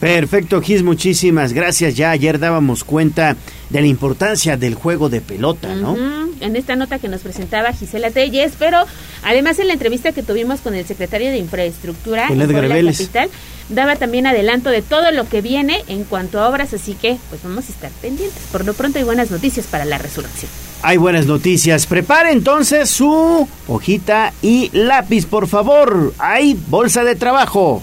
[0.00, 1.94] Perfecto, Gis, muchísimas gracias.
[1.94, 3.36] Ya ayer dábamos cuenta
[3.68, 5.94] de la importancia del juego de pelota, ¿no?
[6.40, 8.78] En esta nota que nos presentaba Gisela Telles, pero
[9.22, 12.98] además en la entrevista que tuvimos con el secretario de Infraestructura en Vélez.
[12.98, 13.28] Capital,
[13.68, 17.42] daba también adelanto de todo lo que viene en cuanto a obras, así que pues
[17.42, 18.42] vamos a estar pendientes.
[18.50, 20.50] Por lo pronto hay buenas noticias para la resurrección.
[20.80, 21.84] Hay buenas noticias.
[21.84, 26.14] Prepare entonces su hojita y lápiz, por favor.
[26.18, 27.82] Hay bolsa de trabajo.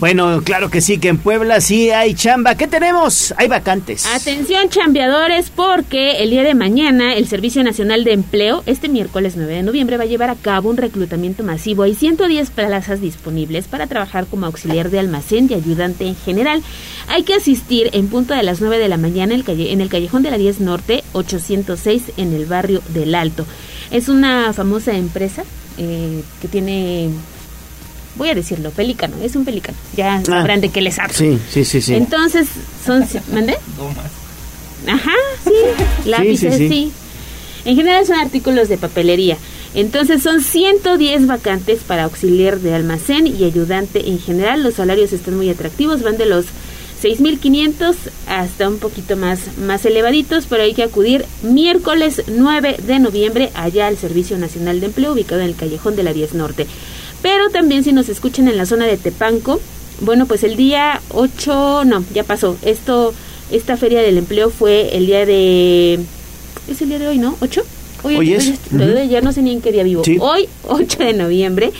[0.00, 2.54] Bueno, claro que sí, que en Puebla sí hay chamba.
[2.54, 3.34] ¿Qué tenemos?
[3.36, 4.06] Hay vacantes.
[4.06, 9.52] Atención chambeadores porque el día de mañana el Servicio Nacional de Empleo, este miércoles 9
[9.52, 11.82] de noviembre, va a llevar a cabo un reclutamiento masivo.
[11.82, 16.62] Hay 110 plazas disponibles para trabajar como auxiliar de almacén y ayudante en general.
[17.08, 20.30] Hay que asistir en punto de las 9 de la mañana en el, callejón de
[20.30, 23.44] la 10 Norte 806 en el barrio del Alto.
[23.90, 25.42] Es una famosa empresa
[25.76, 27.10] eh, que tiene...
[28.18, 29.78] Voy a decirlo, pelícano, es un pelícano.
[29.96, 31.14] Ya sabrán de qué les hablo.
[31.14, 31.18] Ah.
[31.18, 31.94] Sí, sí, sí, sí.
[31.94, 32.48] Entonces,
[32.84, 33.06] son...
[33.32, 33.56] ¿Mandé?
[34.86, 35.14] Ajá,
[35.44, 36.10] sí.
[36.10, 36.92] Lápices, sí, sí, sí.
[37.64, 39.36] En general son artículos de papelería.
[39.74, 44.62] Entonces son 110 vacantes para auxiliar de almacén y ayudante en general.
[44.62, 46.46] Los salarios están muy atractivos, van de los
[47.02, 47.94] 6.500
[48.26, 53.86] hasta un poquito más, más elevaditos, pero hay que acudir miércoles 9 de noviembre allá
[53.86, 56.66] al Servicio Nacional de Empleo ubicado en el Callejón de la 10 Norte.
[57.22, 59.60] Pero también si nos escuchan en la zona de Tepanco,
[60.00, 62.56] bueno, pues el día 8, no, ya pasó.
[62.62, 63.12] Esto,
[63.50, 65.98] esta feria del empleo fue el día de...
[66.68, 67.36] Es el día de hoy, ¿no?
[67.40, 67.62] ¿8?
[68.04, 68.52] Hoy es.
[68.70, 70.04] ya- ya no sé ni en qué día vivo.
[70.04, 70.18] Sí.
[70.20, 71.72] Hoy, 8 de noviembre,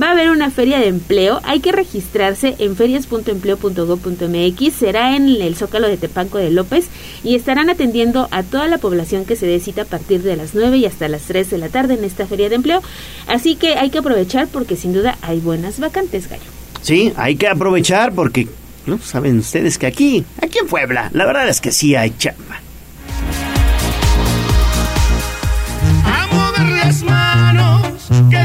[0.00, 1.40] va a haber una feria de empleo.
[1.44, 4.74] Hay que registrarse en ferias.empleo.gov.mx.
[4.74, 6.88] Será en el Zócalo de Tepanco de López
[7.24, 10.76] y estarán atendiendo a toda la población que se dé a partir de las 9
[10.76, 12.82] y hasta las 3 de la tarde en esta feria de empleo.
[13.26, 16.42] Así que hay que aprovechar porque sin duda hay buenas vacantes, Gallo.
[16.82, 18.46] Sí, hay que aprovechar porque,
[18.86, 18.98] ¿no?
[18.98, 22.60] Saben ustedes que aquí, aquí en Puebla, la verdad es que sí hay chamba.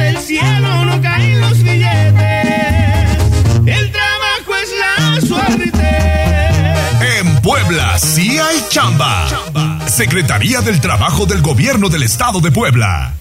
[0.02, 2.45] Del cielo no caen los billetes.
[3.65, 7.19] El trabajo es la suerte.
[7.19, 9.28] En Puebla sí hay chamba.
[9.88, 13.14] Secretaría del Trabajo del Gobierno del Estado de Puebla.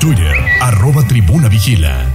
[0.00, 2.06] Twitter, arroba tribuna vigila.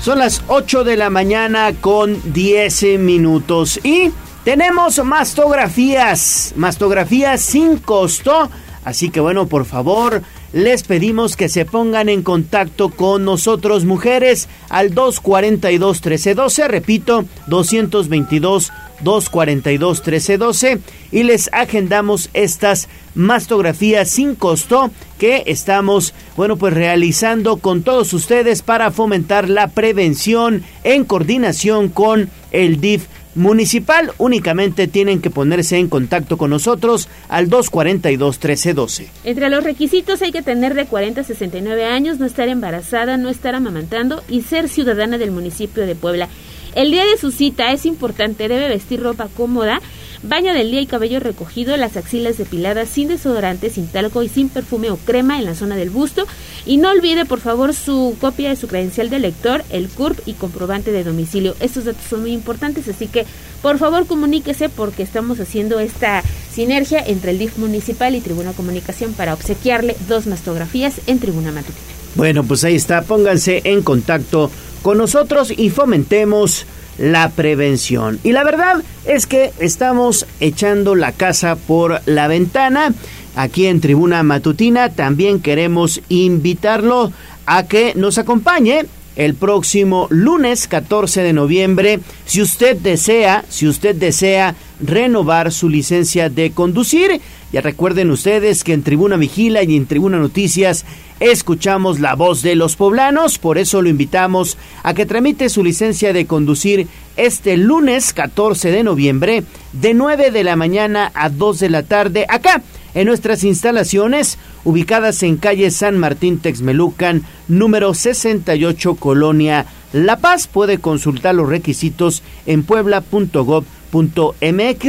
[0.00, 4.12] Son las 8 de la mañana con 10 minutos y
[4.46, 8.48] Tenemos mastografías, mastografías sin costo.
[8.86, 10.22] Así que bueno, por favor,
[10.52, 18.72] les pedimos que se pongan en contacto con nosotros mujeres al 242 1312, repito, 222
[19.00, 20.78] 242 1312
[21.10, 28.62] y les agendamos estas mastografías sin costo que estamos, bueno, pues realizando con todos ustedes
[28.62, 33.06] para fomentar la prevención en coordinación con el DIF
[33.36, 34.12] municipal.
[34.18, 39.06] Únicamente tienen que ponerse en contacto con nosotros al 242-1312.
[39.24, 43.28] Entre los requisitos hay que tener de 40 a 69 años, no estar embarazada, no
[43.28, 46.28] estar amamantando y ser ciudadana del municipio de Puebla.
[46.74, 49.80] El día de su cita es importante, debe vestir ropa cómoda,
[50.22, 54.48] baño del día y cabello recogido, las axilas depiladas, sin desodorante, sin talco y sin
[54.48, 56.26] perfume o crema en la zona del busto.
[56.64, 60.34] Y no olvide, por favor, su copia de su credencial de lector, el CURP y
[60.34, 61.54] comprobante de domicilio.
[61.60, 63.26] Estos datos son muy importantes, así que
[63.62, 66.22] por favor comuníquese porque estamos haciendo esta
[66.52, 71.96] sinergia entre el DIF municipal y Tribuna Comunicación para obsequiarle dos mastografías en Tribuna Matutina.
[72.14, 74.50] Bueno, pues ahí está, pónganse en contacto
[74.82, 76.64] con nosotros y fomentemos
[76.98, 78.18] la prevención.
[78.22, 82.94] Y la verdad es que estamos echando la casa por la ventana.
[83.34, 87.12] Aquí en Tribuna Matutina también queremos invitarlo
[87.44, 88.86] a que nos acompañe
[89.16, 96.28] el próximo lunes 14 de noviembre si usted desea, si usted desea renovar su licencia
[96.28, 97.20] de conducir.
[97.52, 100.84] Ya recuerden ustedes que en Tribuna Vigila y en Tribuna Noticias
[101.20, 106.12] escuchamos la voz de los poblanos, por eso lo invitamos a que tramite su licencia
[106.12, 111.70] de conducir este lunes 14 de noviembre de 9 de la mañana a 2 de
[111.70, 112.62] la tarde acá
[112.94, 120.46] en nuestras instalaciones ubicadas en calle San Martín Texmelucan número 68 Colonia La Paz.
[120.46, 123.75] Puede consultar los requisitos en puebla.gov.mx.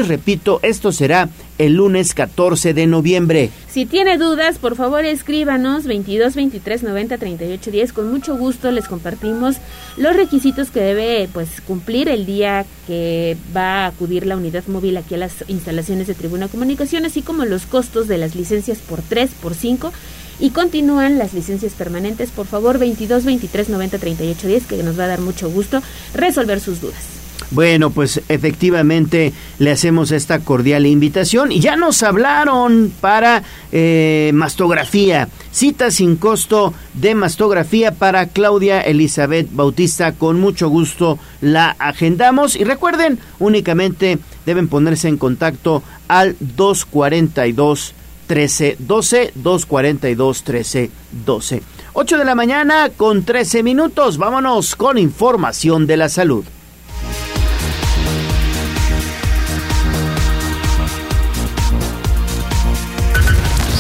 [0.04, 3.50] Repito, esto será el lunes 14 de noviembre.
[3.68, 7.94] Si tiene dudas, por favor escríbanos 22 23 90 38 10.
[7.94, 9.58] Con mucho gusto les compartimos
[9.98, 14.98] los requisitos que debe pues cumplir el día que va a acudir la unidad móvil
[14.98, 19.02] aquí a las instalaciones de Tribuna Comunicación, así como los costos de las licencias por
[19.02, 19.92] 3, por 5
[20.40, 22.30] y continúan las licencias permanentes.
[22.32, 25.82] Por favor, 22 23 90 38 10 que nos va a dar mucho gusto
[26.14, 27.17] resolver sus dudas.
[27.52, 33.42] Bueno, pues efectivamente le hacemos esta cordial invitación y ya nos hablaron para
[33.72, 40.12] eh, mastografía, cita sin costo de mastografía para Claudia Elizabeth Bautista.
[40.12, 47.94] Con mucho gusto la agendamos y recuerden, únicamente deben ponerse en contacto al 242
[48.28, 50.92] 13 12 242 13
[51.26, 51.64] 12.
[51.94, 54.18] 8 de la mañana con 13 minutos.
[54.18, 56.44] Vámonos con información de la salud.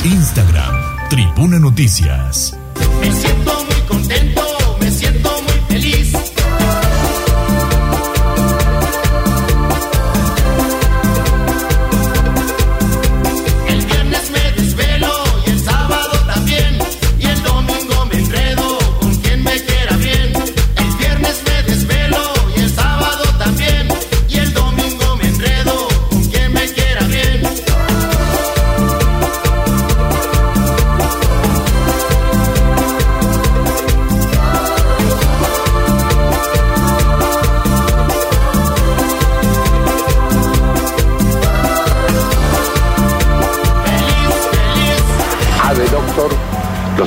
[0.03, 0.75] Instagram,
[1.09, 2.55] Tribuna Noticias.
[3.01, 4.41] Me siento muy contento,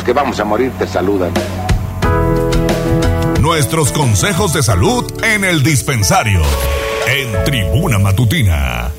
[0.02, 1.32] que vamos a morir te saludan.
[3.40, 6.42] Nuestros consejos de salud en el dispensario.
[7.06, 8.92] En Tribuna Matutina.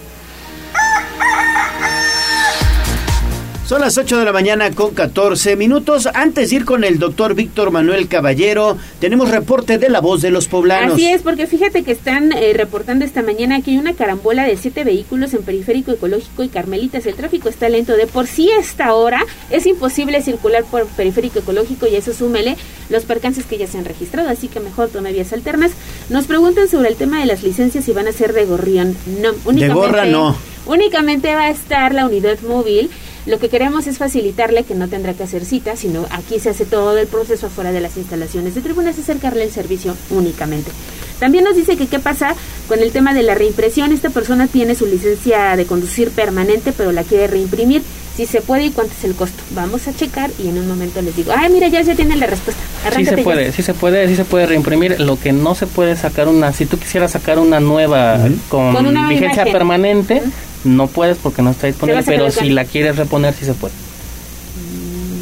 [3.71, 6.09] Son las 8 de la mañana con 14 minutos.
[6.13, 10.29] Antes de ir con el doctor Víctor Manuel Caballero, tenemos reporte de la voz de
[10.29, 10.95] los poblanos.
[10.95, 14.57] Así es, porque fíjate que están eh, reportando esta mañana que hay una carambola de
[14.57, 17.05] siete vehículos en Periférico Ecológico y Carmelitas.
[17.05, 17.95] El tráfico está lento.
[17.95, 22.57] De por sí, a esta hora es imposible circular por Periférico Ecológico y eso súmele
[22.89, 24.27] los percances que ya se han registrado.
[24.27, 25.71] Así que mejor tome vías alternas.
[26.09, 28.97] Nos preguntan sobre el tema de las licencias si van a ser de gorrión.
[29.21, 29.63] No, únicamente.
[29.63, 30.35] De gorra no.
[30.65, 32.89] Únicamente va a estar la unidad móvil.
[33.25, 36.65] Lo que queremos es facilitarle que no tendrá que hacer cita, sino aquí se hace
[36.65, 40.71] todo el proceso afuera de las instalaciones de tribunas, acercarle el servicio únicamente.
[41.19, 42.33] También nos dice que qué pasa
[42.67, 43.91] con el tema de la reimpresión.
[43.91, 47.83] Esta persona tiene su licencia de conducir permanente, pero la quiere reimprimir.
[48.15, 49.41] si se puede y cuánto es el costo.
[49.51, 52.25] Vamos a checar y en un momento les digo, ay, mira, ya se tiene la
[52.27, 52.61] respuesta.
[52.61, 53.23] Sí Arráncate se ya.
[53.23, 54.99] puede, sí se puede, sí se puede reimprimir.
[54.99, 58.19] Lo que no se puede sacar una, si tú quisieras sacar una nueva
[58.49, 59.53] con, Con una vigencia imagen.
[59.53, 60.21] permanente,
[60.63, 63.73] no puedes porque no está disponible, pero si la quieres reponer, sí se puede.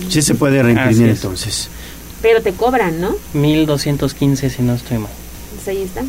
[0.09, 1.17] Sí se puede reimprimir es.
[1.17, 1.69] entonces.
[2.21, 3.15] Pero te cobran, ¿no?
[3.33, 5.11] 1215 si no estoy mal.
[5.55, 6.03] Pues ahí está.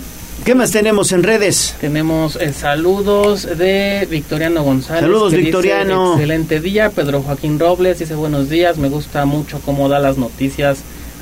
[0.44, 1.74] ¿Qué más tenemos en redes?
[1.80, 5.02] Tenemos eh, saludos de Victoriano González.
[5.02, 6.14] Saludos, que dice, Victoriano.
[6.14, 6.90] Excelente día.
[6.90, 8.78] Pedro Joaquín Robles dice buenos días.
[8.78, 10.78] Me gusta mucho cómo da las noticias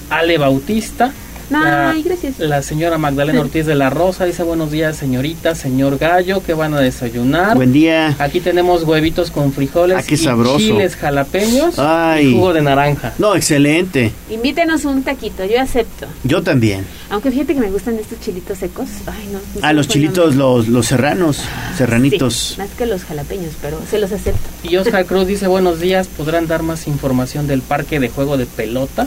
[0.09, 1.13] Ale Bautista.
[1.51, 2.39] La- Ay, gracias.
[2.39, 6.75] La señora Magdalena Ortiz de la Rosa dice buenos días, señorita, señor Gallo, que van
[6.75, 7.57] a desayunar.
[7.57, 8.15] Buen día.
[8.19, 10.59] Aquí tenemos huevitos con frijoles Ah, qué y sabroso.
[10.59, 12.29] chiles jalapeños Ay.
[12.29, 13.15] y jugo de naranja.
[13.19, 14.13] No, excelente.
[14.31, 16.07] Invítenos un taquito, yo acepto.
[16.25, 16.85] Yo también.
[17.11, 18.89] Aunque fíjate que me gustan estos chilitos secos.
[19.07, 19.39] Ay, no.
[19.61, 21.41] no A sé los chilitos, los, los serranos,
[21.77, 22.35] serranitos.
[22.35, 24.41] Sí, más que los jalapeños, pero se los acepto.
[24.63, 28.45] Y Oscar Cruz dice buenos días, ¿podrán dar más información del parque de juego de
[28.47, 29.07] pelota?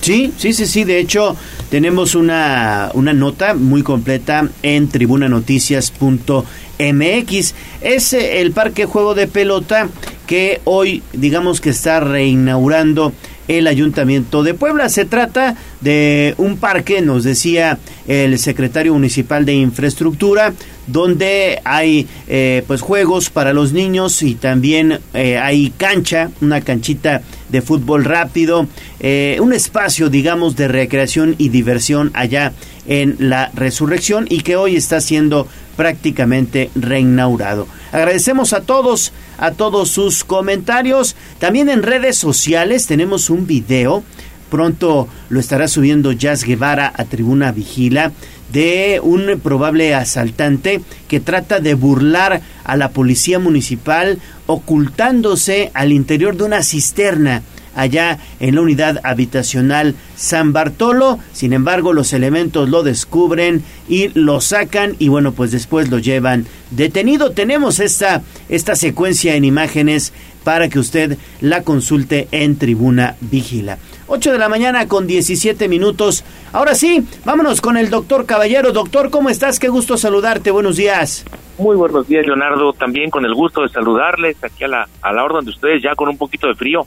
[0.00, 0.84] Sí, sí, sí, sí.
[0.84, 1.36] De hecho,
[1.70, 7.54] tenemos una, una nota muy completa en tribunanoticias.mx.
[7.80, 9.88] Es eh, el parque juego de pelota
[10.26, 13.12] que hoy, digamos que está reinaugurando
[13.48, 14.88] el Ayuntamiento de Puebla.
[14.88, 20.52] Se trata de un parque, nos decía el secretario municipal de Infraestructura,
[20.86, 27.22] donde hay eh, pues juegos para los niños y también eh, hay cancha, una canchita
[27.48, 28.66] de fútbol rápido,
[29.00, 32.52] eh, un espacio digamos de recreación y diversión allá
[32.86, 35.46] en la resurrección y que hoy está siendo
[35.76, 37.68] prácticamente reinaugurado.
[37.92, 41.16] Agradecemos a todos, a todos sus comentarios.
[41.38, 44.02] También en redes sociales tenemos un video.
[44.50, 48.12] Pronto lo estará subiendo Jazz Guevara a Tribuna Vigila
[48.52, 56.36] de un probable asaltante que trata de burlar a la policía municipal ocultándose al interior
[56.36, 57.42] de una cisterna
[57.74, 61.18] allá en la unidad habitacional San Bartolo.
[61.32, 66.46] Sin embargo, los elementos lo descubren y lo sacan y bueno, pues después lo llevan
[66.70, 67.30] detenido.
[67.30, 70.12] Tenemos esta, esta secuencia en imágenes
[70.44, 73.78] para que usted la consulte en Tribuna Vigila.
[74.06, 76.24] 8 de la mañana con 17 minutos.
[76.52, 78.72] Ahora sí, vámonos con el doctor Caballero.
[78.72, 79.58] Doctor, ¿cómo estás?
[79.58, 80.50] Qué gusto saludarte.
[80.50, 81.26] Buenos días.
[81.58, 82.72] Muy buenos días, Leonardo.
[82.72, 85.94] También con el gusto de saludarles aquí a la, a la orden de ustedes, ya
[85.94, 86.86] con un poquito de frío.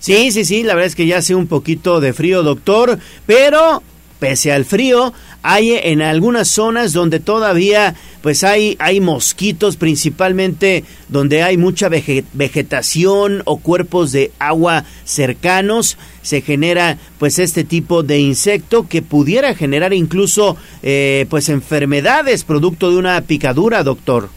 [0.00, 3.82] Sí, sí, sí, la verdad es que ya hace un poquito de frío, doctor, pero
[4.20, 5.12] pese al frío,
[5.42, 12.24] hay en algunas zonas donde todavía pues hay, hay mosquitos, principalmente donde hay mucha vege-
[12.32, 19.54] vegetación o cuerpos de agua cercanos, se genera pues este tipo de insecto que pudiera
[19.54, 24.30] generar incluso eh, pues enfermedades producto de una picadura, doctor.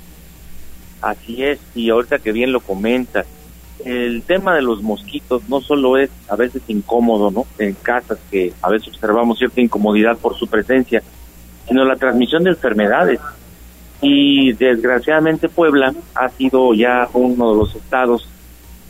[1.01, 3.25] Así es, y ahorita que bien lo comentas,
[3.85, 7.45] el tema de los mosquitos no solo es a veces incómodo, ¿no?
[7.57, 11.01] En casas que a veces observamos cierta incomodidad por su presencia,
[11.67, 13.19] sino la transmisión de enfermedades.
[14.01, 18.27] Y desgraciadamente Puebla ha sido ya uno de los estados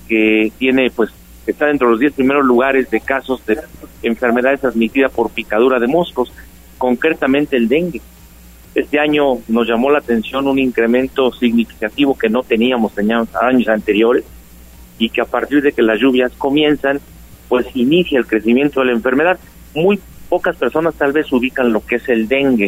[0.08, 1.10] que tiene, pues,
[1.46, 3.60] está dentro de los 10 primeros lugares de casos de
[4.04, 6.32] enfermedades transmitidas por picadura de moscos,
[6.78, 8.02] concretamente el dengue.
[8.74, 14.24] Este año nos llamó la atención un incremento significativo que no teníamos en años anteriores
[15.02, 17.02] y que a partir de que las lluvias comienzan,
[17.49, 19.40] pues inicia el crecimiento de la enfermedad.
[19.73, 19.99] Muy
[20.30, 22.68] pocas personas tal vez ubican lo que es el dengue.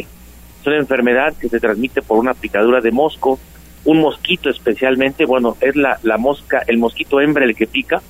[0.60, 3.38] Es una enfermedad que se transmite por una picadura de mosco,
[3.84, 8.02] un mosquito especialmente, bueno, es la, la mosca, el mosquito hembra el que pica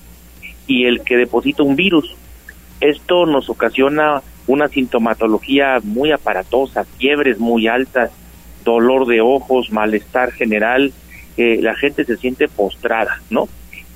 [0.67, 2.17] y el que deposita un virus.
[2.81, 8.11] Esto nos ocasiona una sintomatología muy aparatosa, fiebres muy altas,
[8.65, 10.95] dolor de ojos, malestar general,
[11.37, 13.49] eh, la gente se siente postrada, ¿no?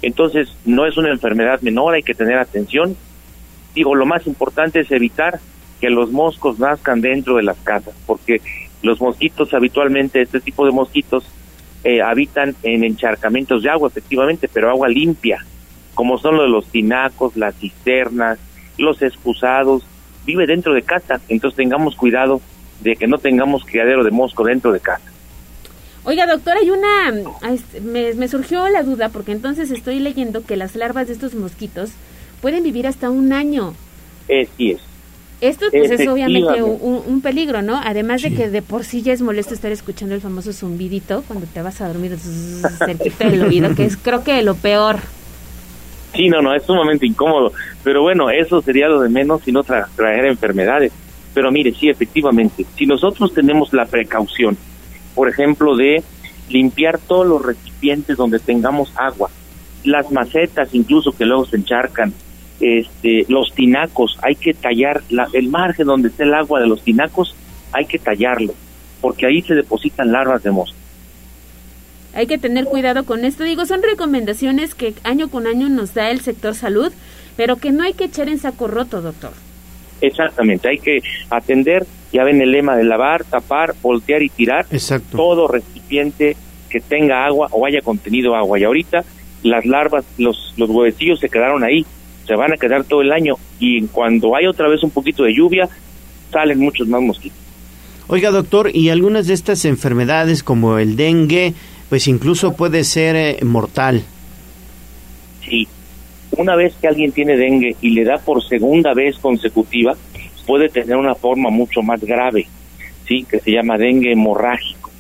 [0.03, 2.97] Entonces, no es una enfermedad menor, hay que tener atención.
[3.75, 5.41] Digo, lo más importante es evitar
[5.81, 8.41] que los moscos nazcan dentro de las casas, porque
[8.83, 11.25] los mosquitos habitualmente, este tipo de mosquitos,
[11.85, 15.45] eh, habitan en encharcamientos de agua, efectivamente, pero agua limpia,
[15.95, 18.39] como son los los tinacos, las cisternas,
[18.79, 19.85] los excusados,
[20.25, 22.41] vive dentro de casa, entonces tengamos cuidado
[22.81, 25.11] de que no tengamos criadero de mosco dentro de casa.
[26.09, 27.09] Oiga, doctor, hay una...
[27.43, 31.13] ah, este, Me, me surgió la duda porque entonces estoy leyendo que las larvas de
[31.13, 31.91] estos mosquitos
[32.41, 33.75] pueden vivir hasta un año.
[34.25, 34.81] Así es.
[35.43, 37.79] Esto pues es obviamente un, un peligro, ¿no?
[37.85, 41.47] Además de que de por sí ya es molesto estar escuchando el famoso zumbidito cuando
[41.47, 42.17] te vas a dormir
[42.79, 44.97] cerquita del oído, que es creo que lo peor.
[46.15, 47.53] Sí, no, no, es sumamente incómodo,
[47.85, 50.91] pero bueno, eso sería lo de menos si no tra- traer enfermedades.
[51.35, 54.57] Pero mire, sí, efectivamente, si nosotros tenemos la precaución,
[55.19, 56.05] por ejemplo, de
[56.49, 59.31] limpiar todos los recipientes donde tengamos agua,
[59.83, 62.13] las macetas incluso que luego se encharcan,
[62.61, 66.83] este, los tinacos, hay que tallar la- el margen donde esté el agua de los
[66.85, 67.35] tinacos,
[67.73, 68.55] hay que tallarlo,
[69.01, 70.77] porque ahí se depositan larvas de mosca.
[72.15, 73.43] Hay que tener cuidado con esto.
[73.43, 76.93] Digo, son recomendaciones que año con año nos da el sector salud,
[77.37, 79.33] pero que no hay que echar en saco roto, doctor.
[80.01, 85.17] Exactamente, hay que atender, ya ven el lema de lavar, tapar, voltear y tirar, Exacto.
[85.17, 86.37] todo recipiente
[86.69, 88.59] que tenga agua o haya contenido agua.
[88.59, 89.05] Y ahorita
[89.43, 91.85] las larvas, los, los huevecillos se quedaron ahí,
[92.27, 95.35] se van a quedar todo el año y cuando hay otra vez un poquito de
[95.35, 95.69] lluvia,
[96.31, 97.39] salen muchos más mosquitos.
[98.07, 101.55] Oiga, doctor, y algunas de estas enfermedades como el dengue,
[101.89, 104.03] pues incluso puede ser eh, mortal.
[105.47, 105.69] Sí,
[106.37, 109.97] una vez que alguien tiene dengue y le da por segunda vez consecutiva,
[110.47, 112.47] puede tener una forma mucho más grave,
[113.07, 114.91] sí, que se llama dengue hemorrágico,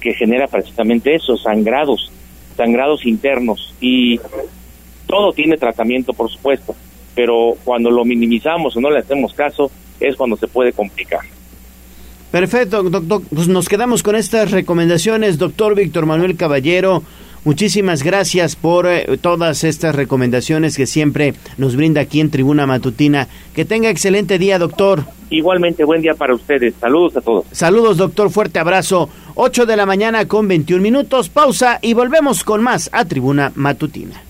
[0.00, 2.10] que genera precisamente eso, sangrados,
[2.56, 4.20] sangrados internos y
[5.06, 6.74] todo tiene tratamiento, por supuesto,
[7.14, 11.20] pero cuando lo minimizamos o no le hacemos caso es cuando se puede complicar.
[12.30, 13.22] Perfecto, doctor.
[13.34, 17.02] Pues nos quedamos con estas recomendaciones, doctor Víctor Manuel Caballero.
[17.44, 23.28] Muchísimas gracias por eh, todas estas recomendaciones que siempre nos brinda aquí en Tribuna Matutina.
[23.54, 25.04] Que tenga excelente día, doctor.
[25.30, 26.74] Igualmente, buen día para ustedes.
[26.80, 27.46] Saludos a todos.
[27.52, 28.30] Saludos, doctor.
[28.30, 29.08] Fuerte abrazo.
[29.36, 31.30] 8 de la mañana con 21 minutos.
[31.30, 34.29] Pausa y volvemos con más a Tribuna Matutina.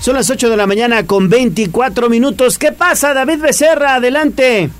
[0.00, 2.56] Son las 8 de la mañana con 24 minutos.
[2.56, 3.96] ¿Qué pasa, David Becerra?
[3.96, 4.70] Adelante.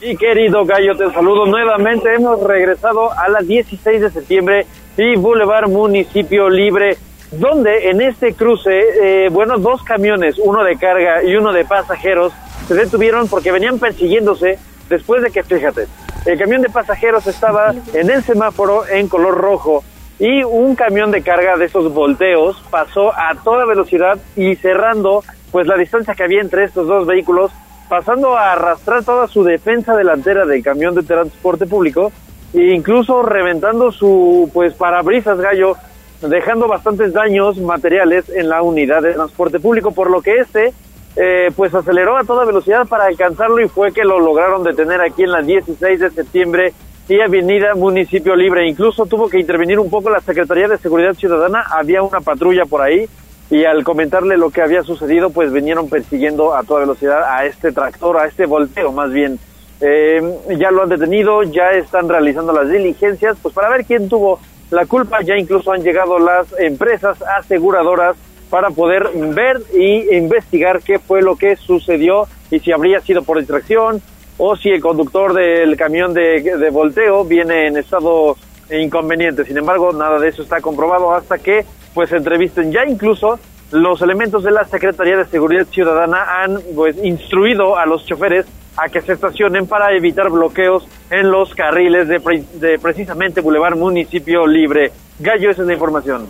[0.00, 2.12] Y querido Gallo, te saludo nuevamente.
[2.12, 4.66] Hemos regresado a las 16 de septiembre
[4.96, 6.98] y Boulevard Municipio Libre,
[7.30, 12.32] donde en este cruce, eh, bueno, dos camiones, uno de carga y uno de pasajeros,
[12.66, 14.58] se detuvieron porque venían persiguiéndose
[14.90, 15.86] después de que, fíjate,
[16.24, 19.84] el camión de pasajeros estaba en el semáforo en color rojo
[20.18, 25.22] y un camión de carga de esos volteos pasó a toda velocidad y cerrando
[25.52, 27.52] pues la distancia que había entre estos dos vehículos,
[27.88, 32.12] pasando a arrastrar toda su defensa delantera del camión de transporte público
[32.54, 35.76] e incluso reventando su pues parabrisas gallo,
[36.22, 40.72] dejando bastantes daños materiales en la unidad de transporte público, por lo que este
[41.16, 45.22] eh, pues aceleró a toda velocidad para alcanzarlo y fue que lo lograron detener aquí
[45.22, 46.74] en la 16 de septiembre
[47.08, 48.68] y Avenida Municipio Libre.
[48.68, 52.82] Incluso tuvo que intervenir un poco la Secretaría de Seguridad Ciudadana, había una patrulla por
[52.82, 53.08] ahí
[53.48, 57.70] y al comentarle lo que había sucedido, pues vinieron persiguiendo a toda velocidad a este
[57.70, 59.38] tractor, a este volteo más bien.
[59.80, 60.20] Eh,
[60.58, 64.86] ya lo han detenido, ya están realizando las diligencias, pues para ver quién tuvo la
[64.86, 68.16] culpa, ya incluso han llegado las empresas aseguradoras
[68.50, 73.38] para poder ver y investigar qué fue lo que sucedió y si habría sido por
[73.38, 74.00] distracción
[74.38, 78.36] o si el conductor del camión de, de volteo viene en estado
[78.70, 79.44] inconveniente.
[79.44, 81.64] Sin embargo, nada de eso está comprobado hasta que
[81.94, 83.38] pues entrevisten ya incluso
[83.70, 88.46] los elementos de la Secretaría de Seguridad Ciudadana han pues instruido a los choferes
[88.76, 93.76] a que se estacionen para evitar bloqueos en los carriles de, pre- de precisamente Boulevard
[93.76, 94.92] Municipio Libre.
[95.18, 96.28] Gallo, esa es la información.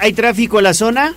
[0.00, 1.14] ¿Hay tráfico en la zona?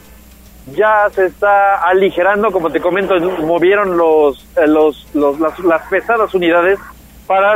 [0.76, 6.34] Ya se está aligerando, como te comento, movieron los, eh, los, los- las, las pesadas
[6.34, 6.80] unidades
[7.27, 7.56] para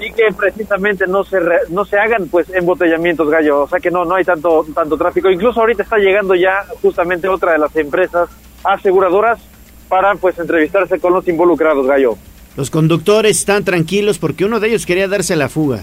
[0.00, 3.90] y que precisamente no se re- no se hagan pues embotellamientos gallo, o sea que
[3.90, 5.28] no no hay tanto tanto tráfico.
[5.28, 8.28] Incluso ahorita está llegando ya justamente otra de las empresas
[8.62, 9.40] aseguradoras
[9.88, 12.16] para pues entrevistarse con los involucrados gallo.
[12.56, 15.78] Los conductores están tranquilos porque uno de ellos quería darse la fuga.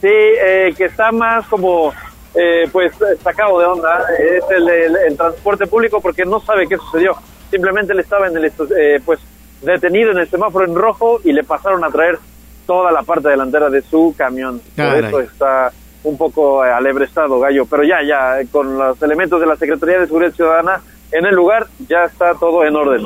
[0.00, 1.92] Sí, eh, que está más como
[2.34, 2.92] eh, pues
[3.22, 7.14] sacado de onda es el, el- el transporte público porque no sabe qué sucedió.
[7.50, 9.18] Simplemente él estaba en el eh, pues
[9.62, 12.18] detenido en el semáforo en rojo y le pasaron a traer
[12.66, 14.60] toda la parte delantera de su camión.
[14.76, 15.10] Caray.
[15.10, 15.72] Por eso está
[16.04, 17.66] un poco eh, alebrestado, Gallo.
[17.66, 20.80] Pero ya, ya, eh, con los elementos de la Secretaría de Seguridad Ciudadana
[21.12, 23.02] en el lugar, ya está todo en orden.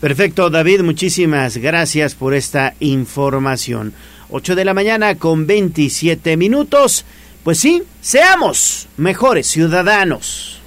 [0.00, 3.92] Perfecto, David, muchísimas gracias por esta información.
[4.30, 7.04] 8 de la mañana con 27 minutos.
[7.46, 10.58] Pues sí, seamos mejores ciudadanos.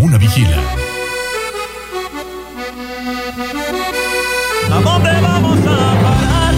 [0.00, 0.56] Tribuna vigila.
[4.72, 6.54] ¿A dónde vamos a parar?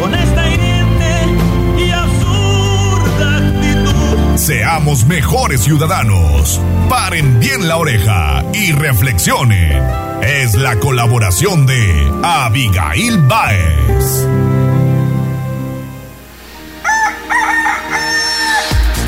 [0.00, 4.36] Con esta hiriente y absurda actitud.
[4.36, 6.60] Seamos mejores ciudadanos.
[6.88, 9.82] Paren bien la oreja y reflexionen.
[10.22, 14.28] Es la colaboración de Abigail Baez.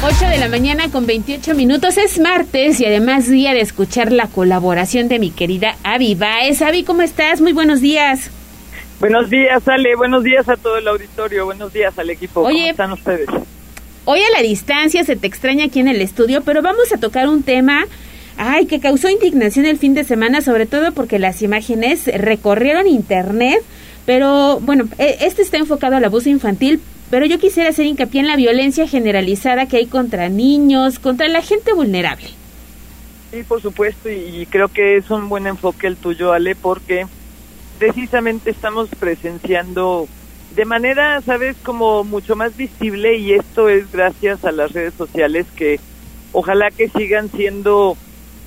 [0.06, 4.26] 8 de la mañana con 28 minutos es martes y además día de escuchar la
[4.26, 6.60] colaboración de mi querida Avi Baez.
[6.60, 7.40] Avi, ¿cómo estás?
[7.40, 8.30] Muy buenos días.
[9.00, 9.96] Buenos días, Ale.
[9.96, 11.46] Buenos días a todo el auditorio.
[11.46, 12.42] Buenos días al equipo.
[12.42, 13.28] Oye, ¿Cómo están ustedes?
[14.04, 17.26] Hoy a la distancia se te extraña aquí en el estudio, pero vamos a tocar
[17.26, 17.86] un tema,
[18.36, 23.62] ay, que causó indignación el fin de semana, sobre todo porque las imágenes recorrieron internet,
[24.04, 26.80] pero bueno, e- este está enfocado al abuso infantil,
[27.14, 31.42] pero yo quisiera hacer hincapié en la violencia generalizada que hay contra niños, contra la
[31.42, 32.26] gente vulnerable.
[33.30, 37.06] Sí, por supuesto, y, creo que es un buen enfoque el tuyo, Ale, porque
[37.78, 40.08] precisamente estamos presenciando
[40.56, 45.46] de manera, sabes, como mucho más visible, y esto es gracias a las redes sociales
[45.54, 45.78] que
[46.32, 47.96] ojalá que sigan siendo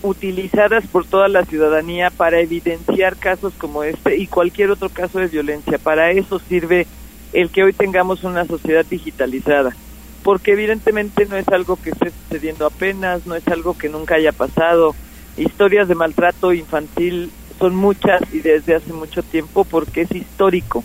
[0.03, 5.27] utilizadas por toda la ciudadanía para evidenciar casos como este y cualquier otro caso de
[5.27, 5.77] violencia.
[5.77, 6.85] Para eso sirve
[7.33, 9.75] el que hoy tengamos una sociedad digitalizada,
[10.23, 14.31] porque evidentemente no es algo que esté sucediendo apenas, no es algo que nunca haya
[14.31, 14.95] pasado.
[15.37, 20.83] Historias de maltrato infantil son muchas y desde hace mucho tiempo porque es histórico.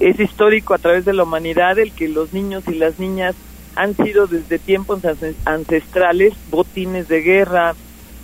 [0.00, 3.36] Es histórico a través de la humanidad el que los niños y las niñas
[3.76, 7.74] han sido desde tiempos ance- ancestrales botines de guerra,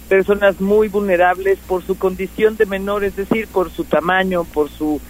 [0.09, 5.01] personas muy vulnerables por su condición de menor, es decir, por su tamaño, por su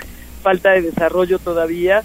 [0.43, 2.03] falta de desarrollo todavía,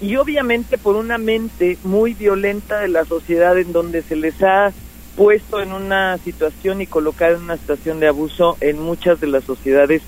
[0.00, 4.72] y obviamente por una mente muy violenta de la sociedad en donde se les ha
[5.16, 9.44] puesto en una situación y colocado en una situación de abuso en muchas de las
[9.44, 10.02] sociedades.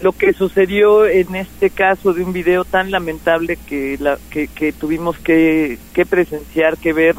[0.00, 5.18] Lo que sucedió en este caso de un video tan lamentable que, la, que, tuvimos
[5.18, 7.16] que, que presenciar, que ver,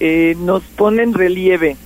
[0.00, 1.76] eh, nos pone en relieve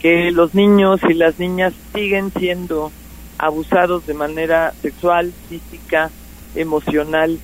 [0.00, 2.92] que los niños y las niñas siguen siendo
[3.38, 6.10] abusados de manera sexual, física,
[6.54, 7.40] emocional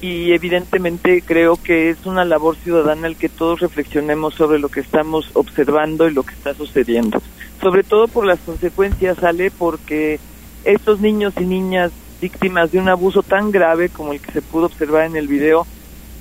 [0.00, 4.80] y evidentemente creo que es una labor ciudadana el que todos reflexionemos sobre lo que
[4.80, 7.20] estamos observando y lo que está sucediendo.
[7.60, 10.18] Sobre todo por las consecuencias, sale porque
[10.64, 14.66] estos niños y niñas víctimas de un abuso tan grave como el que se pudo
[14.66, 15.66] observar en el video,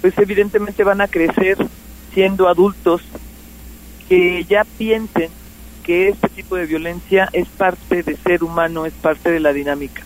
[0.02, 1.58] pues evidentemente van a crecer
[2.14, 3.02] siendo adultos
[4.08, 5.30] que ya piensen
[5.84, 10.04] que este tipo de violencia es parte de ser humano, es parte de la dinámica.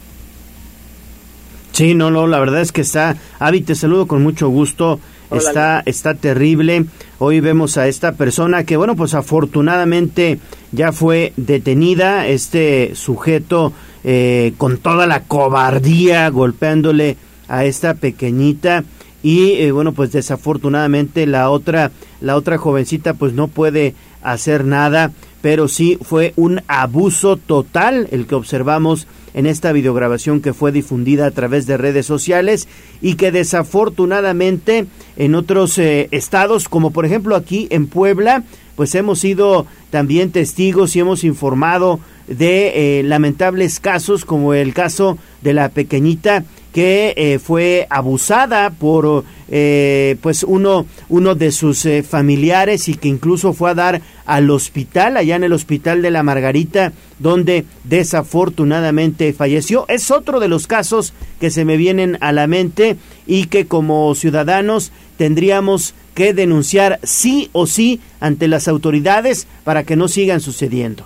[1.74, 5.41] Sí, no, no, la verdad es que está, Avi, te saludo con mucho gusto, Hola,
[5.41, 6.86] está, está terrible.
[7.18, 10.38] Hoy vemos a esta persona que, bueno, pues afortunadamente
[10.72, 13.74] ya fue detenida, este sujeto
[14.04, 17.18] eh, con toda la cobardía golpeándole
[17.48, 18.84] a esta pequeñita.
[19.24, 25.12] Y eh, bueno pues desafortunadamente la otra la otra jovencita pues no puede hacer nada.
[25.41, 31.26] Pero sí fue un abuso total el que observamos en esta videograbación que fue difundida
[31.26, 32.68] a través de redes sociales
[33.02, 34.86] y que desafortunadamente
[35.18, 38.44] en otros eh, estados como por ejemplo aquí en Puebla
[38.76, 45.18] pues hemos sido también testigos y hemos informado de eh, lamentables casos como el caso
[45.42, 52.02] de la pequeñita que eh, fue abusada por eh, pues uno uno de sus eh,
[52.02, 56.24] familiares y que incluso fue a dar al hospital allá en el hospital de la
[56.24, 59.85] Margarita donde desafortunadamente falleció.
[59.88, 64.14] Es otro de los casos que se me vienen a la mente y que como
[64.16, 71.06] ciudadanos tendríamos que denunciar sí o sí ante las autoridades para que no sigan sucediendo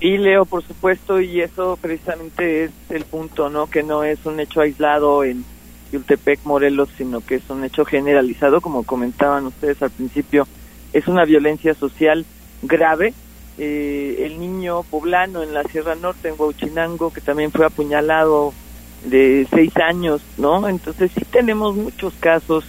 [0.00, 3.68] Y Leo, por supuesto, y eso precisamente es el punto, ¿no?
[3.68, 5.44] Que no es un hecho aislado en
[5.92, 10.48] Yultepec, Morelos, sino que es un hecho generalizado, como comentaban ustedes al principio.
[10.94, 12.24] Es una violencia social
[12.62, 13.12] grave.
[13.58, 18.54] Eh, el niño poblano en la Sierra Norte, en Huachinango, que también fue apuñalado
[19.04, 20.66] de seis años, ¿no?
[20.66, 22.64] Entonces sí tenemos muchos casos,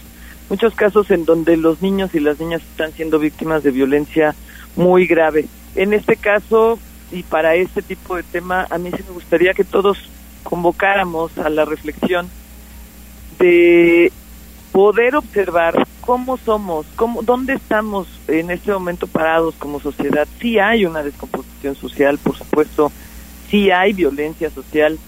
[0.50, 4.34] muchos casos en donde los niños y las niñas están siendo víctimas de violencia
[4.76, 5.46] muy grave.
[5.74, 6.78] En este caso,
[7.12, 9.98] y para este tipo de tema, a mí sí me gustaría que todos
[10.42, 12.28] convocáramos a la reflexión
[13.38, 14.10] de
[14.72, 20.26] poder observar cómo somos, cómo, dónde estamos en este momento parados como sociedad.
[20.40, 22.90] Sí hay una descomposición social, por supuesto,
[23.50, 24.98] sí hay violencia social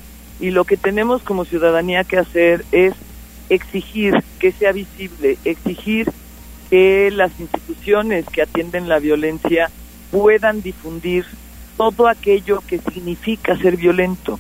[0.41, 2.95] y lo que tenemos como ciudadanía que hacer es
[3.49, 6.11] exigir que sea visible, exigir
[6.71, 9.71] que las instituciones que atienden la violencia
[10.11, 11.25] puedan difundir
[11.77, 14.39] todo aquello que significa ser violento.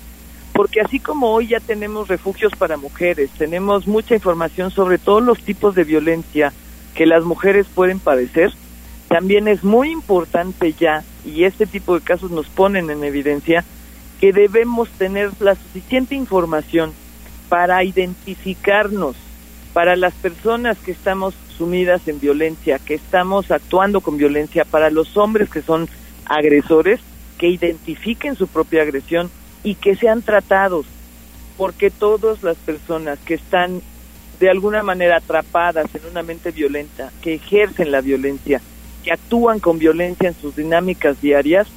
[0.52, 5.40] Porque así como hoy ya tenemos refugios para mujeres, tenemos mucha información sobre todos los
[5.40, 6.52] tipos de violencia
[6.94, 8.52] que las mujeres pueden padecer,
[9.08, 13.64] también es muy importante ya, y este tipo de casos nos ponen en evidencia,
[14.20, 16.92] que debemos tener la suficiente información
[17.48, 19.16] para identificarnos,
[19.72, 25.16] para las personas que estamos sumidas en violencia, que estamos actuando con violencia, para los
[25.16, 25.88] hombres que son
[26.26, 27.00] agresores,
[27.38, 29.30] que identifiquen su propia agresión
[29.62, 30.86] y que sean tratados,
[31.56, 33.82] porque todas las personas que están
[34.40, 38.60] de alguna manera atrapadas en una mente violenta, que ejercen la violencia,
[39.02, 41.68] que actúan con violencia en sus dinámicas diarias,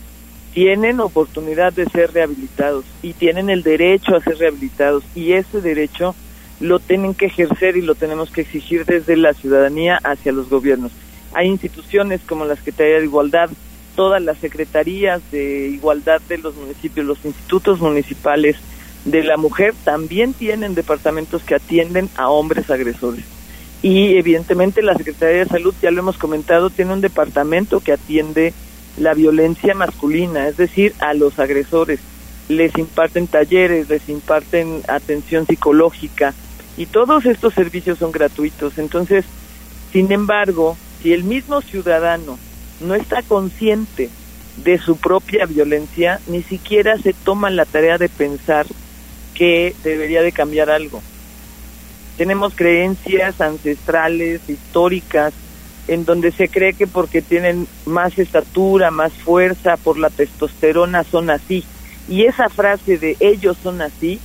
[0.53, 6.15] tienen oportunidad de ser rehabilitados y tienen el derecho a ser rehabilitados y ese derecho
[6.59, 10.91] lo tienen que ejercer y lo tenemos que exigir desde la ciudadanía hacia los gobiernos.
[11.33, 13.49] Hay instituciones como la Secretaría de Igualdad,
[13.97, 18.55] todas las secretarías de igualdad de los municipios, los institutos municipales
[19.05, 23.25] de la mujer también tienen departamentos que atienden a hombres agresores.
[23.81, 28.53] Y evidentemente la Secretaría de Salud, ya lo hemos comentado, tiene un departamento que atiende
[28.97, 31.99] la violencia masculina, es decir, a los agresores.
[32.49, 36.35] Les imparten talleres, les imparten atención psicológica
[36.77, 38.77] y todos estos servicios son gratuitos.
[38.77, 39.25] Entonces,
[39.91, 42.37] sin embargo, si el mismo ciudadano
[42.79, 44.09] no está consciente
[44.57, 48.65] de su propia violencia, ni siquiera se toma la tarea de pensar
[49.33, 51.01] que debería de cambiar algo.
[52.17, 55.33] Tenemos creencias ancestrales, históricas,
[55.87, 61.29] en donde se cree que porque tienen más estatura, más fuerza, por la testosterona son
[61.29, 61.63] así.
[62.09, 64.19] Y esa frase de ellos son así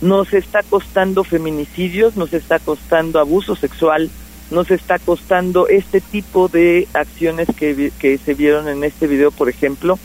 [0.00, 4.10] nos está costando feminicidios, nos está costando abuso sexual,
[4.50, 9.48] nos está costando este tipo de acciones que, que se vieron en este video, por
[9.48, 9.98] ejemplo,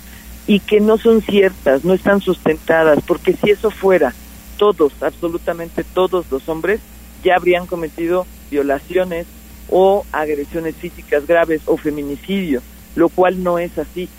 [0.48, 4.14] y que no son ciertas, no están sustentadas, porque si eso fuera,
[4.58, 6.82] todos, absolutamente todos los hombres,
[7.24, 9.26] ya habrían cometido violaciones
[9.70, 12.62] o agresiones físicas graves o feminicidio,
[12.96, 14.10] lo cual no es así.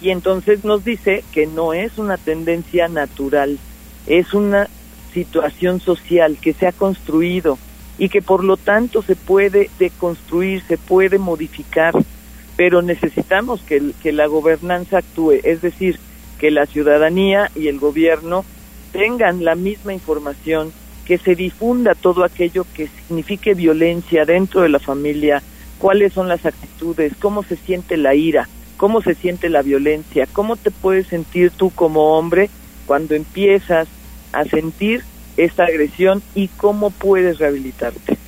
[0.00, 3.58] Y entonces nos dice que no es una tendencia natural,
[4.06, 4.68] es una
[5.12, 7.58] situación social que se ha construido
[8.00, 11.94] y que por lo tanto se puede deconstruir, se puede modificar,
[12.56, 16.00] pero necesitamos que, que la gobernanza actúe, es decir,
[16.38, 18.46] que la ciudadanía y el gobierno
[18.90, 20.72] tengan la misma información,
[21.04, 25.42] que se difunda todo aquello que signifique violencia dentro de la familia,
[25.78, 28.48] cuáles son las actitudes, cómo se siente la ira,
[28.78, 32.48] cómo se siente la violencia, cómo te puedes sentir tú como hombre
[32.86, 33.88] cuando empiezas
[34.32, 35.04] a sentir
[35.44, 38.18] esta agresión y cómo puedes rehabilitarte.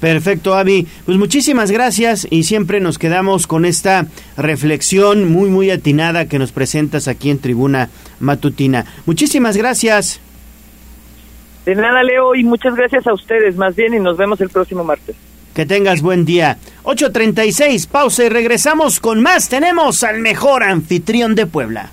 [0.00, 0.86] Perfecto, Avi.
[1.06, 6.52] Pues muchísimas gracias y siempre nos quedamos con esta reflexión muy, muy atinada que nos
[6.52, 7.88] presentas aquí en Tribuna
[8.20, 8.84] Matutina.
[9.06, 10.20] Muchísimas gracias.
[11.64, 14.84] De nada, Leo, y muchas gracias a ustedes, más bien, y nos vemos el próximo
[14.84, 15.16] martes.
[15.54, 16.58] Que tengas buen día.
[16.82, 19.48] 8.36, pausa y regresamos con más.
[19.48, 21.92] Tenemos al mejor anfitrión de Puebla.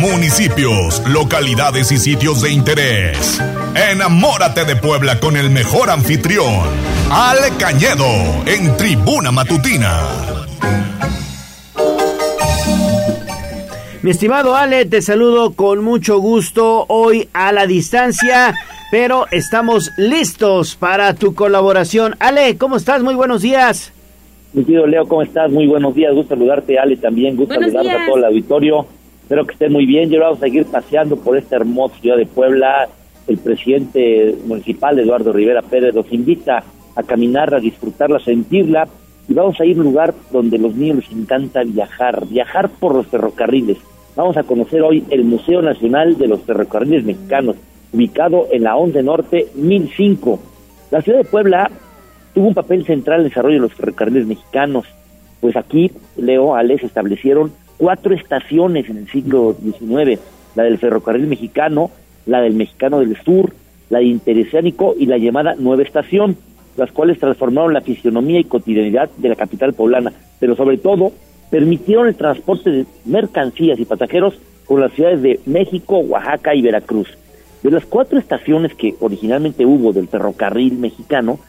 [0.00, 3.40] Municipios, localidades y sitios de interés.
[3.92, 6.64] Enamórate de Puebla con el mejor anfitrión,
[7.10, 8.06] Ale Cañedo,
[8.46, 10.00] en Tribuna Matutina.
[14.02, 18.54] Mi estimado Ale, te saludo con mucho gusto hoy a la distancia,
[18.90, 22.16] pero estamos listos para tu colaboración.
[22.18, 23.02] Ale, ¿cómo estás?
[23.02, 23.92] Muy buenos días.
[24.54, 25.50] Mi querido Leo, ¿cómo estás?
[25.50, 28.02] Muy buenos días, gusto saludarte, Ale, también, gusto Buenos saludarte días.
[28.02, 28.86] a todo el auditorio.
[29.30, 30.10] Espero que estén muy bien.
[30.10, 32.88] Yo vamos a seguir paseando por esta hermosa ciudad de Puebla.
[33.28, 36.64] El presidente municipal, Eduardo Rivera Pérez, nos invita
[36.96, 38.88] a caminar, a disfrutarla, a sentirla.
[39.28, 42.96] Y vamos a ir a un lugar donde los niños les encanta viajar, viajar por
[42.96, 43.78] los ferrocarriles.
[44.16, 47.54] Vamos a conocer hoy el Museo Nacional de los Ferrocarriles Mexicanos,
[47.92, 50.40] ubicado en la 11 Norte 1005.
[50.90, 51.70] La ciudad de Puebla
[52.34, 54.86] tuvo un papel central en el desarrollo de los ferrocarriles mexicanos.
[55.40, 60.20] Pues aquí, Leo, Ale, se establecieron cuatro estaciones en el siglo XIX,
[60.54, 61.90] la del ferrocarril mexicano,
[62.26, 63.54] la del mexicano del sur,
[63.88, 66.36] la de interoceánico y la llamada nueva estación.
[66.76, 71.12] las cuales transformaron la fisionomía y cotidianidad de la capital poblana, pero sobre todo
[71.50, 77.08] permitieron el transporte de mercancías y pasajeros con las ciudades de México, Oaxaca y Veracruz.
[77.62, 81.40] De las cuatro estaciones que originalmente hubo del ferrocarril mexicano,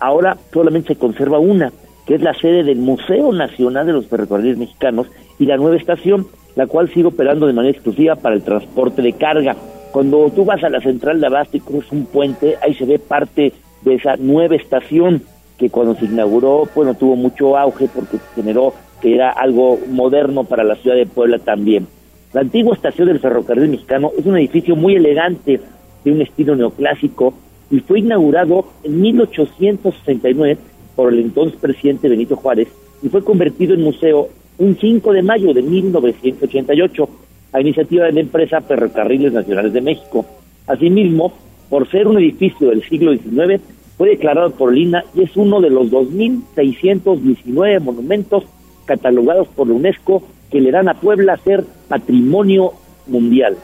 [0.00, 1.72] ahora solamente se conserva una,
[2.10, 5.06] que es la sede del Museo Nacional de los Ferrocarriles Mexicanos
[5.38, 9.12] y la nueva estación, la cual sigue operando de manera exclusiva para el transporte de
[9.12, 9.54] carga.
[9.92, 12.98] Cuando tú vas a la central de Abasto y cruzas un puente, ahí se ve
[12.98, 15.22] parte de esa nueva estación
[15.56, 20.64] que cuando se inauguró, bueno, tuvo mucho auge porque generó que era algo moderno para
[20.64, 21.86] la ciudad de Puebla también.
[22.32, 25.60] La antigua estación del ferrocarril mexicano es un edificio muy elegante,
[26.04, 27.34] de un estilo neoclásico,
[27.70, 30.58] y fue inaugurado en 1869
[31.00, 32.68] por el entonces presidente Benito Juárez
[33.02, 37.08] y fue convertido en museo un 5 de mayo de 1988
[37.54, 40.26] a iniciativa de la empresa Ferrocarriles Nacionales de México.
[40.66, 41.32] Asimismo,
[41.70, 43.62] por ser un edificio del siglo XIX,
[43.96, 48.44] fue declarado por Lina y es uno de los 2.619 monumentos
[48.84, 52.74] catalogados por la UNESCO que le dan a Puebla ser patrimonio
[53.06, 53.56] mundial.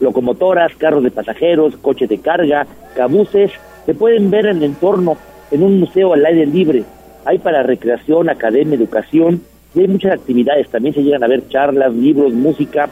[0.00, 3.52] Locomotoras, carros de pasajeros, coches de carga, cabuces,
[3.86, 5.16] se pueden ver en el entorno
[5.50, 6.84] en un museo al aire libre.
[7.24, 9.42] Hay para recreación, academia, educación
[9.74, 10.68] y hay muchas actividades.
[10.68, 12.88] También se llegan a ver charlas, libros, música.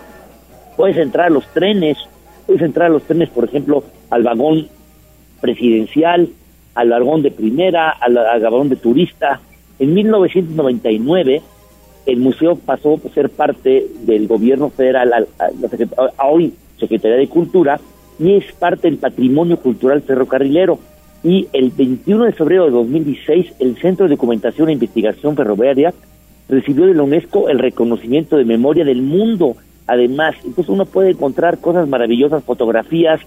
[0.76, 1.97] Puedes entrar a los trenes,
[2.47, 4.68] puedes entrar a los trenes, por ejemplo, al vagón
[5.41, 6.28] presidencial,
[6.75, 9.41] al vagón de primera, al, vagón de turista.
[9.78, 11.43] En 1999
[12.07, 17.28] el museo pasó a ser parte del gobierno federal, a, a a hoy Secretaría de
[17.28, 17.81] Cultura,
[18.18, 20.78] y es parte del patrimonio cultural ferrocarrilero.
[21.27, 25.93] Y el 21 de febrero de 2016, el Centro de Documentación e Investigación Ferroviaria
[26.49, 29.57] recibió de la UNESCO el reconocimiento de memoria del mundo.
[29.89, 33.21] Además, entonces uno puede encontrar cosas maravillosas, fotografías,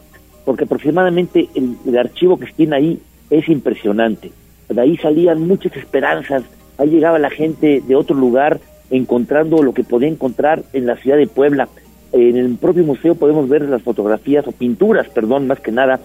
[0.45, 4.31] porque aproximadamente el, el archivo que tiene ahí es impresionante.
[4.69, 6.43] De ahí salían muchas esperanzas,
[6.77, 8.61] ahí llegaba la gente de otro lugar
[8.91, 11.67] encontrando lo que podía encontrar en la ciudad de Puebla.
[12.13, 15.99] En el propio museo podemos ver las fotografías o pinturas, perdón, más que nada,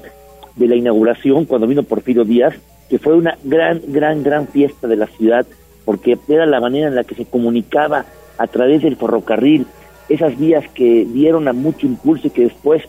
[0.56, 2.54] de la inauguración cuando vino Porfirio Díaz,
[2.88, 5.46] que fue una gran, gran, gran fiesta de la ciudad,
[5.84, 8.06] porque era la manera en la que se comunicaba
[8.38, 9.66] a través del ferrocarril,
[10.08, 12.82] esas vías que dieron a mucho impulso y que después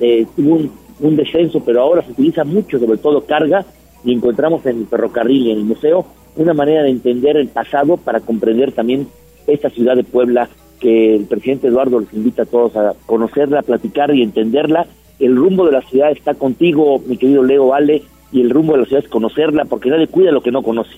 [0.00, 3.64] eh, tuvo un, un descenso, pero ahora se utiliza mucho, sobre todo carga,
[4.04, 6.06] y encontramos en el ferrocarril y en el museo
[6.36, 9.08] una manera de entender el pasado para comprender también
[9.46, 10.48] esta ciudad de Puebla
[10.80, 14.86] que el presidente Eduardo les invita a todos a conocerla, a platicar y entenderla.
[15.18, 18.80] El rumbo de la ciudad está contigo, mi querido Leo Ale, y el rumbo de
[18.80, 20.96] la ciudad es conocerla, porque nadie cuida lo que no conoce.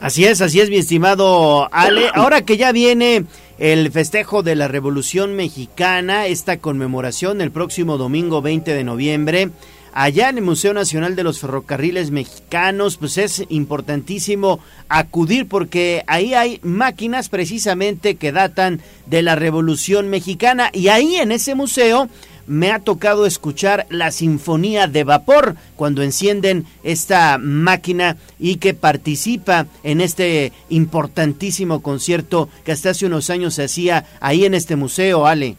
[0.00, 2.08] Así es, así es, mi estimado Ale.
[2.14, 3.24] Ahora que ya viene
[3.58, 9.50] el festejo de la Revolución Mexicana, esta conmemoración el próximo domingo 20 de noviembre,
[9.92, 16.34] allá en el Museo Nacional de los Ferrocarriles Mexicanos, pues es importantísimo acudir porque ahí
[16.34, 22.08] hay máquinas precisamente que datan de la Revolución Mexicana y ahí en ese museo
[22.46, 29.66] me ha tocado escuchar la sinfonía de vapor cuando encienden esta máquina y que participa
[29.82, 35.26] en este importantísimo concierto que hasta hace unos años se hacía ahí en este museo,
[35.26, 35.56] Ale.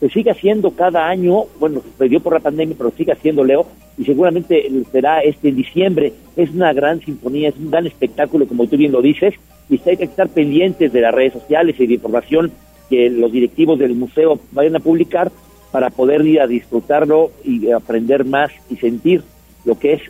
[0.00, 3.66] se sigue haciendo cada año, bueno, se dio por la pandemia, pero sigue haciendo Leo,
[3.98, 6.12] y seguramente será este en diciembre.
[6.36, 9.34] Es una gran sinfonía, es un gran espectáculo, como tú bien lo dices,
[9.68, 12.52] y hay que estar pendientes de las redes sociales y de información
[12.88, 15.32] que los directivos del museo vayan a publicar
[15.70, 19.22] para poder ir a disfrutarlo y aprender más y sentir
[19.64, 20.02] lo que es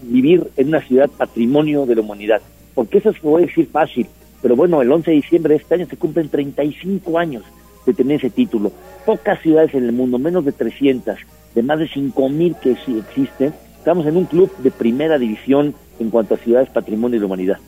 [0.00, 2.42] vivir en una ciudad patrimonio de la humanidad.
[2.74, 4.06] Porque eso se puede decir fácil,
[4.40, 7.44] pero bueno, el 11 de diciembre de este año se cumplen 35 años
[7.86, 8.72] de tener ese título.
[9.06, 11.18] Pocas ciudades en el mundo, menos de 300,
[11.54, 16.34] de más de 5.000 que existen, estamos en un club de primera división en cuanto
[16.34, 17.58] a ciudades patrimonio de la humanidad.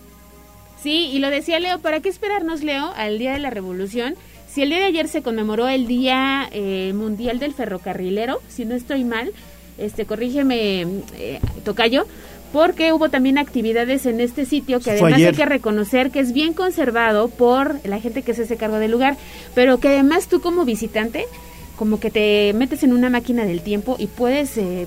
[0.81, 4.15] Sí, y lo decía Leo, ¿para qué esperarnos, Leo, al Día de la Revolución?
[4.55, 8.77] Si el día de ayer se conmemoró el Día eh, Mundial del Ferrocarrilero, si no
[8.77, 9.33] estoy mal,
[9.79, 10.87] este, corrígeme,
[11.19, 12.07] eh, Tocayo,
[12.53, 16.53] porque hubo también actividades en este sitio que además hay que reconocer que es bien
[16.53, 19.17] conservado por la gente que se hace cargo del lugar,
[19.57, 21.27] pero que además tú como visitante,
[21.75, 24.87] como que te metes en una máquina del tiempo y puedes eh,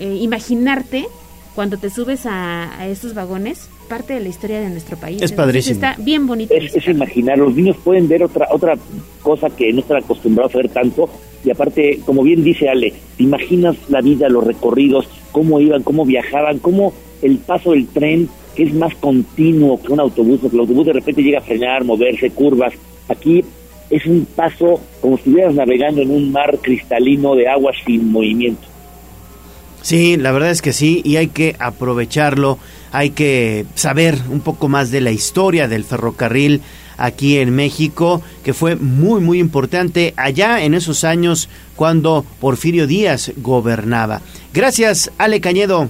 [0.00, 1.06] eh, imaginarte
[1.54, 5.16] cuando te subes a, a estos vagones parte de la historia de nuestro país.
[5.16, 5.74] Es Entonces, padrísimo.
[5.74, 6.54] Está bien bonito.
[6.54, 8.74] Es, es imaginar, los niños pueden ver otra otra
[9.22, 11.08] cosa que no están acostumbrados a ver tanto,
[11.44, 16.04] y aparte, como bien dice Ale, te imaginas la vida, los recorridos, cómo iban, cómo
[16.04, 16.92] viajaban, cómo
[17.22, 20.92] el paso del tren, que es más continuo que un autobús, porque el autobús de
[20.92, 22.74] repente llega a frenar, moverse, curvas.
[23.08, 23.44] Aquí
[23.90, 28.67] es un paso como si estuvieras navegando en un mar cristalino de agua sin movimiento.
[29.82, 32.58] Sí, la verdad es que sí, y hay que aprovecharlo,
[32.92, 36.60] hay que saber un poco más de la historia del ferrocarril
[36.96, 43.32] aquí en México, que fue muy, muy importante allá en esos años cuando Porfirio Díaz
[43.36, 44.20] gobernaba.
[44.52, 45.88] Gracias, Ale Cañedo.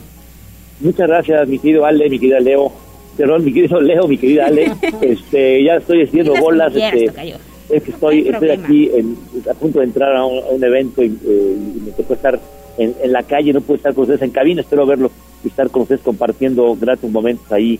[0.81, 2.71] Muchas gracias, mi querido Ale, mi querida Leo.
[3.17, 4.71] Perdón, mi querido Leo, mi querida Ale.
[5.01, 6.73] este, ya estoy haciendo bolas.
[6.77, 7.07] Este,
[7.71, 9.17] es que estoy, No estoy aquí en-
[9.51, 12.39] a punto de entrar a un, a un evento y, eh, y me tocó estar
[12.79, 15.11] en, en la calle, no puedo estar con ustedes en cabina, espero verlo
[15.45, 17.79] y estar con ustedes compartiendo gratos momentos ahí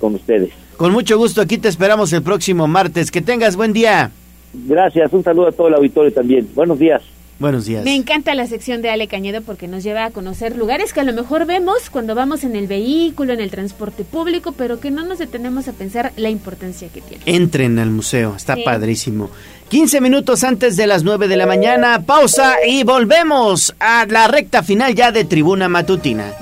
[0.00, 0.50] con ustedes.
[0.76, 3.10] Con mucho gusto, aquí te esperamos el próximo martes.
[3.10, 4.10] Que tengas buen día.
[4.52, 6.48] Gracias, un saludo a todo el auditorio también.
[6.54, 7.02] Buenos días.
[7.38, 7.84] Buenos días.
[7.84, 11.04] Me encanta la sección de Ale Cañedo porque nos lleva a conocer lugares que a
[11.04, 15.04] lo mejor vemos cuando vamos en el vehículo, en el transporte público, pero que no
[15.06, 17.22] nos detenemos a pensar la importancia que tiene.
[17.24, 18.62] Entren al museo, está Sí.
[18.62, 19.30] padrísimo.
[19.70, 24.64] 15 minutos antes de las 9 de la mañana, pausa y volvemos a la recta
[24.64, 26.32] final ya de Tribuna Matutina.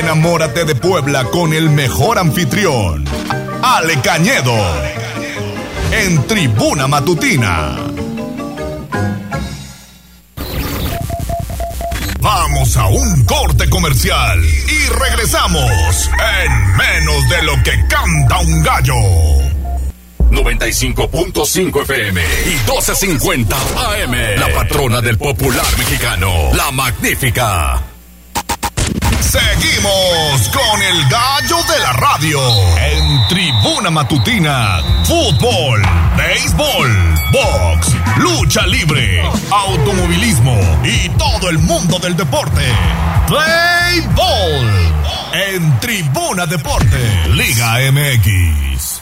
[0.00, 3.04] Enamórate de Puebla con el mejor anfitrión,
[3.62, 4.52] Ale Cañedo,
[5.92, 7.86] en Tribuna Matutina.
[12.26, 16.10] Vamos a un corte comercial y regresamos
[16.44, 18.94] en menos de lo que canta un gallo.
[20.32, 24.40] 95.5 FM y 1250 AM.
[24.40, 27.95] La patrona del popular mexicano, la magnífica.
[29.20, 32.40] Seguimos con el gallo de la radio
[32.78, 34.80] en Tribuna Matutina.
[35.04, 35.82] Fútbol,
[36.16, 42.62] béisbol, box, lucha libre, automovilismo y todo el mundo del deporte.
[43.26, 44.96] Play Ball
[45.32, 49.00] en Tribuna Deporte, Liga MX.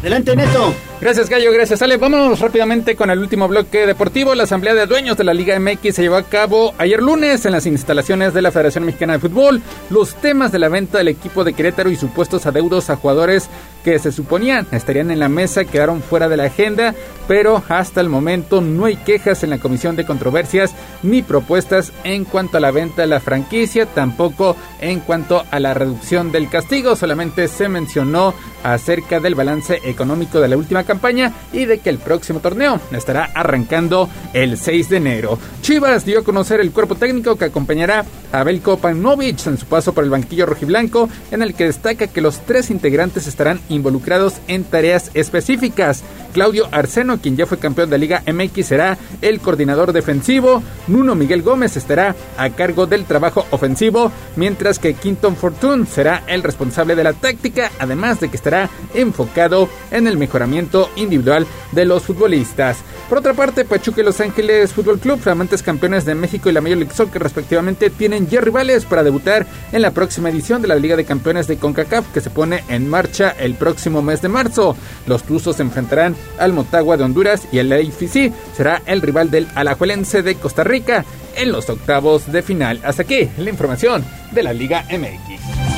[0.00, 0.91] Adelante, Neto.
[1.02, 1.50] Gracias, Gallo.
[1.50, 1.96] Gracias, Ale.
[1.96, 4.36] Vámonos rápidamente con el último bloque deportivo.
[4.36, 7.50] La Asamblea de Dueños de la Liga MX se llevó a cabo ayer lunes en
[7.50, 9.60] las instalaciones de la Federación Mexicana de Fútbol.
[9.90, 13.50] Los temas de la venta del equipo de Querétaro y supuestos adeudos a jugadores
[13.82, 16.94] que se suponían estarían en la mesa quedaron fuera de la agenda,
[17.26, 20.72] pero hasta el momento no hay quejas en la Comisión de Controversias
[21.02, 25.74] ni propuestas en cuanto a la venta de la franquicia, tampoco en cuanto a la
[25.74, 26.94] reducción del castigo.
[26.94, 31.96] Solamente se mencionó acerca del balance económico de la última campaña y de que el
[31.96, 35.38] próximo torneo estará arrancando el 6 de enero.
[35.62, 39.94] Chivas dio a conocer el cuerpo técnico que acompañará a Belko Paunovic en su paso
[39.94, 44.64] por el banquillo rojiblanco, en el que destaca que los tres integrantes estarán involucrados en
[44.64, 46.02] tareas específicas.
[46.32, 50.62] Claudio Arseno, quien ya fue campeón de Liga MX, será el coordinador defensivo.
[50.88, 56.42] Nuno Miguel Gómez estará a cargo del trabajo ofensivo, mientras que Quinton Fortune será el
[56.42, 62.02] responsable de la táctica, además de que estará enfocado en el mejoramiento individual de los
[62.02, 62.78] futbolistas.
[63.08, 66.62] Por otra parte, Pachuca y Los Ángeles Fútbol Club, flamantes campeones de México y la
[66.62, 70.76] Major League Soccer respectivamente, tienen ya rivales para debutar en la próxima edición de la
[70.76, 74.76] Liga de Campeones de CONCACAF que se pone en marcha el próximo mes de marzo.
[75.06, 79.48] Los Tuzos se enfrentarán al Motagua de Honduras y el AFC será el rival del
[79.54, 81.04] Alajuelense de Costa Rica
[81.36, 82.80] en los octavos de final.
[82.84, 85.72] Hasta aquí la información de la Liga MX.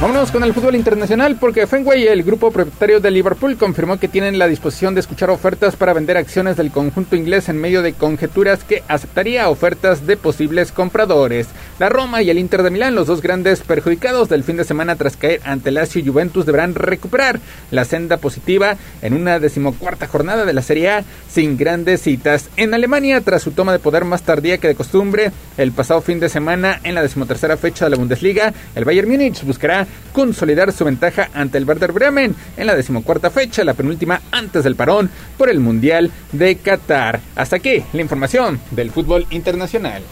[0.00, 4.38] Vámonos con el fútbol internacional porque Fenway, el grupo propietario de Liverpool, confirmó que tienen
[4.38, 8.62] la disposición de escuchar ofertas para vender acciones del conjunto inglés en medio de conjeturas
[8.62, 11.48] que aceptaría ofertas de posibles compradores.
[11.78, 14.96] La Roma y el Inter de Milán, los dos grandes perjudicados del fin de semana
[14.96, 17.38] tras caer ante Lazio y Juventus, deberán recuperar
[17.70, 22.50] la senda positiva en una decimocuarta jornada de la Serie A sin grandes citas.
[22.56, 26.18] En Alemania, tras su toma de poder más tardía que de costumbre, el pasado fin
[26.18, 30.84] de semana en la decimotercera fecha de la Bundesliga, el Bayern Múnich buscará consolidar su
[30.84, 35.48] ventaja ante el Werder Bremen en la decimocuarta fecha, la penúltima antes del parón por
[35.48, 37.20] el Mundial de Qatar.
[37.36, 40.02] Hasta aquí la información del fútbol internacional.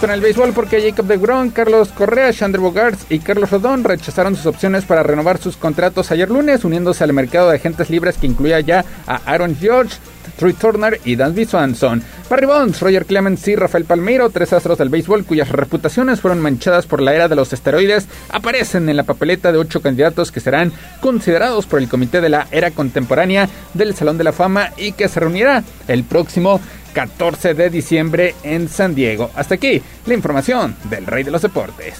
[0.00, 4.36] Con el béisbol porque Jacob de Gron, Carlos Correa, Chandler Bogarts y Carlos Rodón rechazaron
[4.36, 8.26] sus opciones para renovar sus contratos ayer lunes, uniéndose al mercado de agentes libres que
[8.26, 9.96] incluía ya a Aaron George,
[10.36, 12.02] Troy Turner y Dansby Swanson.
[12.28, 16.86] Barry Bonds, Roger Clemens y Rafael Palmeiro, tres astros del béisbol cuyas reputaciones fueron manchadas
[16.86, 20.72] por la era de los esteroides, aparecen en la papeleta de ocho candidatos que serán
[21.00, 25.08] considerados por el comité de la era contemporánea del Salón de la Fama y que
[25.08, 26.60] se reunirá el próximo
[26.92, 29.30] 14 de diciembre en San Diego.
[29.34, 31.94] Hasta aquí la información del Rey de los Deportes.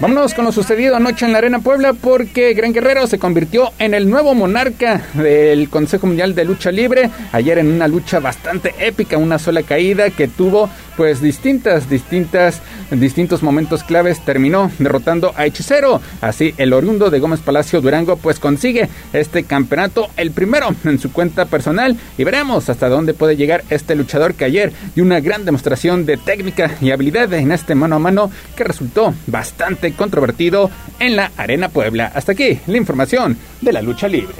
[0.00, 3.92] Vámonos con lo sucedido anoche en la Arena Puebla porque Gran Guerrero se convirtió en
[3.92, 7.10] el nuevo monarca del Consejo Mundial de Lucha Libre.
[7.32, 13.42] Ayer en una lucha bastante épica, una sola caída que tuvo pues distintas, distintas, distintos
[13.42, 16.00] momentos claves terminó derrotando a Hechicero.
[16.22, 21.12] Así el oriundo de Gómez Palacio Durango pues consigue este campeonato, el primero en su
[21.12, 25.44] cuenta personal y veremos hasta dónde puede llegar este luchador que ayer dio una gran
[25.44, 29.49] demostración de técnica y habilidad en este mano a mano que resultó bastante
[29.96, 32.10] controvertido en la Arena Puebla.
[32.14, 34.36] Hasta aquí la información de la lucha libre.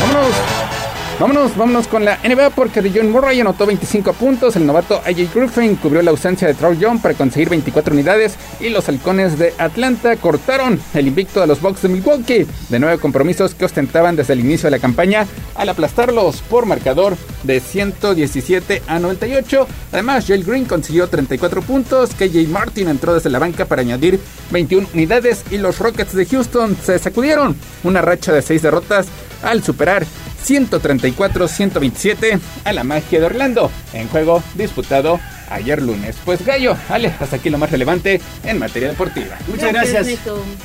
[0.00, 0.87] Vámonos.
[1.20, 4.54] Vámonos, vámonos con la NBA porque John Murray anotó 25 puntos.
[4.54, 8.36] El novato AJ Griffin cubrió la ausencia de Troy Young para conseguir 24 unidades.
[8.60, 12.46] Y los halcones de Atlanta cortaron el invicto de los Bucks de Milwaukee.
[12.68, 17.16] De nueve compromisos que ostentaban desde el inicio de la campaña al aplastarlos por marcador
[17.42, 19.66] de 117 a 98.
[19.90, 22.10] Además, Jalen Green consiguió 34 puntos.
[22.14, 24.20] KJ Martin entró desde la banca para añadir
[24.52, 25.42] 21 unidades.
[25.50, 29.08] Y los Rockets de Houston se sacudieron una racha de 6 derrotas
[29.42, 30.06] al superar
[30.48, 35.20] 134-127 a la magia de Orlando en juego disputado
[35.50, 36.16] ayer lunes.
[36.24, 39.36] Pues Gallo, Ale, hasta aquí lo más relevante en materia deportiva.
[39.46, 40.06] Muchas gracias.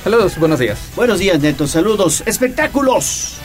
[0.02, 0.78] Saludos, buenos días.
[0.96, 1.66] Buenos días, Neto.
[1.66, 2.22] Saludos.
[2.26, 3.38] Espectáculos.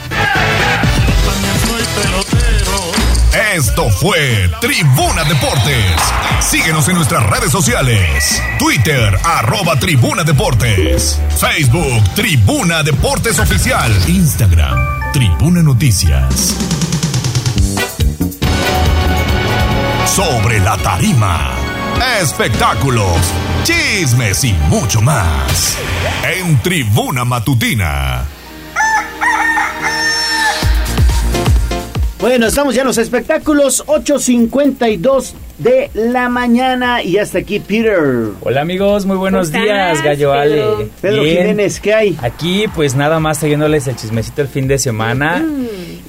[3.56, 5.96] Esto fue Tribuna Deportes.
[6.42, 8.42] Síguenos en nuestras redes sociales.
[8.58, 11.20] Twitter, arroba Tribuna Deportes.
[11.40, 13.92] Facebook, Tribuna Deportes Oficial.
[14.08, 16.56] Instagram, Tribuna Noticias.
[20.06, 21.52] Sobre la tarima.
[22.22, 23.18] Espectáculos,
[23.64, 25.78] chismes y mucho más.
[26.24, 28.39] En Tribuna Matutina.
[32.20, 37.98] Bueno, estamos ya en los espectáculos, 8.52 de la mañana y hasta aquí Peter.
[38.42, 40.42] Hola amigos, muy buenos ¿Cómo días, Gallo Pedro?
[40.42, 40.90] Ale.
[41.02, 42.18] Pedro Jiménez, ¿qué hay?
[42.22, 45.46] Aquí pues nada más trayéndoles el chismecito el fin de semana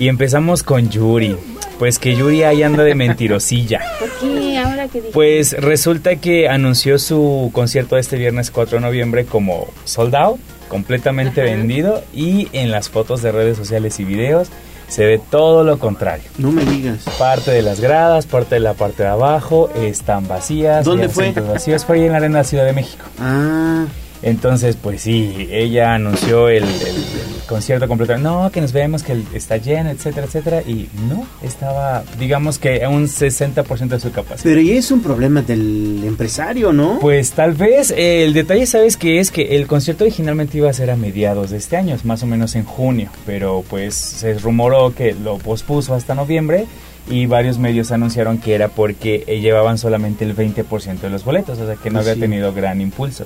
[0.00, 1.36] y empezamos con Yuri.
[1.78, 3.80] Pues que Yuri ahí anda de mentirosilla.
[4.00, 4.58] ¿Por qué?
[4.58, 5.12] Ahora que dije.
[5.12, 11.40] Pues resulta que anunció su concierto este viernes 4 de noviembre como sold out, completamente
[11.40, 14.48] vendido y en las fotos de redes sociales y videos
[14.90, 16.28] se ve todo lo contrario.
[16.36, 17.04] No me digas.
[17.18, 20.84] Parte de las gradas, parte de la parte de abajo están vacías.
[20.84, 21.32] ¿Dónde fue?
[21.32, 23.04] Vacíos fue ahí en la Arena Ciudad de México.
[23.20, 23.86] Ah.
[24.22, 28.16] Entonces, pues sí, ella anunció el, el- el concierto completo.
[28.18, 30.62] No, que nos vemos, que está lleno, etcétera, etcétera.
[30.62, 34.44] Y no, estaba, digamos que a un 60% de su capacidad.
[34.44, 36.98] Pero y es un problema del empresario, ¿no?
[37.00, 39.30] Pues tal vez eh, el detalle, ¿sabes qué es?
[39.30, 42.54] Que el concierto originalmente iba a ser a mediados de este año, más o menos
[42.56, 46.66] en junio, pero pues se rumoró que lo pospuso hasta noviembre
[47.10, 51.66] y varios medios anunciaron que era porque llevaban solamente el 20% de los boletos, o
[51.66, 52.20] sea que no Pues había sí.
[52.20, 53.24] tenido gran impulso.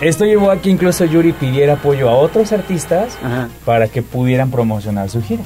[0.00, 3.16] Esto llevó a que incluso Yuri pidiera apoyo a otros artistas
[3.64, 5.42] para que pudieran promocionar su gira.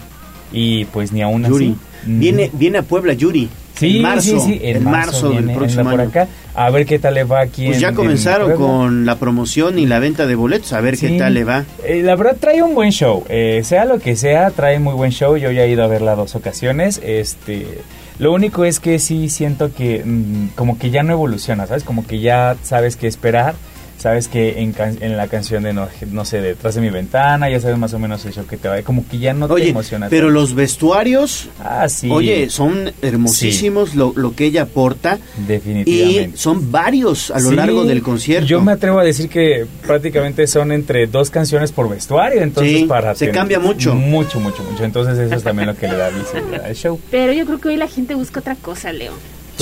[0.52, 1.76] Y pues ni aún Yuri.
[2.02, 2.10] así.
[2.10, 3.48] mm, Viene, viene a Puebla Yuri.
[3.76, 6.10] Sí, en marzo, sí, sí, en, marzo, del próximo anda por año.
[6.10, 6.28] acá.
[6.54, 9.78] A ver qué tal le va aquí Pues en- ya en comenzaron con la promoción
[9.78, 11.64] y la venta de boletos, a ver qué tal le va.
[11.86, 15.12] Eh, la verdad trae un buen show, eh, sea lo que sea, trae muy buen
[15.12, 15.36] show.
[15.38, 17.00] Yo ya he ido a verla dos ocasiones.
[17.02, 17.78] Este,
[18.18, 21.84] lo único es que sí siento que mm, como que ya no evoluciona, ¿sabes?
[21.84, 23.54] Como que ya sabes qué esperar.
[24.00, 27.50] Sabes que en, can- en la canción de no, no sé, detrás de mi ventana,
[27.50, 28.80] ya sabes más o menos el show que te va.
[28.80, 30.08] Como que ya no te Oye, emociona.
[30.08, 30.40] pero tanto.
[30.40, 32.08] los vestuarios, Ah, sí.
[32.10, 36.38] oye, son hermosísimos lo, lo que ella aporta y Definitivamente.
[36.38, 38.46] son varios a lo Sí, largo del concierto.
[38.46, 42.84] Yo me atrevo a decir que prácticamente son entre dos canciones por vestuario, entonces Sí,
[42.86, 43.94] para se cambia mucho.
[43.94, 44.82] Mucho, mucho, mucho.
[44.84, 46.98] Entonces eso es también lo que le da visibilidad al show.
[47.10, 49.12] Pero yo creo que hoy la gente busca otra cosa, Leo.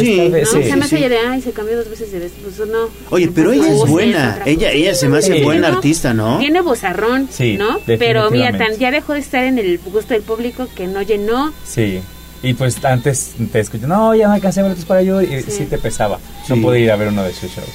[0.04, 0.52] Pues tal vez ¿No?
[0.52, 0.96] sí, o sea, más sí.
[0.96, 2.88] de, ay, se cambió dos veces de vestido, pues no.
[3.10, 5.42] Oye, pero ella es buena, ella, ella se me hace Sí.
[5.44, 6.38] buena artista, ¿no?
[6.38, 7.78] Tiene bozarrón, Sí, ¿no?
[7.86, 11.52] Pero mira, tan, ya dejó de estar en el gusto del público que no llenó.
[11.64, 12.00] Sí.
[12.42, 15.76] Y pues antes te escuché, no, ya me alcancé boletos para yo, y sí, te
[15.78, 16.20] pesaba.
[16.48, 16.60] No Sí.
[16.60, 17.68] pude ir a ver uno de sus shows.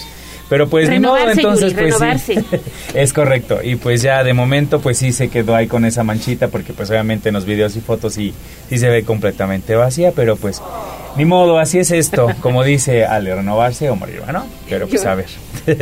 [0.50, 2.36] Pero pues ni modo, Renovarse, entonces Yuri, pues renovarse.
[2.36, 2.46] sí.
[2.94, 3.60] es correcto.
[3.64, 6.90] Y pues ya de momento pues sí se quedó ahí con esa manchita porque pues
[6.90, 8.34] obviamente en los videos y fotos sí,
[8.70, 10.62] sí se ve completamente vacía, pero pues
[11.16, 12.28] ni modo, así es esto.
[12.42, 14.46] Como dice Ale, renovarse o morir, ¿no?
[14.70, 15.28] Pero pues a ver.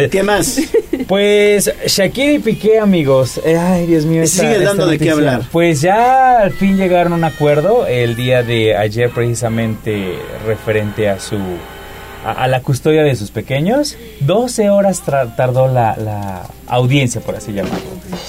[0.09, 0.59] ¿Qué más?
[1.07, 3.41] Pues Shakira y Piqué, amigos.
[3.43, 4.21] Eh, Ay, Dios mío.
[4.23, 5.41] esta- Sigue dando de qué hablar.
[5.51, 10.15] Pues ya al fin llegaron a un acuerdo el día de ayer precisamente
[10.47, 11.37] referente a su
[12.23, 13.97] a, la custodia de sus pequeños.
[14.21, 17.79] 12 horas tardó la, audiencia, por así llamarlo.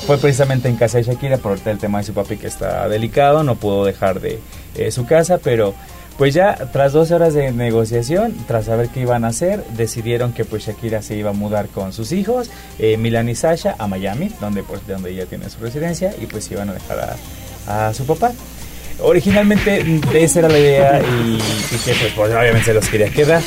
[0.07, 3.45] Fue precisamente en casa de Shakira por el tema de su papi que está delicado,
[3.45, 4.41] no pudo dejar de
[4.77, 5.75] eh, su casa, pero
[6.19, 10.45] Pues ya, tras 12 horas de negociación, tras saber qué iban a hacer, decidieron que
[10.45, 14.31] pues Shakira se iba a mudar con sus hijos, eh, Milan y Sasha, a Miami,
[14.39, 17.17] donde pues de donde ella tiene su residencia, y pues iban a dejar
[17.67, 18.33] a su papá.
[19.01, 21.39] Originalmente mm, esa era la idea y
[21.71, 23.43] Piqué pues, pues, obviamente se los quería quedar,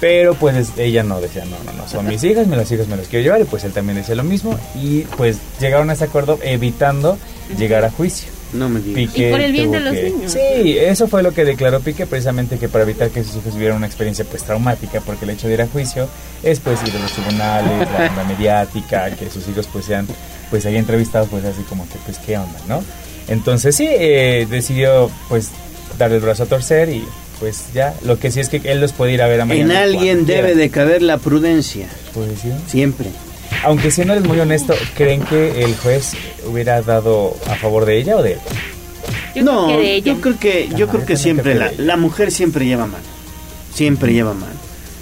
[0.00, 3.08] pero pues ella no decía, no, no, no, son mis hijas, las hijas me las
[3.08, 6.38] quiero llevar y pues él también decía lo mismo y pues llegaron a ese acuerdo
[6.42, 7.18] evitando
[7.58, 8.28] llegar a juicio.
[8.52, 8.94] No me digas.
[9.12, 10.32] Piqué Y por el bien tuvo de los que- niños.
[10.32, 13.78] Sí, eso fue lo que declaró Piqué precisamente que para evitar que sus hijos vivieran
[13.78, 16.08] una experiencia pues traumática, porque el hecho de ir a juicio
[16.44, 20.06] es pues ir a los tribunales, la onda mediática, que sus hijos pues sean
[20.50, 22.84] pues ahí entrevistados pues así como que pues qué onda, ¿no?
[23.28, 25.50] Entonces sí, eh, decidió pues
[25.98, 27.04] dar el brazo a torcer y
[27.40, 29.48] pues ya, lo que sí es que él los puede ir a ver a En
[29.48, 30.60] Miami alguien cuando debe quiera.
[30.60, 31.88] de caber la prudencia.
[32.12, 32.50] Pues sí.
[32.66, 33.06] Siempre.
[33.64, 36.12] Aunque siendo eres muy honesto, ¿creen que el juez
[36.46, 38.38] hubiera dado a favor de ella o de él?
[39.42, 40.04] no, creo que de ella.
[40.06, 43.04] yo creo que, yo Ajá, creo que siempre la, la mujer siempre lleva mano.
[43.74, 44.52] Siempre lleva mano.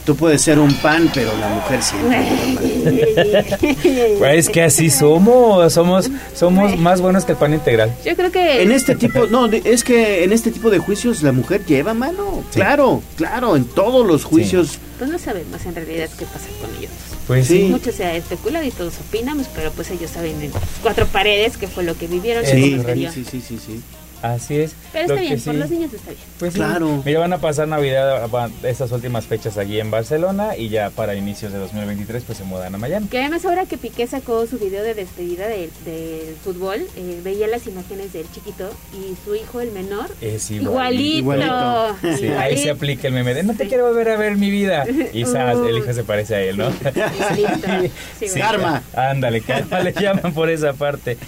[0.04, 4.18] Tú puedes ser un pan, pero la mujer siempre lleva mano.
[4.18, 7.94] Pues es que así somos, somos, somos más buenos que el pan integral.
[8.04, 8.62] Yo creo que...
[8.62, 12.42] En este tipo, no, es que en este tipo de juicios la mujer lleva mano.
[12.52, 14.78] Claro, claro, en todos los juicios.
[14.98, 16.90] Pues no sabemos en realidad qué pasa con ellos.
[17.28, 17.68] Pues sí.
[17.70, 20.50] Mucho se ha especulado y todos opinamos, pero pues ellos saben en
[20.82, 22.44] cuatro paredes qué fue lo que vivieron.
[22.44, 22.76] Sí,
[23.12, 23.80] sí, sí, sí, sí.
[24.22, 24.74] Así es.
[24.92, 26.22] Pero Lo está que bien, por sí- los niños está bien.
[26.38, 26.58] Pues sí.
[26.58, 27.02] Claro.
[27.04, 31.14] Mira, van a pasar Navidad, van- estas últimas fechas allí en Barcelona y ya para
[31.14, 33.08] inicios de 2023 pues se mudan a Miami.
[33.08, 37.46] Que además ahora que Piqué sacó su video de despedida del, del fútbol, eh, veía
[37.48, 41.18] las imágenes del chiquito y su hijo, el menor, Es igualito.
[41.18, 41.96] igualito.
[42.18, 44.84] Sí, ahí se aplica el meme de no te quiero volver a ver mi vida.
[45.12, 46.70] Y sas, el hijo se parece a él, ¿no?
[46.70, 47.88] Sí,
[48.28, 48.82] Sí, Karma.
[48.94, 51.18] Ándale, karma le llaman por esa parte.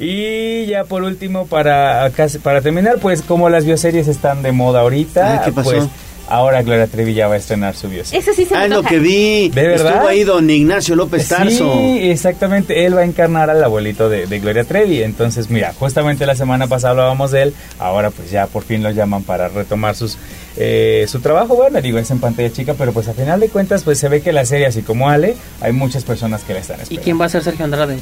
[0.00, 4.80] Y ya por último, para, casi- para terminar, pues como las bioseries están de moda
[4.80, 5.70] ahorita, Ah, ¿qué pasó?
[5.70, 5.84] pues
[6.30, 8.20] ahora Gloria Trevi ya va a estrenar su bioserie.
[8.20, 9.48] Eso sí se me Ah, es lo que vi.
[9.48, 9.92] ¿De verdad?
[9.94, 11.72] Estuvo ahí don Ignacio López Tarso.
[11.80, 12.84] Sí, exactamente.
[12.84, 15.02] Él va a encarnar al abuelito de, de Gloria Trevi.
[15.02, 17.54] Entonces, mira, justamente la semana pasada hablábamos de él.
[17.78, 20.18] Ahora, pues ya por fin lo llaman para retomar sus
[20.58, 21.56] eh, su trabajo.
[21.56, 24.20] Bueno, digo, es en pantalla chica, pero pues a final de cuentas, pues se ve
[24.20, 27.04] que la serie, así como Ale, hay muchas personas que la están ¿Y esperando.
[27.04, 27.96] quién va a ser Sergio Andrade?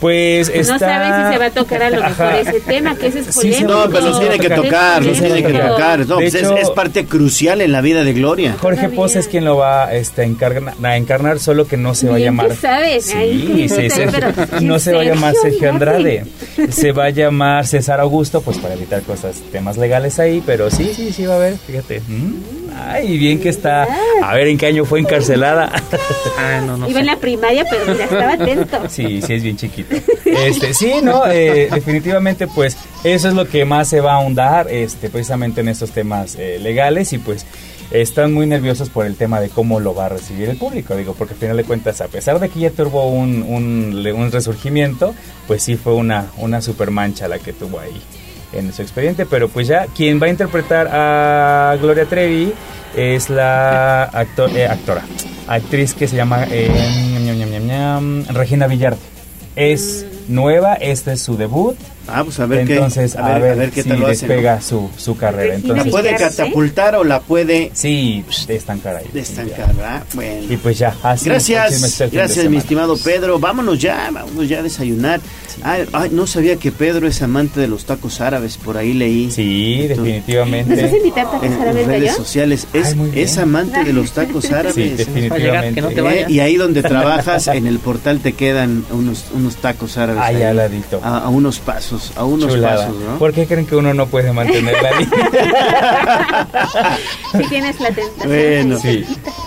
[0.00, 0.72] Pues está.
[0.72, 2.40] No saben si se va a tocar a lo mejor Ajá.
[2.40, 3.72] ese tema, que ese es Sí, se- polémico.
[3.72, 6.06] No, pero los tiene que tocar, los Es tiene que tocar.
[6.06, 8.56] No, pues es- hecho- es, parte crucial en la vida de Gloria.
[8.58, 12.08] Jorge Pos es quien lo va este, a, encarna- a encarnar, solo que no se
[12.08, 12.56] va a llamar.
[12.56, 15.70] sabes, ahí Sí, que sí, no pero se va a llamar Sergio.
[15.70, 16.24] Andrade.
[16.70, 20.92] Se va a llamar César Augusto, pues para evitar cosas, temas legales ahí, pero sí,
[20.94, 22.00] sí, sí va a haber, fíjate.
[22.08, 23.86] Mm, Ay, bien que está.
[24.22, 25.70] A ver en qué año fue encarcelada.
[26.38, 26.88] Ah, no, no.
[26.88, 28.88] Iba en la primaria, pero mira, estaba atento.
[28.88, 29.94] Sí, sí es bien chiquito.
[30.24, 34.68] Este, sí, no, Eh, definitivamente, pues eso es lo que más se va a ahondar,
[34.70, 37.44] este, precisamente en estos temas eh, legales y pues
[37.90, 41.14] están muy nerviosos por el tema de cómo lo va a recibir el público, digo,
[41.14, 45.12] porque al final de cuentas, a pesar de que ya tuvo un, un, un resurgimiento,
[45.48, 48.00] pues sí fue una, una super mancha la que tuvo ahí
[48.52, 52.52] en su expediente, pero pues ya quien va a interpretar a Gloria Trevi
[52.96, 55.02] es la actor, eh, actora,
[55.46, 58.98] actriz que se llama eh, Regina Villarde.
[59.56, 61.76] Es nueva, este es su debut.
[62.12, 64.26] Ah, pues a ver qué- Entonces, a ver- a ver qué si tal lo hace,
[64.26, 65.48] despega su, su carrera.
[65.50, 69.06] ¿La Entonces, puede catapultar o la puede Sí, destancar ahí.
[69.12, 69.74] destancar?
[69.74, 70.02] ¿verdad?
[70.14, 70.46] Bueno.
[70.52, 73.38] Y pues ya, así Gracias, gracias mi estimado Pedro.
[73.38, 75.20] Vámonos ya, vámonos ya a desayunar.
[75.62, 79.30] Ay, ay, no sabía que Pedro es amante de los tacos árabes, por ahí leí.
[79.30, 80.70] Sí, definitivamente.
[80.74, 82.66] ¿Nos vas a invitar tacos En, árabes, en redes sociales.
[82.72, 84.74] Es, es amante de los tacos árabes.
[84.74, 85.74] Sí, definitivamente.
[85.74, 86.28] que no te vayas.
[86.30, 90.22] Eh, y ahí donde trabajas, en el portal te quedan unos, unos tacos árabes.
[90.22, 91.00] Ahí al ladito.
[91.02, 92.86] A, a unos pasos, a unos Chulada.
[92.86, 93.18] pasos, ¿no?
[93.18, 96.48] ¿Por qué creen que uno no puede mantener la línea?
[97.32, 98.28] Si tienes la tentación.
[98.28, 99.04] Bueno, Sí.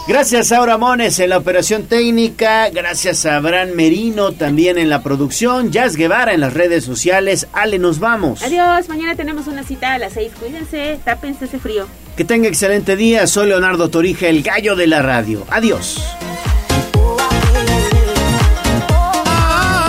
[0.07, 5.03] gracias a Aura Mones en la operación técnica, gracias a Abraham Merino también en la
[5.03, 7.48] producción, Jazz Guevara en las redes sociales.
[7.51, 8.41] Ale, nos vamos.
[8.41, 10.32] Adiós, mañana tenemos una cita a las seis.
[10.40, 11.85] Cuídense, tápense ese frío.
[12.15, 13.27] Que tenga excelente día.
[13.27, 15.45] Soy Leonardo Torija, el gallo de la radio.
[15.49, 15.99] Adiós.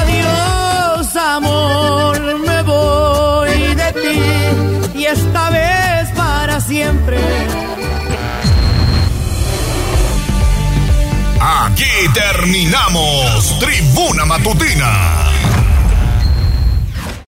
[0.01, 2.04] Adiós, amor,
[5.05, 7.19] y esta vez para siempre.
[11.41, 11.85] Aquí
[12.15, 15.25] terminamos Tribuna Matutina